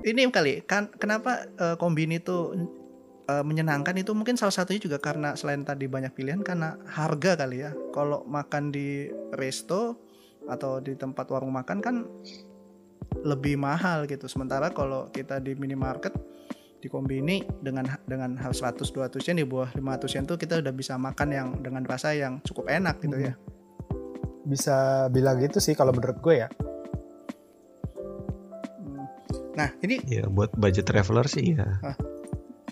ini 0.04 0.28
kali 0.28 0.68
kan 0.68 0.92
kenapa 1.00 1.48
eh, 1.58 1.76
kombini 1.80 2.20
itu 2.20 2.56
eh, 3.28 3.44
menyenangkan 3.44 3.96
itu? 3.96 4.12
Mungkin 4.12 4.36
salah 4.36 4.54
satunya 4.54 4.84
juga 4.84 5.00
karena 5.00 5.34
selain 5.40 5.64
tadi 5.64 5.88
banyak 5.88 6.12
pilihan 6.12 6.44
karena 6.44 6.76
harga 6.88 7.40
kali 7.40 7.64
ya. 7.64 7.72
Kalau 7.96 8.28
makan 8.28 8.72
di 8.72 9.08
resto 9.36 9.98
atau 10.44 10.84
di 10.84 11.00
tempat 11.00 11.32
warung 11.32 11.56
makan 11.56 11.80
kan 11.80 11.96
lebih 13.24 13.56
mahal 13.56 14.04
gitu. 14.06 14.28
Sementara 14.28 14.70
kalau 14.76 15.08
kita 15.10 15.40
di 15.40 15.56
minimarket 15.56 16.12
di 16.84 16.92
kombini 16.92 17.40
dengan 17.64 17.88
dengan 18.04 18.36
hal 18.36 18.52
100 18.52 18.84
200 18.92 19.24
yen 19.24 19.40
di 19.40 19.48
bawah 19.48 19.72
500 19.72 20.16
yen 20.20 20.28
tuh 20.28 20.36
kita 20.36 20.60
udah 20.60 20.74
bisa 20.76 21.00
makan 21.00 21.30
yang 21.32 21.48
dengan 21.64 21.88
rasa 21.88 22.12
yang 22.12 22.44
cukup 22.44 22.68
enak 22.68 23.00
gitu 23.00 23.24
ya. 23.24 23.34
Bisa 24.44 25.08
bilang 25.08 25.40
gitu 25.40 25.64
sih 25.64 25.80
kalau 25.80 25.96
menurut 25.96 26.20
gue 26.20 26.44
ya. 26.44 26.52
Hmm. 29.54 29.58
nah 29.58 29.70
ini 29.86 30.02
Ya 30.10 30.26
buat 30.26 30.50
budget 30.58 30.90
traveler 30.90 31.30
sih 31.30 31.54
ya. 31.54 31.78
Hah. 31.86 31.96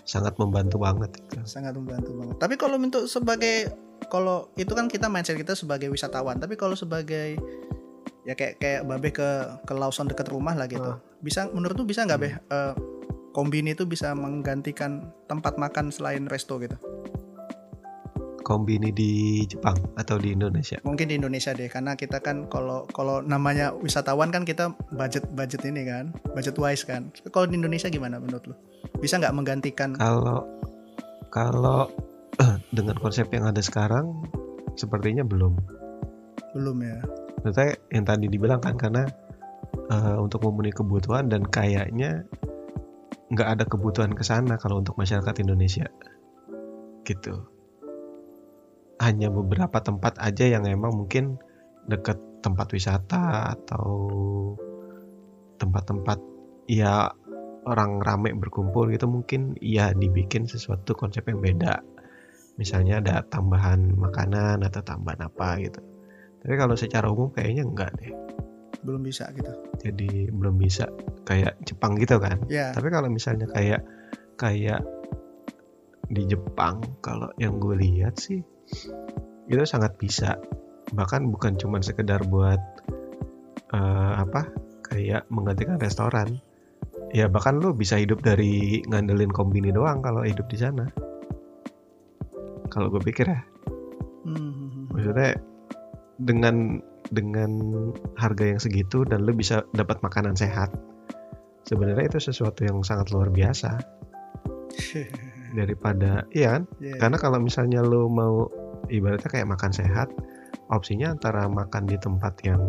Sangat 0.02 0.34
membantu 0.34 0.82
banget 0.82 1.14
itu. 1.14 1.38
sangat 1.46 1.78
membantu 1.78 2.10
banget. 2.18 2.36
Tapi 2.42 2.54
kalau 2.58 2.76
untuk 2.76 3.06
sebagai 3.06 3.70
kalau 4.10 4.50
itu 4.58 4.74
kan 4.74 4.90
kita 4.90 5.06
mindset 5.06 5.38
kita 5.38 5.54
sebagai 5.54 5.86
wisatawan, 5.88 6.42
tapi 6.42 6.58
kalau 6.58 6.74
sebagai 6.74 7.38
ya 8.26 8.34
kayak 8.34 8.58
kayak 8.58 8.82
babe 8.86 9.10
ke 9.14 9.28
ke 9.62 9.72
Lawson 9.74 10.10
dekat 10.10 10.26
rumah 10.30 10.58
lah 10.58 10.66
gitu. 10.66 10.98
Ah. 10.98 10.98
Bisa 11.22 11.46
menurut 11.54 11.78
tuh 11.78 11.86
bisa 11.86 12.02
nggak 12.02 12.18
beh 12.18 12.34
eh, 12.34 12.74
kombini 13.30 13.78
itu 13.78 13.86
bisa 13.86 14.12
menggantikan 14.12 15.14
tempat 15.30 15.56
makan 15.56 15.94
selain 15.94 16.26
resto 16.26 16.58
gitu? 16.58 16.76
Kombini 18.42 18.90
di 18.90 19.42
Jepang 19.46 19.78
atau 19.94 20.18
di 20.18 20.34
Indonesia. 20.34 20.82
Mungkin 20.84 21.06
di 21.08 21.16
Indonesia 21.16 21.54
deh, 21.54 21.70
karena 21.70 21.94
kita 21.94 22.18
kan 22.20 22.50
kalau 22.50 22.84
kalau 22.90 23.22
namanya 23.22 23.72
wisatawan 23.78 24.28
kan 24.34 24.42
kita 24.42 24.74
budget 24.92 25.24
budget 25.32 25.62
ini 25.64 25.86
kan, 25.86 26.10
budget 26.34 26.58
wise 26.58 26.84
kan. 26.84 27.14
Kalau 27.30 27.46
di 27.46 27.56
Indonesia 27.56 27.88
gimana 27.88 28.18
menurut 28.18 28.50
lu? 28.50 28.54
Bisa 28.98 29.22
nggak 29.22 29.34
menggantikan? 29.34 29.94
Kalau 29.96 30.44
kalau 31.30 31.88
dengan 32.76 32.98
konsep 32.98 33.30
yang 33.32 33.46
ada 33.46 33.62
sekarang 33.62 34.26
sepertinya 34.74 35.22
belum. 35.22 35.54
Belum 36.52 36.76
ya. 36.82 36.98
Saya 37.50 37.74
yang 37.90 38.04
tadi 38.06 38.28
dibilang 38.28 38.60
kan 38.60 38.76
karena 38.76 39.08
eh, 39.90 40.16
untuk 40.18 40.44
memenuhi 40.46 40.74
kebutuhan 40.74 41.30
dan 41.30 41.42
kayaknya 41.46 42.26
nggak 43.32 43.48
ada 43.48 43.64
kebutuhan 43.64 44.12
ke 44.12 44.20
sana 44.20 44.60
kalau 44.60 44.84
untuk 44.84 45.00
masyarakat 45.00 45.40
Indonesia 45.40 45.88
gitu 47.08 47.51
hanya 49.00 49.32
beberapa 49.32 49.80
tempat 49.80 50.20
aja 50.20 50.44
yang 50.44 50.68
emang 50.68 50.92
mungkin 50.92 51.40
deket 51.88 52.18
tempat 52.42 52.74
wisata 52.74 53.54
atau 53.54 53.88
tempat-tempat 55.56 56.18
ya 56.66 57.14
orang 57.62 58.02
rame 58.02 58.34
berkumpul 58.34 58.90
gitu 58.90 59.06
mungkin 59.06 59.54
ya 59.62 59.94
dibikin 59.94 60.50
sesuatu 60.50 60.98
konsep 60.98 61.22
yang 61.30 61.38
beda. 61.38 61.78
Misalnya 62.58 63.00
ada 63.00 63.24
tambahan 63.24 63.96
makanan 63.96 64.66
atau 64.66 64.82
tambahan 64.84 65.30
apa 65.30 65.62
gitu. 65.62 65.80
Tapi 66.42 66.54
kalau 66.58 66.74
secara 66.74 67.06
umum 67.08 67.30
kayaknya 67.30 67.62
enggak 67.62 67.94
deh. 68.02 68.12
Belum 68.82 68.98
bisa 69.06 69.30
gitu. 69.30 69.54
jadi 69.78 70.34
belum 70.34 70.58
bisa. 70.58 70.90
Kayak 71.22 71.54
Jepang 71.62 71.94
gitu 72.02 72.18
kan? 72.18 72.42
Ya. 72.50 72.74
tapi 72.74 72.90
kalau 72.90 73.06
misalnya 73.06 73.46
kayak 73.54 73.86
kayak 74.34 74.82
di 76.10 76.26
Jepang 76.26 76.82
kalau 76.98 77.30
yang 77.38 77.62
gue 77.62 77.78
lihat 77.78 78.18
sih 78.18 78.42
itu 79.48 79.62
sangat 79.68 79.96
bisa. 79.96 80.38
Bahkan 80.92 81.28
bukan 81.32 81.56
cuma 81.56 81.80
sekedar 81.80 82.24
buat 82.28 82.60
eh, 83.72 84.12
apa 84.16 84.48
kayak 84.86 85.28
menggantikan 85.32 85.80
restoran. 85.80 86.40
Ya 87.12 87.28
bahkan 87.28 87.60
lu 87.60 87.76
bisa 87.76 88.00
hidup 88.00 88.24
dari 88.24 88.80
ngandelin 88.88 89.32
kombini 89.32 89.68
doang 89.68 90.00
kalau 90.00 90.24
hidup 90.24 90.48
di 90.48 90.56
sana. 90.56 90.88
Kalau 92.72 92.88
gue 92.88 93.04
pikir 93.04 93.28
ya. 93.28 93.40
Hmm. 94.22 94.86
maksudnya 94.94 95.34
dengan 96.22 96.78
dengan 97.10 97.50
harga 98.14 98.54
yang 98.54 98.60
segitu 98.62 99.02
dan 99.02 99.26
lu 99.26 99.34
bisa 99.34 99.66
dapat 99.74 99.98
makanan 99.98 100.38
sehat 100.38 100.70
sebenarnya 101.66 102.06
itu 102.06 102.30
sesuatu 102.30 102.62
yang 102.62 102.86
sangat 102.86 103.10
luar 103.10 103.34
biasa 103.34 103.82
daripada 105.52 106.24
iya 106.32 106.58
kan? 106.58 106.62
Iya. 106.80 106.96
karena 106.98 107.16
kalau 107.20 107.38
misalnya 107.38 107.84
lu 107.84 108.08
mau 108.08 108.48
ibaratnya 108.88 109.28
kayak 109.28 109.48
makan 109.48 109.72
sehat 109.72 110.08
opsinya 110.72 111.12
antara 111.12 111.46
makan 111.46 111.84
di 111.84 111.96
tempat 112.00 112.34
yang 112.42 112.62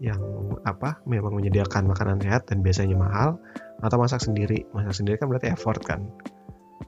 yang 0.00 0.20
apa 0.64 0.96
memang 1.04 1.36
menyediakan 1.36 1.84
makanan 1.84 2.24
sehat 2.24 2.48
dan 2.48 2.64
biasanya 2.64 2.96
mahal 2.96 3.36
atau 3.84 3.96
masak 4.00 4.24
sendiri. 4.24 4.64
Masak 4.72 4.96
sendiri 4.96 5.20
kan 5.20 5.28
berarti 5.28 5.52
effort 5.52 5.80
kan. 5.84 6.08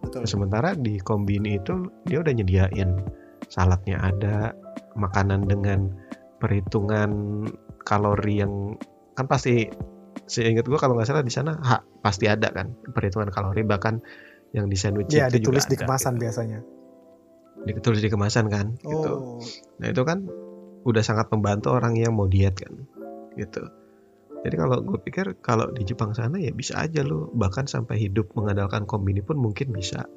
Betul. 0.02 0.24
sementara 0.26 0.74
di 0.74 0.98
kombini 0.98 1.60
itu 1.60 1.92
dia 2.08 2.24
udah 2.24 2.32
nyediain. 2.32 2.90
Saladnya 3.52 4.00
ada 4.00 4.56
makanan 4.96 5.44
dengan 5.44 5.92
perhitungan 6.40 7.44
kalori 7.84 8.42
yang 8.42 8.74
kan 9.12 9.28
pasti 9.28 9.68
seingat 10.24 10.64
gua 10.64 10.80
kalau 10.80 10.96
nggak 10.96 11.08
salah 11.12 11.24
di 11.24 11.32
sana 11.32 11.60
ha, 11.60 11.84
pasti 12.00 12.26
ada 12.32 12.48
kan 12.48 12.72
perhitungan 12.96 13.28
kalori. 13.28 13.60
Bahkan 13.60 13.94
yang 14.52 14.68
di 14.68 14.76
sandwich 14.76 15.08
Iya, 15.08 15.28
itu 15.28 15.40
juga 15.40 15.58
ditulis 15.58 15.64
di 15.66 15.76
ada, 15.76 15.82
kemasan 15.84 16.14
gitu. 16.14 16.22
biasanya. 16.24 16.60
ditulis 17.62 18.00
di 18.02 18.10
kemasan 18.10 18.46
kan 18.50 18.66
gitu. 18.76 19.10
Oh, 19.12 19.38
nah 19.78 19.86
itu 19.86 20.02
kan 20.02 20.26
udah 20.82 20.98
sangat 20.98 21.30
membantu 21.30 21.70
orang 21.70 21.94
yang 21.94 22.10
mau 22.10 22.26
diet 22.26 22.58
kan 22.58 22.74
gitu. 23.38 23.62
Jadi 24.42 24.54
kalau 24.58 24.82
gue 24.82 24.98
pikir 24.98 25.38
kalau 25.38 25.70
di 25.70 25.86
Jepang 25.86 26.10
sana 26.10 26.42
ya 26.42 26.50
bisa 26.50 26.74
aja 26.82 27.06
lu 27.06 27.30
bahkan 27.32 27.70
sampai 27.70 28.02
hidup 28.02 28.34
mengandalkan 28.34 28.82
kombini 28.82 29.22
pun 29.22 29.38
mungkin 29.38 29.70
bisa. 29.70 30.10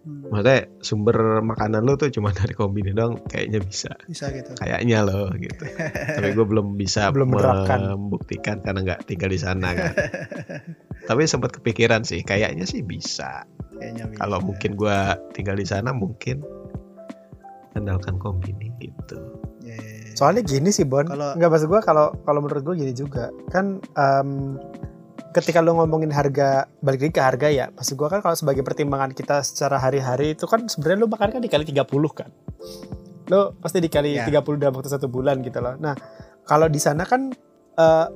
Hmm, 0.00 0.32
maksudnya 0.32 0.64
sumber 0.80 1.44
makanan 1.44 1.84
lu 1.84 2.00
tuh 2.00 2.08
cuma 2.08 2.32
dari 2.38 2.56
kombini 2.56 2.96
dong 2.96 3.20
kayaknya 3.28 3.60
bisa. 3.60 3.92
Bisa 4.08 4.32
gitu. 4.32 4.56
kayaknya 4.56 5.04
loh 5.04 5.28
gitu. 5.36 5.60
Tapi 6.16 6.32
gue 6.32 6.46
belum 6.48 6.80
bisa 6.80 7.12
Belum 7.12 7.28
menerapkan. 7.28 7.92
membuktikan 7.92 8.64
karena 8.64 8.80
nggak 8.80 9.04
tinggal 9.04 9.28
di 9.28 9.36
sana 9.36 9.76
kan. 9.76 9.92
Tapi 11.12 11.28
sempat 11.28 11.52
kepikiran 11.52 12.08
sih 12.08 12.24
kayaknya 12.24 12.64
sih 12.64 12.80
bisa 12.80 13.44
Kayaknya 13.80 14.04
bisa. 14.06 14.18
kalau 14.18 14.38
mungkin 14.40 14.70
gue 14.74 14.96
tinggal 15.32 15.56
di 15.56 15.64
sana 15.64 15.90
mungkin 15.90 16.44
andalkan 17.72 18.16
kombini 18.16 18.68
gitu 18.78 19.16
Ya, 19.60 19.76
ya, 19.76 19.92
ya. 20.02 20.12
Soalnya 20.14 20.42
gini 20.42 20.68
sih 20.68 20.84
Bon, 20.84 21.04
Kalau- 21.04 21.32
nggak 21.34 21.48
maksud 21.48 21.68
gue 21.68 21.80
kalau 21.80 22.16
kalau 22.20 22.40
menurut 22.40 22.62
gue 22.62 22.74
gini 22.78 22.92
juga 22.92 23.28
kan 23.48 23.76
em, 23.78 24.56
ketika 25.30 25.60
lo 25.60 25.76
ngomongin 25.76 26.10
harga 26.10 26.64
balik 26.80 27.00
lagi 27.02 27.12
ke 27.12 27.22
harga 27.22 27.48
ya, 27.48 27.66
maksud 27.70 27.94
gue 27.94 28.08
kan 28.08 28.18
kalau 28.18 28.34
sebagai 28.34 28.60
pertimbangan 28.60 29.12
kita 29.12 29.40
secara 29.40 29.78
hari-hari 29.78 30.32
itu 30.32 30.42
kan 30.44 30.66
sebenarnya 30.66 30.98
lo 30.98 31.08
makan 31.08 31.28
kan 31.30 31.40
dikali 31.40 31.62
30 31.62 31.86
kan, 32.10 32.30
lo 33.28 33.52
pasti 33.54 33.78
dikali 33.78 34.16
Ya. 34.16 34.26
30 34.26 34.58
dalam 34.58 34.74
waktu 34.74 34.90
satu 34.90 35.06
bulan 35.06 35.38
gitu 35.38 35.60
loh. 35.60 35.76
Nah 35.76 35.94
kalau 36.42 36.66
di 36.66 36.80
sana 36.80 37.04
kan 37.04 37.30
eh, 37.76 38.06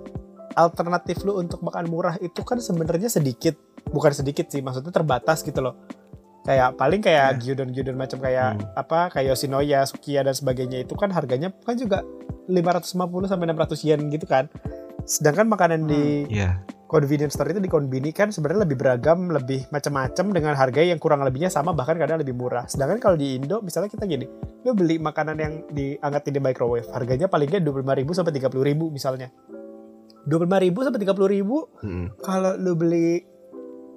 alternatif 0.55 1.23
lo 1.27 1.39
untuk 1.39 1.61
makan 1.61 1.91
murah 1.91 2.17
itu 2.23 2.41
kan 2.47 2.59
sebenarnya 2.59 3.11
sedikit, 3.11 3.59
bukan 3.91 4.15
sedikit 4.15 4.49
sih, 4.49 4.63
maksudnya 4.63 4.95
terbatas 4.95 5.43
gitu 5.43 5.61
loh. 5.61 5.75
Kayak 6.45 6.77
paling 6.77 7.01
kayak 7.01 7.41
gyudon-gyudon 7.41 7.97
macam 7.97 8.21
kayak 8.21 8.61
Hmm. 8.61 8.69
apa 8.77 9.09
kayak 9.13 9.33
Yoshinoya, 9.33 9.89
Sukiya 9.89 10.21
dan 10.23 10.37
sebagainya 10.37 10.85
itu 10.85 10.93
kan 10.93 11.09
harganya 11.09 11.49
kan 11.65 11.75
juga 11.81 12.05
550 12.47 13.27
sampai 13.27 13.49
600 13.49 13.81
yen 13.81 14.01
gitu 14.13 14.29
kan. 14.29 14.53
Sedangkan 15.09 15.49
makanan 15.49 15.89
di 15.89 16.29
ya 16.29 16.61
convenience 16.85 17.35
store 17.35 17.51
itu 17.51 17.59
dikombini 17.65 18.13
kan 18.15 18.31
sebenarnya 18.31 18.69
lebih 18.69 18.77
beragam, 18.79 19.33
lebih 19.33 19.67
macam-macam 19.73 20.27
dengan 20.31 20.55
harga 20.55 20.79
yang 20.85 21.01
kurang 21.03 21.25
lebihnya 21.27 21.51
sama 21.51 21.73
bahkan 21.75 21.99
kadang 21.99 22.21
lebih 22.21 22.37
murah. 22.37 22.69
Sedangkan 22.69 23.01
kalau 23.01 23.17
di 23.19 23.41
Indo 23.41 23.65
misalnya 23.65 23.91
kita 23.91 24.05
gini, 24.07 24.29
lo 24.63 24.77
beli 24.77 25.01
makanan 25.01 25.37
yang 25.41 25.53
diangkat 25.73 26.31
di 26.31 26.41
microwave, 26.45 26.87
harganya 26.93 27.27
palingnya 27.27 27.59
25.000 27.65 28.15
sampai 28.15 28.33
30.000 28.37 28.93
misalnya. 28.95 29.29
25.000 30.25 30.85
sampai 30.85 31.01
30.000 31.01 31.85
Mm. 31.85 32.07
kalau 32.21 32.53
lu 32.57 32.73
beli 32.75 33.23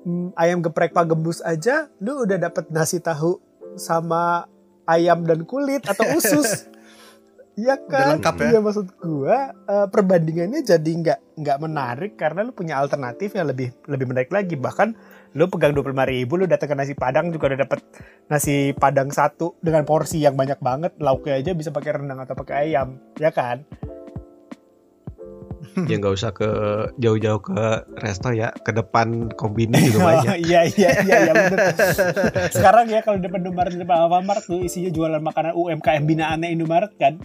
mm, 0.04 0.36
ayam 0.36 0.60
geprek 0.60 0.92
pak 0.92 1.08
gembus 1.08 1.40
aja, 1.42 1.88
lu 2.00 2.24
udah 2.24 2.38
dapet 2.38 2.68
nasi 2.70 3.00
tahu 3.00 3.40
sama 3.76 4.48
ayam 4.84 5.24
dan 5.24 5.44
kulit 5.44 5.84
atau 5.84 6.04
usus. 6.20 6.68
Iya 7.58 7.74
kan? 7.90 8.22
lengkap 8.22 8.36
ya? 8.38 8.48
Iya 8.54 8.60
maksud 8.62 8.88
gua 9.02 9.50
eh, 9.50 9.88
perbandingannya 9.90 10.62
jadi 10.62 10.92
nggak 10.94 11.42
nggak 11.42 11.58
menarik 11.58 12.14
karena 12.14 12.46
lu 12.46 12.54
punya 12.54 12.78
alternatif 12.78 13.34
yang 13.34 13.50
lebih 13.50 13.74
lebih 13.90 14.06
menarik 14.06 14.30
lagi. 14.30 14.54
Bahkan 14.54 14.94
lu 15.34 15.50
pegang 15.50 15.74
25.000 15.74 16.06
ribu, 16.06 16.34
lu 16.38 16.46
datang 16.46 16.70
ke 16.70 16.76
nasi 16.78 16.94
padang 16.94 17.34
juga 17.34 17.50
udah 17.54 17.60
dapet 17.66 17.82
nasi 18.30 18.78
padang 18.78 19.10
satu 19.10 19.58
dengan 19.58 19.90
porsi 19.90 20.22
yang 20.22 20.38
banyak 20.38 20.62
banget. 20.62 20.94
Lauknya 21.02 21.34
aja 21.42 21.52
bisa 21.58 21.74
pakai 21.74 21.98
rendang 21.98 22.22
atau 22.22 22.38
pakai 22.38 22.70
ayam, 22.70 23.02
ya 23.18 23.34
kan? 23.34 23.66
Ya 25.86 25.96
nggak 25.96 26.16
usah 26.16 26.34
ke 26.34 26.50
jauh-jauh 26.98 27.38
ke 27.38 27.62
resto 27.96 28.34
ya 28.34 28.50
ke 28.50 28.74
depan 28.74 29.30
kombini 29.38 29.78
juga 29.88 30.02
banyak 30.10 30.42
iya 30.42 30.66
iya 30.66 30.90
iya 31.06 31.16
iya 31.30 31.34
bener. 31.36 31.60
Sekarang 32.50 32.90
ya 32.90 33.06
kalau 33.06 33.22
depan 33.22 33.46
Indomaret 33.46 33.78
di 33.78 33.86
depan 33.86 34.10
Alfamart 34.10 34.42
tuh 34.44 34.66
isinya 34.66 34.90
jualan 34.90 35.22
makanan 35.22 35.54
UMKM 35.54 36.04
binaannya 36.04 36.50
Indomaret 36.50 36.98
kan. 36.98 37.22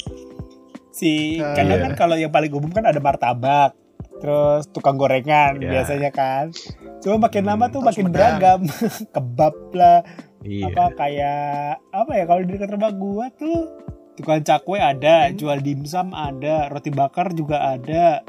Si 0.92 1.40
kadang 1.40 1.80
iya. 1.80 1.84
kan 1.88 1.92
kalau 1.96 2.16
yang 2.20 2.28
paling 2.28 2.52
umum 2.52 2.68
kan 2.68 2.84
ada 2.84 3.00
martabak, 3.00 3.72
terus 4.20 4.68
tukang 4.68 5.00
gorengan 5.00 5.56
Iya. 5.56 5.70
biasanya 5.72 6.10
kan. 6.12 6.52
Cuma 7.00 7.26
makin 7.26 7.42
Hmm. 7.42 7.50
lama 7.56 7.64
tuh 7.66 7.80
Atau 7.80 7.88
makin 7.88 8.06
beragam. 8.12 8.60
Kebab 9.16 9.54
lah, 9.72 10.04
iya 10.44 10.68
apa 10.68 10.84
kayak 10.94 11.80
apa 11.88 12.12
ya 12.12 12.24
kalau 12.28 12.40
di 12.44 12.50
dekat 12.52 12.70
rumah 12.70 12.92
gua 12.92 13.26
tuh 13.32 13.72
tukang 14.12 14.44
cakwe 14.44 14.76
ada, 14.76 15.26
Hmm. 15.26 15.34
jual 15.34 15.58
dimsum 15.58 16.12
ada, 16.12 16.68
roti 16.68 16.92
bakar 16.92 17.32
juga 17.32 17.72
ada, 17.72 18.20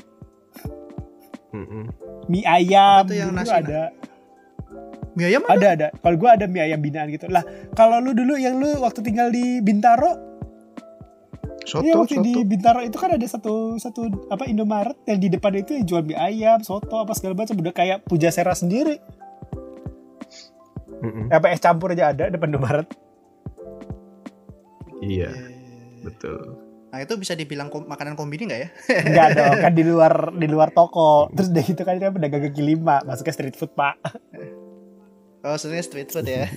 Mm-mm. 1.54 1.86
mie 2.26 2.41
ayam 2.43 3.06
tuh 3.06 3.14
yang 3.14 3.30
nasi- 3.32 3.54
ada. 3.54 3.93
Mie 5.14 5.30
ayam 5.30 5.45
ada? 5.45 5.54
Ada 5.54 5.68
ada. 5.70 5.88
Kalau 5.93 6.16
gua 6.18 6.34
ada 6.34 6.49
mie 6.49 6.66
ayam 6.66 6.82
binaan 6.82 7.08
gitu. 7.08 7.30
Lah, 7.30 7.45
kalau 7.72 8.01
lu 8.01 8.12
dulu 8.12 8.34
yang 8.34 8.58
lu 8.58 8.82
waktu 8.82 8.99
tinggal 8.99 9.30
di 9.30 9.62
Bintaro, 9.62 10.18
soto 11.64 11.86
iya 11.86 11.93
waktu 11.93 12.18
soto 12.18 12.26
di 12.26 12.34
Bintaro 12.43 12.82
itu 12.82 12.97
kan 12.97 13.14
ada 13.14 13.24
satu 13.24 13.78
satu 13.78 14.10
apa 14.28 14.49
Indomaret 14.49 14.97
yang 15.06 15.22
di 15.22 15.30
depan 15.30 15.54
itu 15.54 15.78
yang 15.78 15.86
jual 15.86 16.01
mie 16.01 16.18
ayam, 16.18 16.60
soto 16.60 16.97
apa 16.97 17.14
segala 17.14 17.38
macam 17.38 17.54
udah 17.54 17.72
kayak 17.72 18.01
Pujasera 18.04 18.58
sendiri. 18.58 18.97
Mm-mm. 21.04 21.30
Apa 21.30 21.51
es 21.51 21.60
campur 21.60 21.93
aja 21.93 22.10
ada 22.10 22.28
depan 22.28 22.49
Indomaret. 22.49 22.88
iya 25.04 25.30
Eh, 25.30 25.51
betul 26.01 26.56
Nah 26.94 27.02
itu 27.02 27.18
bisa 27.18 27.34
dibilang 27.34 27.74
kom- 27.74 27.89
makanan 27.89 28.14
kombini 28.14 28.46
nggak 28.46 28.62
ya? 28.62 28.70
Enggak 29.10 29.28
dong, 29.34 29.58
kan 29.66 29.74
di 29.74 29.82
luar 29.82 30.30
di 30.38 30.46
luar 30.46 30.70
toko. 30.70 31.26
Terus 31.34 31.50
udah 31.50 31.64
gitu 31.66 31.82
kan 31.82 31.98
dia 31.98 32.14
pedagang 32.14 32.46
kaki 32.46 32.62
lima, 32.62 33.02
masuknya 33.02 33.34
street 33.34 33.58
food, 33.58 33.74
Pak. 33.74 33.98
Oh 35.44 35.60
sebenarnya 35.60 35.84
street 35.84 36.08
food 36.08 36.24
ya. 36.24 36.48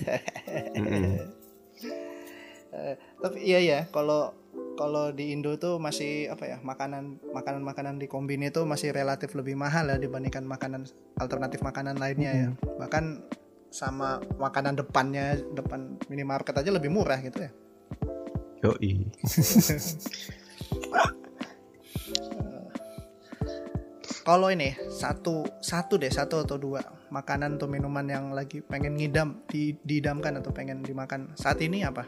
Tapi 3.19 3.37
iya 3.43 3.59
ya 3.59 3.79
kalau 3.91 4.31
kalau 4.79 5.11
di 5.11 5.35
Indo 5.35 5.59
tuh 5.59 5.75
masih 5.75 6.31
apa 6.31 6.47
ya 6.47 6.57
makanan 6.63 7.19
makanan 7.35 7.67
makanan 7.67 7.99
di 7.99 8.07
kombini 8.07 8.47
itu 8.47 8.63
masih 8.63 8.95
relatif 8.95 9.35
lebih 9.35 9.59
mahal 9.59 9.91
ya 9.91 9.99
dibandingkan 9.99 10.47
makanan 10.47 10.87
alternatif 11.19 11.59
makanan 11.67 11.99
lainnya 11.99 12.31
ya. 12.31 12.47
Bahkan 12.79 13.27
sama 13.75 14.23
makanan 14.39 14.79
depannya 14.79 15.35
depan 15.51 15.99
minimarket 16.07 16.55
aja 16.55 16.71
lebih 16.71 16.87
murah 16.87 17.19
gitu 17.19 17.43
ya. 17.43 17.51
Yoi 18.63 18.93
Kalau 24.27 24.51
ini 24.51 24.75
satu 24.91 25.47
satu 25.63 25.95
deh 25.95 26.11
satu 26.11 26.43
atau 26.43 26.59
dua 26.59 26.83
makanan 27.15 27.55
atau 27.55 27.63
minuman 27.71 28.03
yang 28.03 28.35
lagi 28.35 28.59
pengen 28.59 28.99
ngidam 28.99 29.39
di, 29.47 29.71
didamkan 29.87 30.35
atau 30.43 30.51
pengen 30.51 30.83
dimakan 30.83 31.31
saat 31.39 31.63
ini 31.63 31.87
apa? 31.87 32.03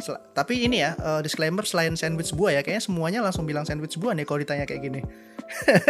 Sel- 0.00 0.24
tapi 0.32 0.64
ini 0.64 0.80
ya 0.80 0.96
eh, 0.96 1.20
disclaimer 1.20 1.60
selain 1.68 1.92
sandwich 1.92 2.32
buah 2.32 2.56
ya 2.56 2.60
kayaknya 2.64 2.88
semuanya 2.88 3.20
langsung 3.20 3.44
bilang 3.44 3.68
sandwich 3.68 4.00
buah 4.00 4.16
nih 4.16 4.24
kalau 4.24 4.40
ditanya 4.40 4.64
kayak 4.64 4.80
gini. 4.80 5.00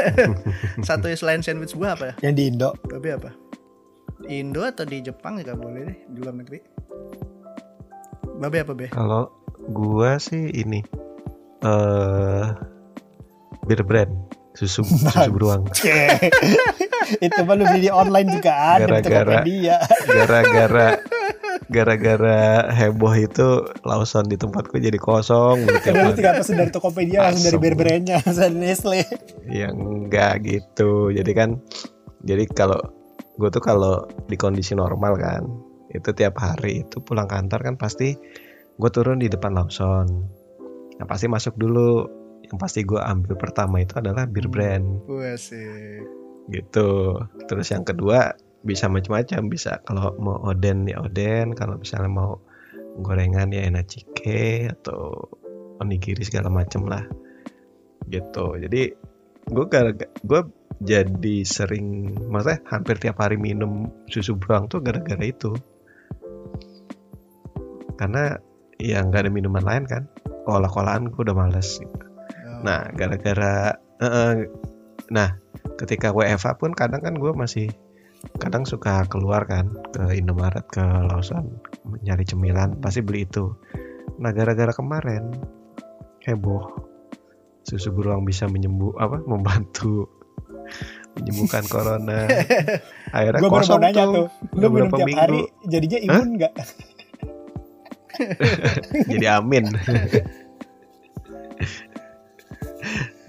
satu 0.90 1.06
selain 1.14 1.46
sandwich 1.46 1.78
buah 1.78 1.94
apa 1.94 2.04
ya? 2.10 2.14
Yang 2.26 2.34
di 2.34 2.42
Indo. 2.50 2.70
Babe 2.90 3.10
apa? 3.14 3.30
Di 4.26 4.42
Indo 4.42 4.66
atau 4.66 4.82
di 4.82 4.98
Jepang 4.98 5.38
juga 5.38 5.54
boleh 5.54 5.82
deh 5.86 5.98
di 6.10 6.18
luar 6.18 6.34
negeri. 6.34 6.58
Babe 8.42 8.58
apa 8.60 8.72
be? 8.72 8.86
kalau 8.88 9.30
gua 9.68 10.18
sih 10.18 10.50
ini 10.50 10.82
eh 11.60 12.46
beer 13.62 13.82
brand 13.82 14.10
susu 14.52 14.82
susu 14.82 15.30
beruang 15.30 15.64
itu 17.24 17.40
mah 17.40 17.54
lu 17.54 17.64
beli 17.64 17.80
di 17.82 17.90
online 17.90 18.28
juga 18.30 18.52
ada 18.52 18.84
di 18.84 18.90
Gara-gara- 19.00 19.40
Tokopedia. 19.40 19.76
gara-gara 20.06 20.88
gara-gara 21.68 22.38
heboh 22.70 23.14
itu 23.14 23.48
Lawson 23.80 24.26
di 24.26 24.36
tempatku 24.36 24.76
jadi 24.76 24.98
kosong 24.98 25.62
gitu 25.64 25.88
hari. 25.88 26.12
tinggal 26.12 26.34
pesen 26.36 26.56
dari 26.58 26.70
Tokopedia 26.70 27.18
langsung 27.22 27.44
dari 27.44 27.54
Asem. 27.54 27.64
berberennya 27.64 28.18
dari 28.22 28.56
Nestle. 28.60 29.02
yang 29.46 29.72
enggak 29.72 30.42
gitu 30.42 31.08
jadi 31.10 31.32
kan 31.32 31.56
jadi 32.20 32.44
kalau 32.46 32.78
gue 33.34 33.48
tuh 33.48 33.62
kalau 33.62 33.94
di 34.26 34.36
kondisi 34.36 34.74
normal 34.74 35.16
kan 35.16 35.42
itu 35.92 36.10
tiap 36.16 36.40
hari 36.40 36.88
itu 36.88 37.04
pulang 37.04 37.28
kantor 37.28 37.60
kan 37.60 37.76
pasti 37.76 38.16
gue 38.76 38.90
turun 38.90 39.20
di 39.20 39.28
depan 39.28 39.52
Lawson. 39.52 40.08
Yang 40.96 41.08
pasti 41.08 41.26
masuk 41.28 41.54
dulu. 41.60 42.08
Yang 42.42 42.58
pasti 42.58 42.80
gue 42.82 43.00
ambil 43.00 43.36
pertama 43.36 43.80
itu 43.84 43.96
adalah 44.00 44.24
bir 44.24 44.48
brand. 44.48 45.04
Wah 45.08 45.36
sih. 45.36 46.02
gitu. 46.50 47.22
Terus 47.46 47.70
yang 47.70 47.84
kedua 47.86 48.34
bisa 48.64 48.88
macam-macam. 48.88 49.40
Bisa 49.52 49.84
kalau 49.84 50.16
mau 50.18 50.40
oden 50.48 50.88
ya 50.88 51.04
oden. 51.04 51.52
Kalau 51.52 51.78
misalnya 51.78 52.10
mau 52.10 52.40
gorengan 52.98 53.52
ya 53.52 53.68
enachike 53.68 54.68
atau 54.68 55.30
onigiri 55.80 56.24
segala 56.24 56.48
macem 56.48 56.88
lah. 56.88 57.04
Gitu. 58.08 58.46
Jadi 58.58 58.82
gue 59.42 59.64
gue 60.24 60.40
jadi 60.82 61.36
sering 61.46 62.10
maksudnya 62.26 62.58
hampir 62.66 62.98
tiap 62.98 63.22
hari 63.22 63.38
minum 63.38 63.86
susu 64.10 64.34
beruang 64.34 64.66
tuh 64.66 64.82
gara-gara 64.82 65.22
itu 65.22 65.54
karena 68.02 68.34
ya 68.82 68.98
nggak 68.98 69.30
ada 69.30 69.30
minuman 69.30 69.62
lain 69.62 69.86
kan 69.86 70.10
kola-kolaan 70.42 71.06
gue 71.06 71.22
udah 71.22 71.38
males 71.38 71.78
gitu. 71.78 71.94
Oh. 72.02 72.66
Nah, 72.66 72.90
gara-gara 72.98 73.78
eh, 74.02 74.50
nah, 75.06 75.38
ketika 75.78 76.10
WFA 76.10 76.58
pun 76.58 76.74
kadang 76.74 76.98
kan 76.98 77.14
gue 77.14 77.30
masih 77.30 77.70
kadang 78.42 78.66
suka 78.66 79.06
keluar 79.06 79.46
kan 79.46 79.70
ke 79.94 80.18
Indomaret 80.18 80.66
ke 80.66 80.82
Lawson 80.82 81.62
nyari 82.02 82.26
cemilan 82.26 82.82
pasti 82.82 83.06
beli 83.06 83.22
itu. 83.22 83.54
Nah, 84.18 84.34
gara-gara 84.34 84.74
kemarin 84.74 85.30
heboh 86.26 86.90
susu 87.62 87.94
beruang 87.94 88.26
bisa 88.26 88.50
menyembuh 88.50 88.98
apa 88.98 89.22
membantu 89.22 90.10
menyembuhkan 91.14 91.62
corona. 91.70 92.26
Akhirnya 93.16 93.38
baru 93.38 93.50
mau 93.52 93.62
kosong 93.62 93.78
nanya 93.78 94.04
tuh. 94.10 94.14
tuh, 94.26 94.26
lu 94.58 94.66
minum 94.74 94.90
tiap 94.90 95.06
minggu. 95.06 95.22
hari 95.22 95.40
jadinya 95.70 95.98
imun 96.02 96.28
nggak? 96.40 96.52
Jadi 99.12 99.26
amin. 99.26 99.64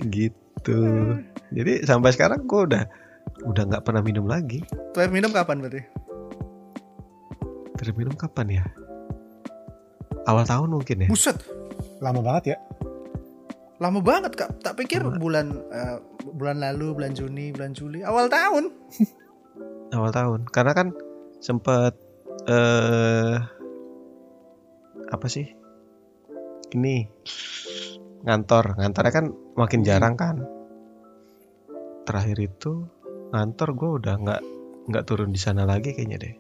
gitu. 0.10 0.80
Jadi 1.54 1.74
sampai 1.86 2.10
sekarang 2.12 2.50
gue 2.50 2.62
udah 2.66 2.84
udah 3.46 3.64
nggak 3.70 3.84
pernah 3.86 4.02
minum 4.02 4.26
lagi. 4.26 4.64
Terakhir 4.96 5.12
minum 5.14 5.32
kapan 5.32 5.58
berarti? 5.62 5.82
Terakhir 7.78 7.96
minum 7.96 8.16
kapan 8.16 8.62
ya? 8.62 8.64
Awal 10.24 10.48
tahun 10.48 10.70
mungkin 10.72 11.04
ya. 11.04 11.10
Buset, 11.12 11.36
Lama 12.00 12.24
banget 12.24 12.56
ya. 12.56 12.60
lama 13.82 14.00
banget 14.00 14.32
kak. 14.40 14.64
Tak 14.64 14.80
pikir 14.80 15.04
Lama. 15.04 15.20
bulan 15.20 15.48
eh, 15.68 16.00
bulan 16.32 16.64
lalu, 16.64 16.96
bulan 16.96 17.12
Juni, 17.12 17.52
bulan 17.52 17.76
Juli, 17.76 18.00
awal 18.00 18.32
tahun. 18.32 18.72
Awal 19.94 20.10
tahun. 20.10 20.40
Karena 20.50 20.74
kan 20.74 20.88
sempet 21.38 21.94
eh 22.50 23.38
apa 25.14 25.30
sih? 25.30 25.46
Ini 26.74 26.96
ngantor. 28.26 28.82
Ngantornya 28.82 29.14
kan 29.14 29.26
makin 29.54 29.82
jarang 29.86 30.18
kan. 30.18 30.42
Terakhir 32.04 32.38
itu 32.42 32.90
ngantor 33.30 33.70
gue 33.74 33.90
udah 34.02 34.16
nggak 34.20 34.42
nggak 34.84 35.06
turun 35.08 35.32
di 35.32 35.40
sana 35.40 35.64
lagi 35.64 35.94
kayaknya 35.94 36.18
deh. 36.20 36.36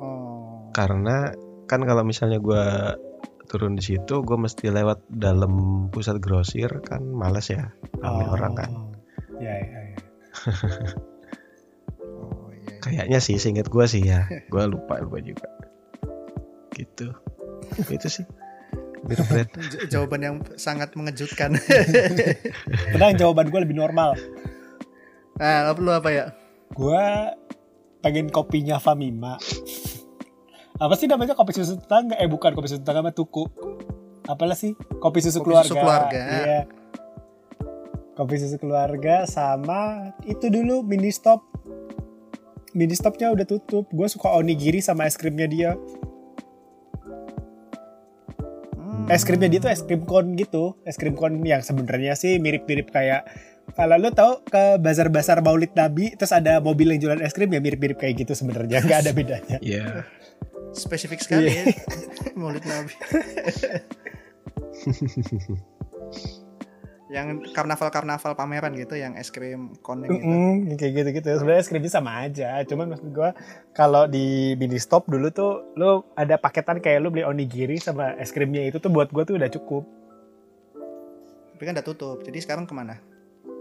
Oh. 0.00 0.72
karena 0.72 1.34
kan 1.68 1.84
kalau 1.84 2.00
misalnya 2.00 2.40
gua 2.40 2.96
turun 3.44 3.76
di 3.76 3.84
situ 3.84 4.24
gue 4.24 4.38
mesti 4.38 4.72
lewat 4.72 5.04
dalam 5.12 5.52
pusat 5.92 6.16
grosir 6.24 6.72
kan 6.80 7.04
males 7.04 7.52
ya 7.52 7.68
ramai 8.00 8.24
Oh. 8.24 8.32
orang 8.32 8.52
kan 8.56 8.70
Ya, 9.36 9.52
ya, 9.60 9.78
ya. 9.92 9.98
Oh 12.00 12.48
iya. 12.48 12.80
kayaknya 12.80 13.18
sih 13.20 13.36
seingat 13.36 13.68
gua 13.68 13.84
sih 13.84 14.00
ya 14.00 14.24
gua 14.48 14.64
lupa 14.64 14.96
lupa 15.04 15.20
juga 15.20 15.52
gitu 16.72 17.12
itu 17.96 18.08
sih 18.08 18.26
bir 19.00 19.16
brand 19.24 19.48
J- 19.48 19.88
jawaban 19.88 20.20
yang 20.20 20.36
sangat 20.60 20.92
mengejutkan. 20.92 21.56
Tenang 22.92 23.16
jawaban 23.16 23.48
gue 23.48 23.60
lebih 23.64 23.72
normal. 23.72 24.12
nah, 25.40 25.72
lu 25.72 25.88
apa 25.88 26.12
ya? 26.12 26.26
Gue 26.76 27.00
pengen 28.04 28.28
kopinya 28.28 28.76
Famima. 28.76 29.40
Apa 30.76 30.96
sih 31.00 31.08
namanya 31.08 31.32
kopi 31.32 31.56
susu 31.56 31.80
tetangga? 31.80 32.16
Eh 32.20 32.28
bukan 32.28 32.52
kopi 32.52 32.68
susu 32.68 32.84
tetangga, 32.84 33.08
mah 33.08 33.16
tuku. 33.16 33.48
Apalah 34.28 34.52
sih? 34.52 34.76
Kopi 35.00 35.24
susu 35.24 35.40
Kopi 35.40 35.48
keluarga. 35.48 35.68
susu 35.68 35.76
keluarga. 35.80 36.20
Iya. 36.20 36.60
Kopi 38.16 38.34
susu 38.36 38.56
keluarga 38.60 39.14
sama 39.24 40.12
itu 40.28 40.52
dulu 40.52 40.84
mini 40.84 41.08
stop. 41.08 41.40
Mini 42.76 42.92
stopnya 42.92 43.32
udah 43.32 43.48
tutup. 43.48 43.88
Gue 43.88 44.12
suka 44.12 44.28
onigiri 44.28 44.84
sama 44.84 45.08
es 45.08 45.16
krimnya 45.16 45.48
dia. 45.48 45.72
Es 49.10 49.22
krimnya 49.22 49.48
dia 49.48 49.58
tuh 49.58 49.68
es 49.68 49.82
krim 49.82 50.02
kon 50.02 50.34
gitu. 50.34 50.74
Es 50.86 50.94
krim 50.94 51.12
kon 51.12 51.42
yang 51.42 51.60
sebenarnya 51.60 52.14
sih 52.14 52.38
mirip-mirip 52.38 52.88
kayak 52.88 53.26
kalau 53.70 53.96
lo 53.96 54.10
tau 54.10 54.42
ke 54.42 54.78
bazar-bazar 54.78 55.40
Maulid 55.40 55.70
Nabi 55.74 56.14
terus 56.14 56.30
ada 56.30 56.58
mobil 56.58 56.90
yang 56.90 56.98
jualan 57.00 57.20
es 57.20 57.30
krim 57.30 57.48
ya 57.48 57.58
mirip-mirip 57.58 57.96
kayak 57.96 58.18
gitu 58.18 58.34
sebenarnya 58.34 58.82
nggak 58.82 58.98
ada 59.00 59.12
bedanya. 59.12 59.56
ya 59.60 60.04
Spesifik 60.70 61.18
sekali 61.18 61.50
Iya. 61.50 61.66
ya. 61.66 61.74
Maulid 62.34 62.62
Nabi. 62.62 62.94
yang 67.10 67.42
karnaval-karnaval 67.50 68.38
pameran 68.38 68.70
gitu 68.78 68.94
yang 68.94 69.18
es 69.18 69.34
krim 69.34 69.74
koning 69.82 70.14
gitu. 70.14 70.22
Mm-mm, 70.22 70.78
kayak 70.78 70.92
gitu-gitu. 70.94 71.28
Sebenarnya 71.42 71.60
es 71.60 71.66
krimnya 71.66 71.90
sama 71.90 72.22
aja. 72.22 72.62
Cuman 72.62 72.94
maksud 72.94 73.10
gua 73.10 73.34
kalau 73.74 74.06
di 74.06 74.54
mini 74.54 74.78
stop 74.78 75.10
dulu 75.10 75.26
tuh 75.34 75.74
lo 75.74 76.06
ada 76.14 76.38
paketan 76.38 76.78
kayak 76.78 77.02
lo 77.02 77.10
beli 77.10 77.26
onigiri 77.26 77.82
sama 77.82 78.14
es 78.14 78.30
krimnya 78.30 78.62
itu 78.62 78.78
tuh 78.78 78.94
buat 78.94 79.10
gua 79.10 79.26
tuh 79.26 79.42
udah 79.42 79.50
cukup. 79.50 79.82
Tapi 81.58 81.62
kan 81.66 81.74
udah 81.74 81.86
tutup. 81.86 82.22
Jadi 82.22 82.38
sekarang 82.46 82.64
ke 82.64 82.72
mana? 82.78 83.02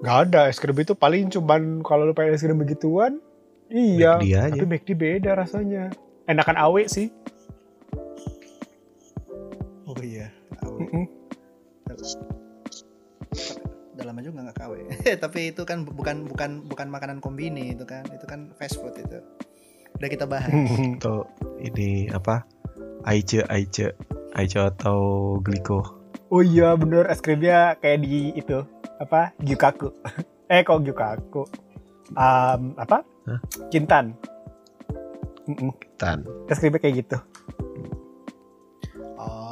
Gak 0.06 0.30
ada 0.30 0.48
es 0.48 0.62
krim 0.62 0.78
itu 0.78 0.94
paling 0.94 1.34
cuman 1.34 1.82
kalau 1.82 2.06
lo 2.06 2.14
pengen 2.14 2.38
es 2.38 2.46
krim 2.46 2.56
begituan. 2.56 3.18
Iya. 3.68 4.22
McD 4.22 4.34
aja. 4.38 4.62
Tapi 4.62 4.70
McD 4.70 4.90
beda 4.94 5.32
rasanya. 5.34 5.90
Enakan 6.30 6.56
awe 6.56 6.86
sih. 6.86 7.10
Oh 9.90 9.98
iya. 10.06 10.30
Awe. 10.62 10.80
Mm-mm. 10.86 11.06
Udah 11.90 11.98
lama 14.20 14.28
juga 14.28 14.40
nggak 14.52 14.58
KW. 14.60 14.74
Tapi 15.24 15.40
itu 15.56 15.62
kan 15.64 15.88
bu- 15.88 15.96
bukan 15.96 16.28
bukan 16.28 16.52
bukan 16.68 16.88
makanan 16.92 17.18
kombini 17.24 17.72
itu 17.72 17.88
kan. 17.88 18.04
Itu 18.12 18.28
kan 18.28 18.52
fast 18.60 18.76
food 18.84 19.00
itu. 19.00 19.24
Udah 19.96 20.10
kita 20.12 20.28
bahas. 20.28 20.52
atau 21.00 21.24
ini 21.64 22.12
apa 22.12 22.44
Aice 23.08 23.48
Aice 23.48 23.96
Aice 24.36 24.60
atau 24.60 25.40
Gliko 25.40 25.96
Oh 26.30 26.46
iya 26.46 26.78
bener 26.78 27.10
es 27.10 27.24
krimnya 27.26 27.74
kayak 27.82 28.06
di 28.06 28.36
itu 28.38 28.62
apa 29.00 29.34
Gyukaku. 29.42 29.90
eh 30.52 30.62
kok 30.62 30.84
Gyukaku? 30.84 31.48
Um, 32.14 32.76
apa? 32.78 33.02
Hah? 33.26 33.40
Kintan. 33.72 34.14
Mm-mm. 35.50 35.74
tan 35.98 36.22
Es 36.46 36.62
krimnya 36.62 36.78
kayak 36.78 37.02
gitu. 37.02 37.18
Oh 39.18 39.49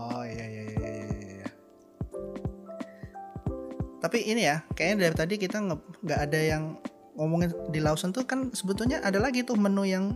Tapi 3.97 4.23
ini 4.23 4.45
ya, 4.45 4.61
kayaknya 4.71 4.95
dari 5.03 5.15
tadi 5.15 5.35
kita 5.35 5.57
nggak 5.57 6.19
ada 6.21 6.37
yang 6.37 6.77
ngomongin 7.13 7.49
di 7.67 7.81
Lawson 7.81 8.13
tuh 8.13 8.21
kan 8.23 8.53
sebetulnya 8.53 9.01
ada 9.01 9.17
lagi 9.17 9.41
tuh 9.41 9.57
menu 9.57 9.81
yang 9.83 10.13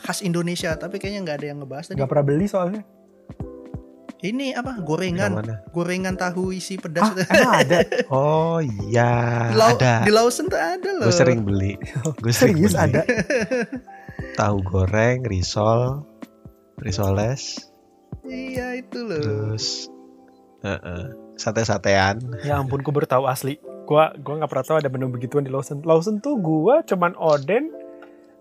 khas 0.00 0.24
Indonesia, 0.24 0.72
tapi 0.74 0.96
kayaknya 0.96 1.20
nggak 1.22 1.36
ada 1.38 1.46
yang 1.46 1.58
ngebahas 1.60 1.84
tadi. 1.86 2.00
Gak 2.00 2.08
pernah 2.08 2.24
beli 2.24 2.48
soalnya. 2.48 2.82
Ini 4.22 4.54
apa? 4.54 4.78
Gorengan, 4.78 5.34
gorengan 5.74 6.14
tahu 6.14 6.54
isi 6.54 6.78
pedas. 6.78 7.10
Ah, 7.26 7.58
ada. 7.58 7.82
oh 8.14 8.62
iya 8.62 9.50
di, 9.50 9.58
Lau- 9.58 9.74
ada 9.74 10.06
di 10.06 10.12
Lawson 10.14 10.46
tuh 10.46 10.56
ada 10.56 10.90
loh. 10.94 11.10
gue 11.10 11.12
sering 11.12 11.42
beli 11.42 11.74
gue 12.22 12.30
sering 12.32 12.54
Serius 12.54 12.72
beli. 12.72 12.96
ada. 12.96 13.02
tahu 14.40 14.62
goreng 14.62 15.26
risol 15.26 16.06
risoles 16.78 17.66
Iya 18.22 18.78
itu 18.78 19.02
loh. 19.02 19.18
terus 19.20 19.90
eh, 20.62 20.78
eh, 20.78 21.04
sate-satean 21.34 22.42
Ya 22.42 22.58
ampun, 22.58 22.80
gue 22.80 22.92
baru 22.92 23.06
tahu 23.06 23.24
asli. 23.26 23.58
Gua 23.82 24.14
gua 24.14 24.38
nggak 24.38 24.50
pernah 24.50 24.66
tahu 24.66 24.76
ada 24.78 24.88
menu 24.88 25.10
begituan 25.10 25.42
di 25.42 25.50
Lawson. 25.50 25.82
Lawson 25.82 26.22
tuh 26.22 26.38
gua 26.38 26.86
cuman 26.86 27.18
oden. 27.18 27.74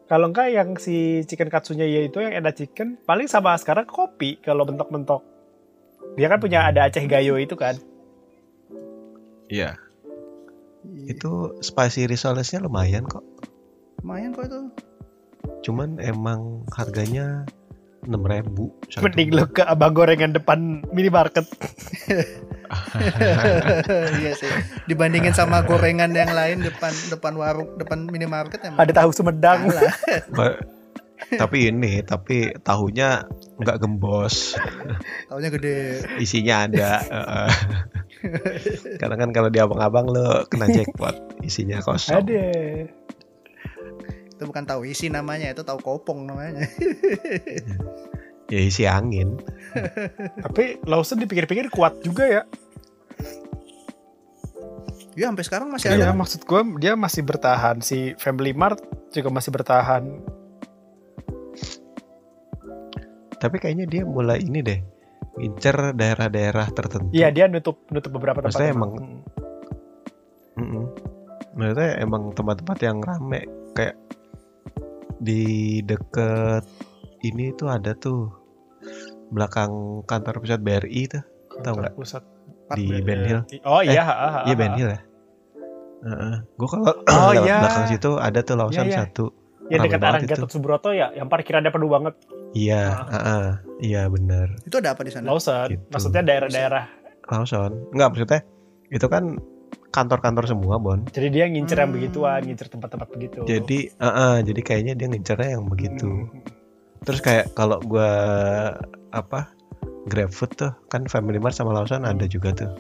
Kalau 0.06 0.30
enggak 0.30 0.52
yang 0.52 0.76
si 0.76 1.24
chicken 1.24 1.48
katsunya 1.48 1.88
yaitu 1.88 2.20
yang 2.22 2.36
ada 2.36 2.52
chicken, 2.52 3.00
paling 3.04 3.26
sama 3.26 3.58
sekarang 3.58 3.88
kopi 3.88 4.38
kalau 4.40 4.68
mentok-mentok. 4.68 5.24
Dia 6.14 6.28
kan 6.28 6.38
punya 6.38 6.68
ada 6.68 6.86
Aceh 6.86 7.04
Gayo 7.06 7.40
itu 7.40 7.56
kan. 7.56 7.76
iya 9.48 9.76
Iya. 10.82 11.14
itu 11.14 11.62
spicy 11.62 12.10
risolesnya 12.10 12.58
lumayan 12.58 13.06
kok 13.06 13.22
Lumayan 14.02 14.34
kok 14.34 14.50
itu. 14.50 14.62
cuman 15.62 16.02
emang 16.02 16.66
harganya 16.74 17.46
enam 18.06 18.22
ribu. 18.26 18.74
Mending 19.02 19.30
lu 19.34 19.46
ke 19.50 19.62
abang 19.66 19.94
gorengan 19.94 20.34
depan 20.34 20.82
minimarket. 20.90 21.46
iya 24.22 24.32
sih. 24.36 24.50
Dibandingin 24.88 25.36
sama 25.36 25.62
gorengan 25.64 26.16
yang 26.16 26.32
lain 26.32 26.64
depan 26.66 26.94
depan 27.12 27.34
warung, 27.36 27.70
depan 27.78 28.08
minimarket 28.10 28.64
emang 28.64 28.80
Ada 28.82 28.94
tahu 29.04 29.10
Sumedang. 29.14 29.70
Ba- 30.38 30.60
tapi 31.32 31.70
ini, 31.70 32.02
tapi 32.02 32.50
tahunya 32.66 33.30
nggak 33.62 33.78
gembos, 33.78 34.58
Taunya 35.30 35.54
gede. 35.54 36.02
isinya 36.18 36.66
ada. 36.66 36.98
heeh. 36.98 37.50
Karena 39.02 39.16
kan 39.22 39.30
kalau 39.30 39.54
di 39.54 39.62
abang-abang 39.62 40.10
lo 40.10 40.50
kena 40.50 40.66
jackpot, 40.66 41.38
isinya 41.46 41.78
kosong. 41.86 42.26
Ada. 42.26 42.50
Itu 44.42 44.50
bukan 44.50 44.66
tahu 44.66 44.82
isi 44.84 45.06
namanya, 45.06 45.54
itu 45.54 45.62
tahu 45.62 45.78
kopong 45.78 46.26
namanya. 46.26 46.66
Ya 48.50 48.60
isi 48.60 48.84
angin. 48.84 49.40
Tapi 50.44 50.82
Lawson 50.84 51.16
dipikir-pikir 51.16 51.70
kuat 51.70 52.02
juga 52.02 52.28
ya. 52.28 52.42
Ya 55.14 55.32
sampai 55.32 55.46
sekarang 55.46 55.72
masih 55.72 55.88
Iya, 55.88 56.10
ada. 56.10 56.12
maksud 56.12 56.44
gue 56.44 56.60
dia 56.76 57.00
masih 57.00 57.24
bertahan. 57.24 57.80
Si 57.80 58.12
Family 58.18 58.52
Mart 58.52 58.84
juga 59.08 59.32
masih 59.32 59.56
bertahan. 59.56 60.04
Tapi 63.38 63.56
kayaknya 63.56 63.88
dia 63.88 64.04
mulai 64.04 64.44
ini 64.44 64.60
deh, 64.60 64.84
ngincer 65.38 65.96
daerah-daerah 65.96 66.68
tertentu. 66.70 67.08
Iya, 67.10 67.32
dia 67.32 67.48
nutup 67.48 67.88
nutup 67.88 68.12
beberapa 68.12 68.42
tempat. 68.42 68.52
Maksudnya 68.52 68.72
emang. 68.74 68.92
emang- 68.92 69.24
Mm-mm. 70.60 70.84
Maksudnya 71.56 71.92
emang 71.98 72.36
tempat-tempat 72.36 72.78
yang 72.82 73.00
rame 73.00 73.48
kayak 73.72 73.96
di 75.22 75.42
deket 75.82 76.66
ini 77.22 77.54
tuh 77.54 77.70
ada 77.70 77.94
tuh 77.94 78.34
belakang 79.30 79.72
kantor 80.04 80.42
pusat 80.42 80.60
BRI 80.60 81.02
tuh 81.08 81.22
Hmm. 81.52 81.62
Tahu 81.62 81.74
nggak? 81.78 81.94
Pusat. 81.94 82.24
di 82.72 82.88
BRI. 82.88 83.04
Ben 83.04 83.20
Hill. 83.22 83.42
Oh 83.64 83.84
iya, 83.84 84.02
Eh, 84.02 84.32
Iya. 84.48 84.56
Ben 84.56 84.74
Hill 84.74 84.90
ya. 84.90 85.02
Heeh. 86.02 86.36
Gue 86.56 86.68
kalau 86.68 86.88
Oh, 86.88 87.30
lewat 87.36 87.44
iya. 87.44 87.58
belakang 87.60 87.86
situ 87.86 88.12
ada 88.16 88.40
tuh 88.42 88.56
Lawson 88.56 88.82
Iya, 88.82 88.90
iya. 88.90 89.00
satu. 89.04 89.26
Yang 89.68 89.78
Rame 89.78 89.86
dekat 89.86 90.00
arah 90.02 90.18
itu. 90.18 90.30
Gatot 90.32 90.50
Subroto 90.50 90.90
ya, 90.92 91.08
yang 91.12 91.28
parkirannya 91.28 91.68
penuh 91.68 91.88
banget. 91.88 92.16
Iya, 92.52 92.84
Ah. 92.88 93.08
heeh. 93.12 93.46
iya 93.84 94.02
bener. 94.08 94.56
Itu 94.64 94.80
ada 94.80 94.96
apa 94.96 95.04
di 95.04 95.12
sana? 95.12 95.28
Lawson, 95.28 95.68
Gitu. 95.68 95.84
maksudnya 95.88 96.24
daerah-daerah. 96.24 96.86
Lawson. 97.28 97.72
Enggak 97.92 98.08
maksudnya 98.10 98.40
itu 98.88 99.06
kan 99.06 99.24
kantor-kantor 99.92 100.48
semua 100.48 100.80
Bon. 100.80 101.04
Jadi 101.12 101.28
dia 101.30 101.46
ngincer 101.52 101.78
yang 101.78 101.92
Hmm. 101.92 101.98
begituan, 102.00 102.42
ngincer 102.48 102.68
tempat-tempat 102.72 103.08
begitu. 103.12 103.40
Jadi, 103.44 103.80
heeh, 103.92 104.36
jadi 104.48 104.62
kayaknya 104.64 104.94
dia 104.96 105.08
ngincernya 105.12 105.50
yang 105.60 105.68
begitu. 105.68 106.08
Hmm. 106.08 106.42
Terus 107.04 107.20
kayak 107.20 107.52
kalau 107.54 107.78
gua 107.84 108.10
apa 109.12 109.52
GrabFood 110.08 110.52
tuh 110.56 110.72
kan 110.88 111.06
Family 111.12 111.38
Mart 111.38 111.54
sama 111.58 111.76
Lawson 111.76 112.08
ada 112.08 112.24
juga 112.26 112.56
tuh. 112.56 112.72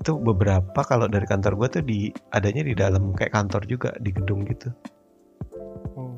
Itu 0.00 0.16
beberapa 0.16 0.80
kalau 0.86 1.06
dari 1.06 1.28
kantor 1.28 1.52
gua 1.58 1.68
tuh 1.68 1.84
di 1.84 2.08
adanya 2.32 2.64
di 2.64 2.72
dalam 2.72 3.12
kayak 3.12 3.36
kantor 3.36 3.62
juga 3.68 3.90
di 4.00 4.10
gedung 4.14 4.46
gitu. 4.48 4.72
Hmm. 5.92 6.16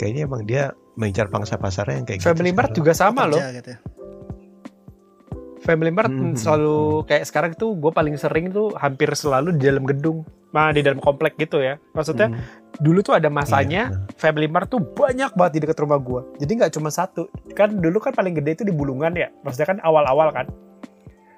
Kayaknya 0.00 0.22
emang 0.26 0.42
dia 0.48 0.74
mengincar 0.96 1.28
pangsa 1.30 1.56
pasarnya 1.60 2.02
yang 2.02 2.06
kayak 2.08 2.20
Family 2.24 2.50
gitu. 2.50 2.58
Mart 2.58 2.70
juga 2.74 2.92
sama 2.96 3.28
loh. 3.28 3.38
Gitu 3.38 3.70
ya. 3.70 3.78
Family 5.62 5.94
Mart 5.94 6.10
Hmm. 6.10 6.34
selalu 6.34 7.06
kayak 7.06 7.24
sekarang 7.24 7.52
tuh 7.54 7.78
gue 7.78 7.90
paling 7.90 8.18
sering 8.18 8.50
tuh 8.50 8.74
hampir 8.74 9.08
selalu 9.14 9.54
di 9.54 9.70
dalam 9.70 9.86
gedung. 9.86 10.26
Nah, 10.52 10.68
di 10.68 10.84
dalam 10.84 11.00
komplek 11.00 11.38
gitu 11.40 11.62
ya. 11.62 11.80
Maksudnya 11.96 12.28
Hmm, 12.28 12.42
dulu 12.76 13.00
tuh 13.00 13.16
ada 13.16 13.32
masanya 13.32 13.88
iya, 13.88 14.12
Family 14.20 14.50
Mart 14.50 14.68
tuh 14.68 14.82
banyak 14.82 15.32
banget 15.32 15.52
di 15.56 15.60
dekat 15.64 15.78
rumah 15.80 15.96
gua. 15.96 16.28
Jadi 16.36 16.52
nggak 16.60 16.72
cuma 16.76 16.90
satu. 16.90 17.30
Kan 17.54 17.80
dulu 17.80 17.96
kan 17.96 18.12
paling 18.12 18.36
gede 18.36 18.60
itu 18.60 18.64
di 18.66 18.74
Bulungan 18.74 19.14
ya. 19.14 19.32
Maksudnya 19.40 19.68
kan 19.72 19.78
awal-awal 19.80 20.28
kan 20.28 20.46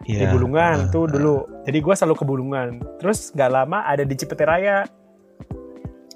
di 0.03 0.19
iya. 0.19 0.29
Bulungan 0.29 0.89
Ah, 0.89 0.91
tuh 0.91 1.07
dulu. 1.07 1.47
Jadi 1.63 1.79
gua 1.79 1.95
selalu 1.95 2.17
ke 2.17 2.25
Bulungan. 2.25 2.69
Terus 2.99 3.31
nggak 3.31 3.51
lama 3.53 3.87
ada 3.87 4.03
di 4.03 4.15
Cipete 4.17 4.43
Raya. 4.43 4.83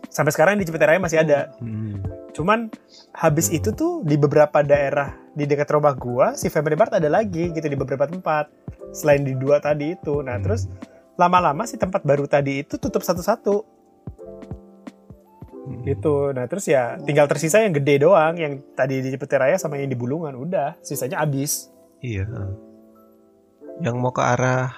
Sampai 0.09 0.33
sekarang 0.33 0.59
di 0.59 0.67
Cipete 0.67 0.89
Raya 0.89 0.99
masih 0.99 1.23
ada. 1.23 1.53
Hmm. 1.61 2.03
Cuman 2.33 2.67
habis 3.13 3.49
itu 3.49 3.71
tuh 3.71 4.03
di 4.03 4.15
beberapa 4.15 4.61
daerah 4.61 5.15
di 5.39 5.47
dekat 5.47 5.71
rumah 5.71 5.95
gua 5.95 6.35
si 6.35 6.51
Family 6.51 6.75
Mart 6.75 6.91
ada 6.91 7.07
lagi 7.07 7.55
gitu 7.55 7.63
di 7.63 7.79
beberapa 7.79 8.11
tempat. 8.11 8.51
Selain 8.91 9.23
di 9.23 9.39
dua 9.39 9.63
tadi 9.63 9.95
itu. 9.95 10.19
Nah, 10.19 10.35
Hmm. 10.37 10.45
terus 10.45 10.67
lama-lama 11.15 11.63
si 11.63 11.79
tempat 11.79 12.03
baru 12.03 12.27
tadi 12.27 12.67
itu 12.67 12.75
tutup 12.75 13.07
satu-satu 13.07 13.63
Hmm. 15.69 15.85
gitu. 15.85 16.33
Nah 16.33 16.49
terus 16.49 16.65
ya 16.65 16.97
tinggal 16.99 17.29
tersisa 17.29 17.61
yang 17.61 17.77
gede 17.77 18.03
doang, 18.03 18.35
yang 18.35 18.59
tadi 18.73 18.99
di 18.99 19.13
Cipete 19.13 19.37
Raya 19.37 19.57
sama 19.57 19.77
yang 19.77 19.87
di 19.87 19.99
Bulungan 19.99 20.33
udah, 20.33 20.81
sisanya 20.81 21.21
habis. 21.21 21.69
Iya. 22.01 22.25
Yang 23.79 23.95
mau 23.95 24.11
ke 24.11 24.23
arah 24.25 24.73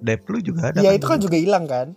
Deplu 0.00 0.40
juga 0.40 0.72
ada. 0.72 0.80
Iya 0.80 0.92
kan 0.92 0.96
itu 0.96 1.06
kan 1.08 1.18
juga 1.20 1.36
hilang 1.36 1.66
kan? 1.66 1.88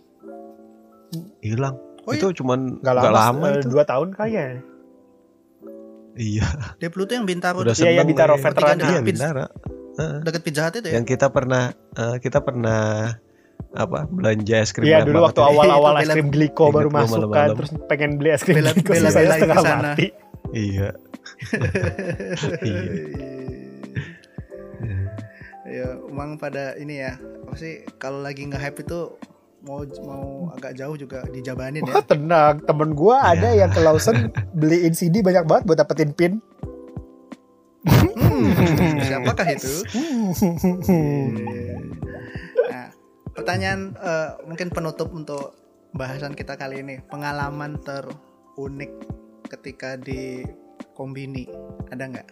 hilang. 1.40 1.78
Oh, 2.04 2.12
itu 2.12 2.34
cuman 2.34 2.82
Gak 2.82 2.90
lama, 2.90 3.10
lama, 3.14 3.46
eh, 3.54 3.62
itu. 3.62 3.70
dua 3.70 3.86
tahun 3.86 4.12
kayaknya. 4.12 4.60
Iya. 6.14 6.46
Deplu 6.78 7.04
tuh 7.04 7.14
yang 7.14 7.26
Bintaro 7.26 7.60
Udah 7.60 7.70
Iya, 7.70 7.82
iya, 7.84 7.90
seneng 7.92 8.08
Bintaro 8.08 8.34
veteran. 8.36 8.76
Iya. 8.78 9.00
Bintaro. 9.00 9.44
Heeh. 9.94 10.18
deket 10.22 10.42
Pizza 10.42 10.62
Hut 10.64 10.74
itu 10.74 10.86
ya. 10.86 10.94
Yang 10.98 11.06
kita 11.08 11.26
pernah 11.28 11.64
eh, 11.72 12.16
kita 12.18 12.38
pernah 12.38 12.82
apa 13.70 14.06
belanja 14.06 14.56
es 14.56 14.70
krim 14.70 14.86
Iya 14.86 15.02
dulu 15.02 15.22
waktu 15.24 15.38
awal-awal 15.40 15.94
es 15.96 16.02
bela- 16.02 16.14
krim 16.14 16.28
gliko 16.30 16.70
baru 16.70 16.90
masuk 16.90 17.26
kan, 17.28 17.54
terus 17.54 17.70
pengen 17.86 18.18
beli 18.18 18.30
es 18.30 18.42
krim 18.42 18.58
Bela- 18.58 18.70
gliko 18.72 18.90
bela- 18.92 19.10
saya 19.10 19.24
belain 19.24 19.40
setengah 19.40 19.58
sana. 19.60 19.82
mati. 19.92 20.06
Iya. 20.52 20.88
Iya. 22.62 22.82
Ya, 25.64 25.86
emang 26.04 26.36
pada 26.36 26.76
ini 26.76 27.00
ya. 27.00 27.16
Apa 27.42 27.56
sih 27.56 27.72
kalau 27.96 28.20
lagi 28.20 28.44
nge-hype 28.44 28.78
itu 28.80 29.16
mau 29.64 29.80
mau 30.04 30.52
agak 30.52 30.76
jauh 30.76 30.96
juga 30.96 31.24
dijabanin 31.32 31.84
ya. 31.84 31.94
Wah 31.96 32.04
tenang, 32.04 32.60
temen 32.64 32.92
gua 32.92 33.32
ada 33.32 33.48
Iya. 33.52 33.64
yang 33.64 33.70
ke 33.72 33.80
Lawson 33.80 34.28
beliin 34.52 34.92
CD 34.92 35.24
banyak 35.24 35.48
banget 35.48 35.62
buat 35.64 35.78
dapetin 35.80 36.12
pin. 36.12 36.32
Hmm, 37.84 38.48
siapakah 39.08 39.48
itu? 39.52 39.72
Nah, 42.68 42.86
pertanyaan 43.32 43.92
eh, 43.96 44.30
mungkin 44.48 44.68
penutup 44.72 45.12
untuk 45.12 45.56
bahasan 45.92 46.32
kita 46.36 46.56
kali 46.56 46.80
ini. 46.84 47.00
Pengalaman 47.08 47.80
terunik 47.80 48.92
ketika 49.48 49.96
di 49.96 50.44
kombini 50.92 51.48
ada 51.92 52.08
nggak? 52.08 52.28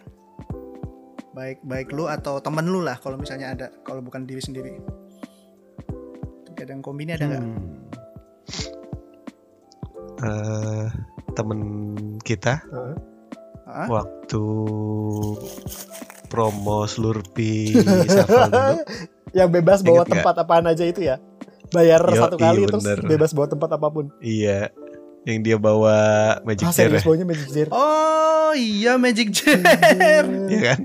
Baik 1.33 1.65
baik 1.65 1.89
lu 1.93 2.05
atau 2.05 2.37
temen 2.41 2.69
lu 2.69 2.85
lah 2.85 2.97
kalau 3.01 3.17
misalnya 3.17 3.53
ada. 3.57 3.67
Kalau 3.85 4.01
bukan 4.05 4.25
diri 4.25 4.41
sendiri. 4.41 4.77
Kadang 6.63 6.79
kombini 6.79 7.11
ada 7.11 7.27
nggak? 7.27 7.43
Hmm. 7.43 7.59
Eh, 10.23 10.87
temen 11.35 11.59
kita 12.23 12.63
Hah? 13.67 13.87
waktu 13.91 14.43
promo 16.31 16.87
dulu 16.87 17.19
Yang 19.35 19.49
bebas 19.59 19.83
bawa 19.83 20.07
tempat 20.07 20.39
apaan 20.39 20.71
aja 20.71 20.87
itu 20.87 21.03
ya. 21.03 21.19
Bayar 21.75 21.99
Yo, 21.99 22.15
satu 22.15 22.39
iya, 22.39 22.43
kali 22.47 22.63
terus 22.63 22.87
bener. 22.87 23.11
bebas 23.11 23.35
bawa 23.35 23.47
tempat 23.51 23.69
apa 23.75 23.87
pun. 23.91 24.05
iya 24.23 24.71
yang 25.27 25.43
dia 25.43 25.59
bawa 25.59 26.39
magic 26.47 26.63
Ah 26.63 26.71
chair 26.71 26.95
serius 26.95 27.03
ya, 27.03 27.07
bawanya 27.11 27.27
Magic 27.27 27.47
Jar. 27.51 27.67
Oh 27.75 28.55
iya 28.55 28.95
Magic 28.95 29.35
Jam. 29.35 29.59
Iya 30.47 30.59
kan 30.63 30.79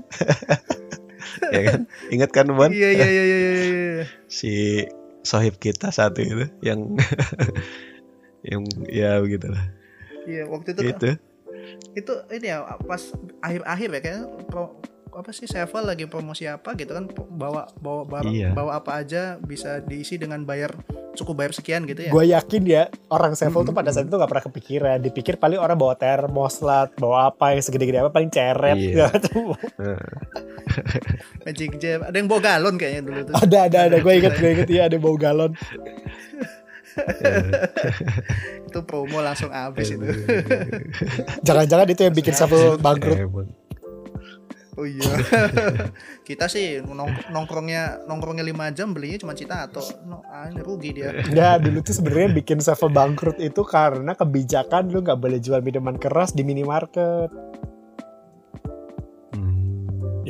ya 1.55 1.61
kan 1.71 1.79
ingat 2.11 2.29
kan 2.35 2.51
Bon 2.51 2.67
Iya 2.67 2.91
iya 2.91 3.07
iya 3.07 3.23
iya 3.23 3.39
iya. 3.39 4.03
si 4.27 4.83
sohib 5.23 5.59
kita 5.59 5.91
satu 5.91 6.23
itu 6.23 6.45
yang 6.63 6.95
yang 8.49 8.61
ya 8.87 9.19
begitulah. 9.19 9.63
Iya 10.29 10.47
waktu 10.47 10.75
itu 10.75 10.81
itu 10.95 11.09
itu 11.97 12.13
ini 12.31 12.47
ya 12.53 12.65
pas 12.85 13.01
akhir-akhir 13.43 13.89
ya 13.97 13.99
kayak 14.01 14.23
pro, 14.49 14.77
apa 15.11 15.29
sih 15.29 15.45
Sevel 15.45 15.83
lagi 15.83 16.05
promosi 16.05 16.45
apa 16.45 16.73
gitu 16.73 16.91
kan 16.91 17.05
bawa 17.11 17.67
bawa 17.75 18.03
bawa, 18.05 18.21
Iya. 18.23 18.53
bawa 18.53 18.77
apa 18.77 18.97
aja 18.97 19.35
bisa 19.37 19.79
diisi 19.79 20.15
dengan 20.15 20.43
bayar 20.43 20.73
cukup 21.11 21.35
bayar 21.35 21.51
sekian 21.51 21.83
gitu 21.83 22.05
ya. 22.05 22.11
Gue 22.11 22.29
yakin 22.29 22.63
ya 22.63 22.83
orang 23.07 23.33
Sevel 23.33 23.61
tuh 23.61 23.71
Mm-mm. 23.71 23.79
pada 23.79 23.89
saat 23.89 24.05
itu 24.05 24.13
gak 24.13 24.29
pernah 24.29 24.45
kepikiran. 24.45 24.97
Dipikir 24.99 25.35
paling 25.35 25.57
orang 25.57 25.75
bawa 25.75 25.93
termos 25.93 26.59
lah, 26.59 26.87
bawa 26.93 27.29
apa 27.29 27.51
yang 27.51 27.61
segede-gede 27.61 27.99
apa 27.99 28.09
paling 28.09 28.29
ceret. 28.29 28.77
Iya. 28.77 29.07
gitu. 29.11 29.51
Magic 31.43 31.71
Jam 31.77 31.99
ada 32.05 32.15
yang 32.15 32.29
bawa 32.29 32.41
galon 32.41 32.75
kayaknya 32.77 33.01
dulu 33.03 33.19
tuh. 33.25 33.33
ada 33.35 33.57
ada 33.65 33.77
ada 33.89 33.97
gue 33.99 34.13
inget 34.13 34.33
gue 34.37 34.49
inget 34.53 34.69
ya 34.69 34.81
ada 34.85 34.95
bau 34.95 35.17
galon. 35.17 35.51
itu 38.65 38.79
promo 38.83 39.19
langsung 39.19 39.49
habis 39.49 39.89
itu. 39.89 40.03
Jangan-jangan 41.41 41.87
itu 41.89 42.01
yang 42.03 42.15
bikin 42.15 42.33
Sevel 42.33 42.77
bangkrut. 42.77 43.17
Oh 44.79 44.87
iya. 44.87 45.11
Kita 46.27 46.47
sih 46.47 46.79
nong- 46.79 47.27
nongkrongnya 47.35 48.07
nongkrongnya 48.07 48.47
5 48.47 48.77
jam 48.79 48.95
belinya 48.95 49.19
cuma 49.19 49.35
cita 49.35 49.67
atau 49.67 49.83
no, 50.07 50.23
ah, 50.31 50.47
ini 50.47 50.63
rugi 50.63 50.95
dia. 50.95 51.11
Ya 51.35 51.59
dulu 51.59 51.83
tuh 51.83 51.99
sebenarnya 51.99 52.31
bikin 52.39 52.63
Sevel 52.63 52.87
bangkrut 52.95 53.35
itu 53.43 53.59
karena 53.67 54.15
kebijakan 54.15 54.87
lu 54.87 55.03
nggak 55.03 55.19
boleh 55.19 55.43
jual 55.43 55.59
minuman 55.59 55.99
keras 55.99 56.31
di 56.31 56.47
minimarket. 56.47 57.27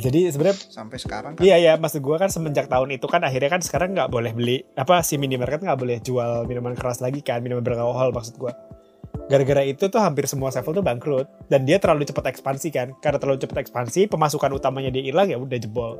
Jadi 0.00 0.32
sebenarnya 0.32 0.58
sampai 0.72 0.96
sekarang 0.96 1.32
kan. 1.36 1.42
Iya 1.44 1.56
iya, 1.60 1.72
maksud 1.76 2.00
gua 2.00 2.16
kan 2.16 2.32
semenjak 2.32 2.72
tahun 2.72 2.96
itu 2.96 3.04
kan 3.04 3.20
akhirnya 3.20 3.52
kan 3.52 3.60
sekarang 3.60 3.92
nggak 3.92 4.08
boleh 4.08 4.32
beli 4.32 4.64
apa 4.72 5.04
si 5.04 5.20
minimarket 5.20 5.60
nggak 5.60 5.76
boleh 5.76 6.00
jual 6.00 6.48
minuman 6.48 6.72
keras 6.72 7.04
lagi 7.04 7.20
kan, 7.20 7.44
minuman 7.44 7.60
beralkohol 7.60 8.08
maksud 8.10 8.40
gua. 8.40 8.56
Gara-gara 9.30 9.62
itu 9.62 9.86
tuh 9.86 10.02
hampir 10.02 10.26
semua 10.26 10.50
sevel 10.50 10.74
tuh 10.74 10.82
bangkrut 10.82 11.26
dan 11.46 11.62
dia 11.62 11.78
terlalu 11.78 12.02
cepat 12.02 12.34
ekspansi 12.34 12.68
kan. 12.74 12.88
Karena 12.98 13.18
terlalu 13.22 13.38
cepat 13.38 13.62
ekspansi, 13.62 14.10
pemasukan 14.10 14.50
utamanya 14.50 14.90
dia 14.90 15.06
hilang 15.06 15.30
ya 15.30 15.38
udah 15.38 15.58
jebol. 15.58 15.94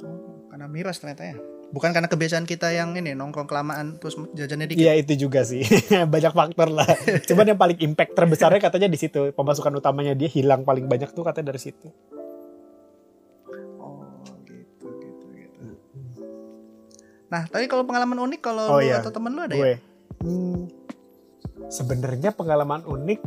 Oh, 0.00 0.46
karena 0.48 0.66
miras 0.70 1.02
ternyata 1.02 1.26
ya. 1.26 1.36
Bukan 1.70 1.94
karena 1.94 2.10
kebiasaan 2.10 2.50
kita 2.50 2.74
yang 2.74 2.98
ini 2.98 3.14
nongkrong 3.14 3.46
kelamaan 3.46 3.94
terus 4.02 4.18
jajannya 4.34 4.66
dikit. 4.66 4.82
Iya 4.82 4.98
itu 4.98 5.26
juga 5.26 5.46
sih. 5.46 5.62
banyak 6.14 6.34
faktor 6.34 6.70
lah. 6.70 6.86
Cuman 7.30 7.54
yang 7.54 7.58
paling 7.58 7.78
impact 7.78 8.18
terbesarnya 8.18 8.58
katanya 8.58 8.90
di 8.90 8.98
situ. 8.98 9.30
Pemasukan 9.30 9.74
utamanya 9.78 10.14
dia 10.14 10.26
hilang 10.26 10.66
paling 10.66 10.90
banyak 10.90 11.14
tuh 11.14 11.22
katanya 11.22 11.54
dari 11.54 11.62
situ. 11.62 11.86
Oh, 13.78 14.02
gitu 14.46 14.86
gitu 14.98 15.26
gitu. 15.34 15.62
Nah, 17.30 17.46
tadi 17.46 17.70
kalau 17.70 17.86
pengalaman 17.86 18.18
unik 18.18 18.40
kalau 18.42 18.66
Oh, 18.66 18.78
lu 18.82 18.90
iya. 18.90 18.98
atau 18.98 19.14
temen 19.14 19.30
lu 19.30 19.42
ada 19.46 19.54
gue 19.54 19.70
ya? 19.74 19.78
Hmm, 20.24 20.68
sebenarnya 21.70 22.34
pengalaman 22.34 22.84
unik 22.84 23.20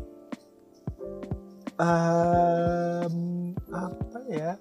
em, 1.80 3.16
apa 3.74 4.20
ya? 4.30 4.52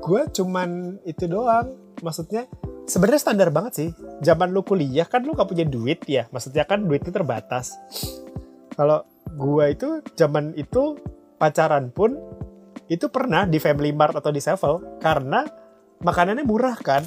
Gue 0.00 0.26
cuman 0.32 1.00
itu 1.04 1.24
doang. 1.28 1.76
Maksudnya 2.00 2.48
sebenarnya 2.84 3.20
standar 3.22 3.48
banget 3.52 3.72
sih. 3.76 3.88
Zaman 4.24 4.52
lu 4.52 4.64
kuliah 4.64 5.06
kan 5.08 5.24
lu 5.24 5.36
gak 5.36 5.48
punya 5.48 5.64
duit 5.64 6.04
ya. 6.08 6.28
Maksudnya 6.32 6.64
kan 6.64 6.84
duitnya 6.84 7.12
terbatas. 7.12 7.76
Kalau 8.74 9.06
gue 9.34 9.64
itu 9.70 9.88
zaman 10.18 10.54
itu 10.58 10.98
pacaran 11.38 11.90
pun 11.90 12.16
itu 12.86 13.08
pernah 13.08 13.48
di 13.48 13.56
Family 13.58 13.90
Mart 13.94 14.16
atau 14.18 14.32
di 14.34 14.40
Sevel. 14.42 15.00
Karena 15.00 15.44
makanannya 16.04 16.44
murah 16.44 16.76
kan. 16.80 17.04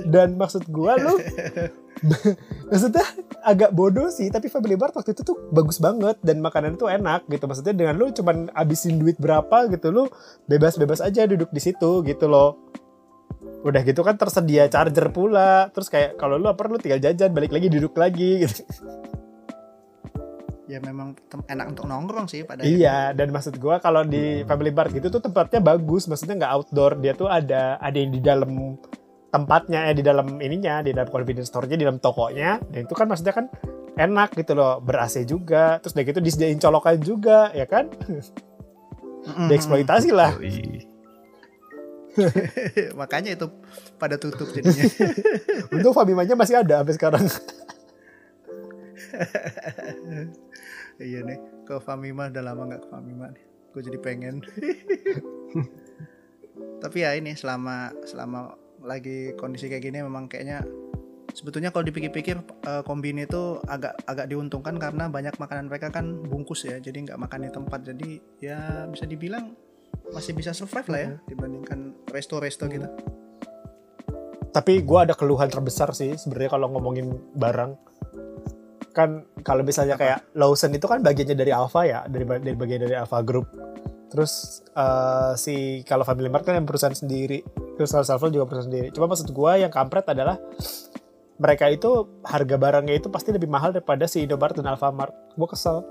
Dan 0.00 0.34
maksud 0.38 0.66
gue 0.66 0.92
lu 0.98 1.14
maksudnya 2.70 3.04
agak 3.44 3.70
bodoh 3.76 4.08
sih 4.08 4.32
tapi 4.32 4.48
Family 4.48 4.76
Mart 4.76 4.96
waktu 4.96 5.12
itu 5.12 5.22
tuh 5.24 5.36
bagus 5.52 5.76
banget 5.80 6.16
dan 6.24 6.40
makanan 6.40 6.80
tuh 6.80 6.88
enak 6.88 7.28
gitu. 7.28 7.44
Maksudnya 7.44 7.74
dengan 7.76 7.94
lu 8.00 8.08
cuman 8.12 8.48
abisin 8.56 8.96
duit 8.96 9.20
berapa 9.20 9.68
gitu 9.68 9.92
lu 9.92 10.04
bebas-bebas 10.48 11.04
aja 11.04 11.28
duduk 11.28 11.52
di 11.52 11.60
situ 11.60 12.00
gitu 12.04 12.26
loh. 12.28 12.56
Udah 13.60 13.84
gitu 13.84 14.00
kan 14.00 14.16
tersedia 14.16 14.68
charger 14.72 15.12
pula 15.12 15.68
terus 15.72 15.92
kayak 15.92 16.16
kalau 16.16 16.40
lu 16.40 16.48
lapar 16.48 16.72
lu 16.72 16.80
tinggal 16.80 17.00
jajan 17.00 17.32
balik 17.36 17.52
lagi 17.52 17.68
duduk 17.68 17.92
lagi 17.96 18.38
gitu. 18.44 18.64
Ya 20.70 20.78
memang 20.78 21.18
enak 21.50 21.74
untuk 21.74 21.90
nongkrong 21.90 22.30
sih 22.30 22.46
pada 22.46 22.62
iya 22.62 23.10
dan 23.10 23.34
maksud 23.34 23.58
gua 23.58 23.82
kalau 23.82 24.06
di 24.06 24.46
Family 24.46 24.70
Mart 24.70 24.94
gitu 24.94 25.10
tuh 25.10 25.20
tempatnya 25.20 25.58
bagus. 25.58 26.06
Maksudnya 26.06 26.46
nggak 26.46 26.52
outdoor 26.56 26.96
dia 27.02 27.12
tuh 27.12 27.26
ada 27.26 27.76
ada 27.76 27.96
yang 27.98 28.14
di 28.14 28.20
dalam 28.22 28.78
tempatnya 29.30 29.90
eh 29.90 29.94
di 29.94 30.02
dalam 30.02 30.42
ininya 30.42 30.82
di 30.82 30.90
dalam 30.90 31.06
convenience 31.06 31.54
store-nya 31.54 31.78
di 31.78 31.86
dalam 31.86 32.02
tokonya 32.02 32.58
dan 32.66 32.80
itu 32.82 32.94
kan 32.98 33.06
maksudnya 33.06 33.34
kan 33.34 33.46
enak 33.94 34.34
gitu 34.34 34.58
loh 34.58 34.82
ber 34.82 35.06
AC 35.06 35.22
juga 35.22 35.78
terus 35.78 35.94
udah 35.94 36.04
gitu 36.06 36.18
disediain 36.18 36.58
colokan 36.58 36.98
juga 36.98 37.54
ya 37.54 37.66
kan 37.66 37.90
Mm-mm. 39.26 39.48
dieksploitasi 39.52 40.10
lah. 40.16 40.32
Makanya 43.00 43.38
itu 43.38 43.46
pada 44.00 44.18
tutup 44.18 44.50
jadinya. 44.50 44.82
untung 45.74 45.94
Famimanya 45.94 46.34
masih 46.34 46.58
ada 46.64 46.82
sampai 46.82 46.94
sekarang 46.96 47.24
iya 51.02 51.20
nih, 51.24 51.38
ke 51.66 51.80
Famima 51.82 52.30
udah 52.30 52.42
lama 52.44 52.62
nggak 52.66 52.82
ke 52.86 52.88
Famima 52.88 53.26
nih. 53.32 53.44
Gue 53.70 53.82
jadi 53.84 53.98
pengen. 54.00 54.42
Tapi 56.82 56.98
ya 57.04 57.14
ini 57.18 57.34
selama 57.36 57.92
selama 58.06 58.54
lagi 58.84 59.36
kondisi 59.36 59.68
kayak 59.68 59.84
gini 59.84 59.98
memang 60.00 60.28
kayaknya 60.28 60.64
sebetulnya 61.30 61.70
kalau 61.70 61.86
dipikir-pikir 61.86 62.36
eh, 62.66 62.82
kombini 62.82 63.24
itu 63.24 63.62
agak 63.70 63.94
agak 64.06 64.26
diuntungkan 64.26 64.76
karena 64.76 65.06
banyak 65.06 65.34
makanan 65.38 65.70
mereka 65.70 65.88
kan 65.94 66.26
bungkus 66.26 66.66
ya, 66.66 66.82
jadi 66.82 67.06
nggak 67.06 67.18
makan 67.20 67.46
di 67.46 67.50
tempat. 67.54 67.80
Jadi 67.86 68.08
ya 68.42 68.86
bisa 68.90 69.06
dibilang 69.06 69.54
masih 70.10 70.34
bisa 70.34 70.50
survive 70.50 70.88
lah 70.90 71.00
ya 71.00 71.12
dibandingkan 71.30 71.94
resto-resto 72.10 72.66
gitu. 72.66 72.86
tapi 74.50 74.82
gua 74.82 75.06
ada 75.06 75.14
keluhan 75.14 75.46
terbesar 75.46 75.94
sih 75.94 76.10
sebenarnya 76.18 76.58
kalau 76.58 76.74
ngomongin 76.74 77.14
barang. 77.38 77.78
Kan 78.90 79.22
kalau 79.46 79.62
misalnya 79.62 79.94
kayak 79.94 80.26
Lawson 80.34 80.74
itu 80.74 80.90
kan 80.90 81.06
bagiannya 81.06 81.38
dari 81.38 81.54
Alpha 81.54 81.86
ya 81.86 82.02
dari 82.10 82.26
dari 82.26 82.58
bagian 82.58 82.82
dari 82.82 82.98
Alpha 82.98 83.22
Group. 83.22 83.46
Terus 84.10 84.66
eh, 84.74 85.32
si 85.38 85.86
kalau 85.86 86.02
Family 86.02 86.26
Mart 86.26 86.42
kan 86.42 86.58
yang 86.58 86.66
perusahaan 86.66 86.90
sendiri 86.90 87.46
kalau 87.80 88.04
Salvo 88.04 88.28
juga 88.28 88.44
perusahaan 88.44 88.68
sendiri 88.68 88.88
cuma 88.92 89.08
maksud 89.08 89.28
gua 89.32 89.56
yang 89.56 89.72
kampret 89.72 90.04
adalah 90.04 90.36
mereka 91.40 91.72
itu 91.72 92.20
harga 92.20 92.56
barangnya 92.60 93.00
itu 93.00 93.08
pasti 93.08 93.32
lebih 93.32 93.48
mahal 93.48 93.72
daripada 93.72 94.04
si 94.04 94.24
Indomaret 94.24 94.60
dan 94.60 94.68
Alfamart 94.68 95.14
gua 95.34 95.48
kesel 95.48 95.84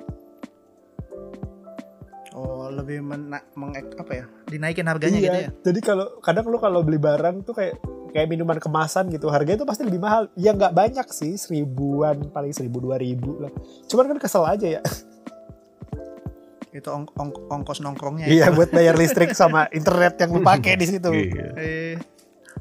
Oh, 2.39 2.71
lebih 2.71 3.03
mena- 3.03 3.43
meng 3.57 3.75
apa 3.75 4.13
ya? 4.15 4.25
Dinaikin 4.47 4.87
harganya 4.87 5.19
gitu 5.19 5.39
ya. 5.43 5.49
Jadi 5.51 5.79
kalau 5.83 6.21
kadang 6.23 6.47
lu 6.47 6.55
kalau 6.55 6.85
beli 6.85 6.95
barang 6.95 7.43
tuh 7.43 7.51
kayak 7.51 7.75
kayak 8.15 8.31
minuman 8.31 8.61
kemasan 8.61 9.11
gitu, 9.11 9.27
harganya 9.27 9.65
tuh 9.65 9.67
pasti 9.67 9.83
lebih 9.83 9.99
mahal. 9.99 10.31
Ya 10.39 10.55
nggak 10.55 10.71
banyak 10.71 11.07
sih, 11.11 11.35
seribuan 11.35 12.31
paling 12.31 12.55
seribu 12.55 12.79
dua 12.79 12.95
ribu 12.95 13.43
lah. 13.43 13.51
Cuman 13.91 14.15
kan 14.15 14.19
kesel 14.23 14.45
aja 14.47 14.79
ya. 14.79 14.81
Itu 16.69 16.89
ong- 16.93 17.09
ong- 17.17 17.49
ongkos 17.49 17.81
nongkrongnya. 17.81 18.29
Iya 18.29 18.53
buat 18.53 18.69
bayar 18.69 18.93
listrik 18.93 19.33
sama 19.33 19.65
internet 19.73 20.21
yang 20.21 20.29
lu 20.37 20.41
pakai 20.41 20.77
di 20.77 20.85
situ. 20.85 21.09
Iya. 21.09 21.45
Eh, 21.57 21.93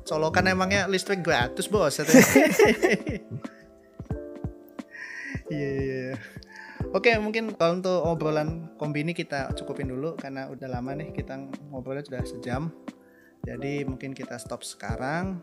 colokan 0.08 0.48
emangnya 0.48 0.88
listrik 0.88 1.20
gratis 1.20 1.68
bos. 1.68 2.00
Iya, 5.48 5.68
iya, 5.80 5.96
iya. 6.12 6.16
Oke, 6.92 7.08
mungkin 7.16 7.56
kalau 7.56 7.80
untuk 7.80 8.00
obrolan 8.04 8.68
kombini 8.76 9.16
kita 9.16 9.52
cukupin 9.56 9.88
dulu 9.88 10.12
karena 10.16 10.44
udah 10.52 10.68
lama 10.68 10.92
nih 10.92 11.12
kita 11.16 11.40
ngobrolnya 11.72 12.04
sudah 12.04 12.22
sejam. 12.28 12.62
Jadi 13.48 13.84
mungkin 13.88 14.12
kita 14.12 14.36
stop 14.36 14.60
sekarang. 14.60 15.40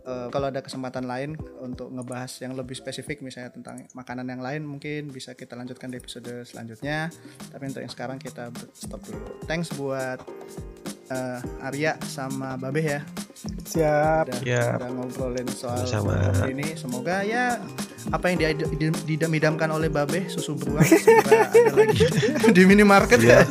Eh, 0.00 0.28
kalau 0.28 0.48
ada 0.48 0.60
kesempatan 0.60 1.04
lain 1.04 1.36
untuk 1.58 1.92
ngebahas 1.92 2.32
yang 2.40 2.56
lebih 2.56 2.72
spesifik 2.72 3.20
misalnya 3.20 3.52
tentang 3.52 3.84
makanan 3.92 4.24
yang 4.24 4.40
lain 4.40 4.64
mungkin 4.64 5.12
bisa 5.12 5.32
kita 5.32 5.52
lanjutkan 5.52 5.92
di 5.92 6.00
episode 6.00 6.32
selanjutnya. 6.44 7.12
Tapi 7.46 7.62
untuk 7.66 7.82
yang 7.82 7.92
sekarang 7.92 8.16
kita 8.16 8.48
stop 8.72 9.04
dulu. 9.04 9.36
Thanks 9.44 9.68
buat 9.74 10.24
eh, 11.08 11.40
Arya 11.60 12.00
sama 12.02 12.56
Babeh 12.56 12.86
ya 12.90 13.00
Siap. 13.68 14.32
udah, 14.32 14.40
Ya. 14.42 14.76
udah 14.76 14.90
ngobrolin 14.90 15.44
soal 15.46 15.84
kopi 15.84 16.52
ini. 16.52 16.72
Semoga 16.72 17.20
ya 17.20 17.60
apa 18.08 18.32
yang 18.32 18.56
di- 18.56 18.88
di- 18.88 19.04
didam-idamkan 19.06 19.68
oleh 19.68 19.88
Babe 19.88 20.24
susu 20.26 20.56
beruang 20.56 20.88
semoga 20.88 21.52
ada 21.52 21.72
lagi 21.76 22.04
di 22.56 22.62
minimarket. 22.64 23.20
Ya, 23.28 23.44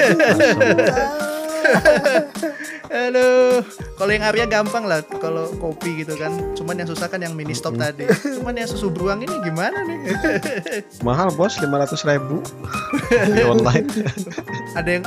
Aduh, 3.07 3.59
kalau 3.99 4.11
yang 4.11 4.23
Arya 4.23 4.45
gampang 4.47 4.87
lah 4.87 5.03
kalau 5.19 5.51
kopi 5.59 6.03
gitu 6.03 6.15
kan. 6.15 6.31
Cuman 6.55 6.79
yang 6.79 6.87
susah 6.87 7.11
kan 7.11 7.19
yang 7.19 7.35
mini 7.35 7.51
stop 7.51 7.75
tadi. 7.75 8.07
Cuman 8.39 8.55
yang 8.55 8.69
susu 8.69 8.87
beruang 8.87 9.23
ini 9.23 9.35
gimana 9.43 9.83
nih? 9.83 9.99
Mahal 11.07 11.33
bos 11.35 11.59
500 11.59 11.67
ribu 12.07 12.39
di 13.11 13.43
online. 13.43 13.87
ada 14.79 14.89
yang 14.89 15.03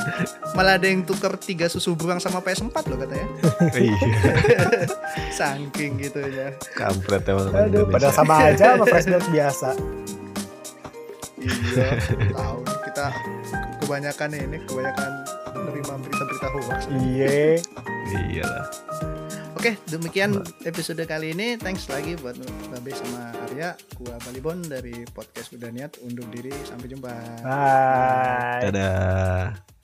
malah 0.53 0.77
ada 0.77 0.87
yang 0.87 1.07
tuker 1.09 1.33
tiga 1.41 1.67
susu 1.73 1.97
beruang 1.97 2.21
sama 2.21 2.45
PS4 2.45 2.77
loh 2.91 2.99
katanya. 3.01 3.27
iya. 3.77 4.09
Saking 5.33 6.01
gitu 6.05 6.21
ya. 6.29 6.53
Kampret 6.77 7.25
emang. 7.29 7.49
Aduh, 7.49 7.89
Indonesia. 7.89 7.93
padahal 7.93 8.15
sama 8.15 8.35
aja 8.45 8.65
sama 8.77 8.85
fresh 8.85 9.09
milk 9.09 9.27
biasa. 9.33 9.71
Iya, 11.41 11.97
tahu 12.37 12.57
nih, 12.69 12.79
kita 12.85 13.07
kebanyakan 13.81 14.29
ini 14.37 14.59
kebanyakan 14.69 15.11
menerima 15.57 15.95
berita-berita 16.41 16.49
hoax. 16.57 16.80
Iya. 16.88 17.61
Iyalah. 18.32 18.66
Oke, 19.61 19.76
demikian 19.93 20.41
episode 20.64 21.05
kali 21.05 21.36
ini. 21.36 21.61
Thanks 21.61 21.84
lagi 21.93 22.16
buat 22.16 22.32
Babe 22.72 22.97
sama 22.97 23.28
Arya. 23.45 23.76
Gua 24.01 24.16
Balibon 24.24 24.64
dari 24.64 25.05
podcast 25.12 25.53
Udah 25.53 25.68
Niat 25.68 26.01
undur 26.01 26.24
diri. 26.32 26.53
Sampai 26.64 26.88
jumpa. 26.88 27.12
Bye. 27.45 28.72
Dadah. 28.72 29.80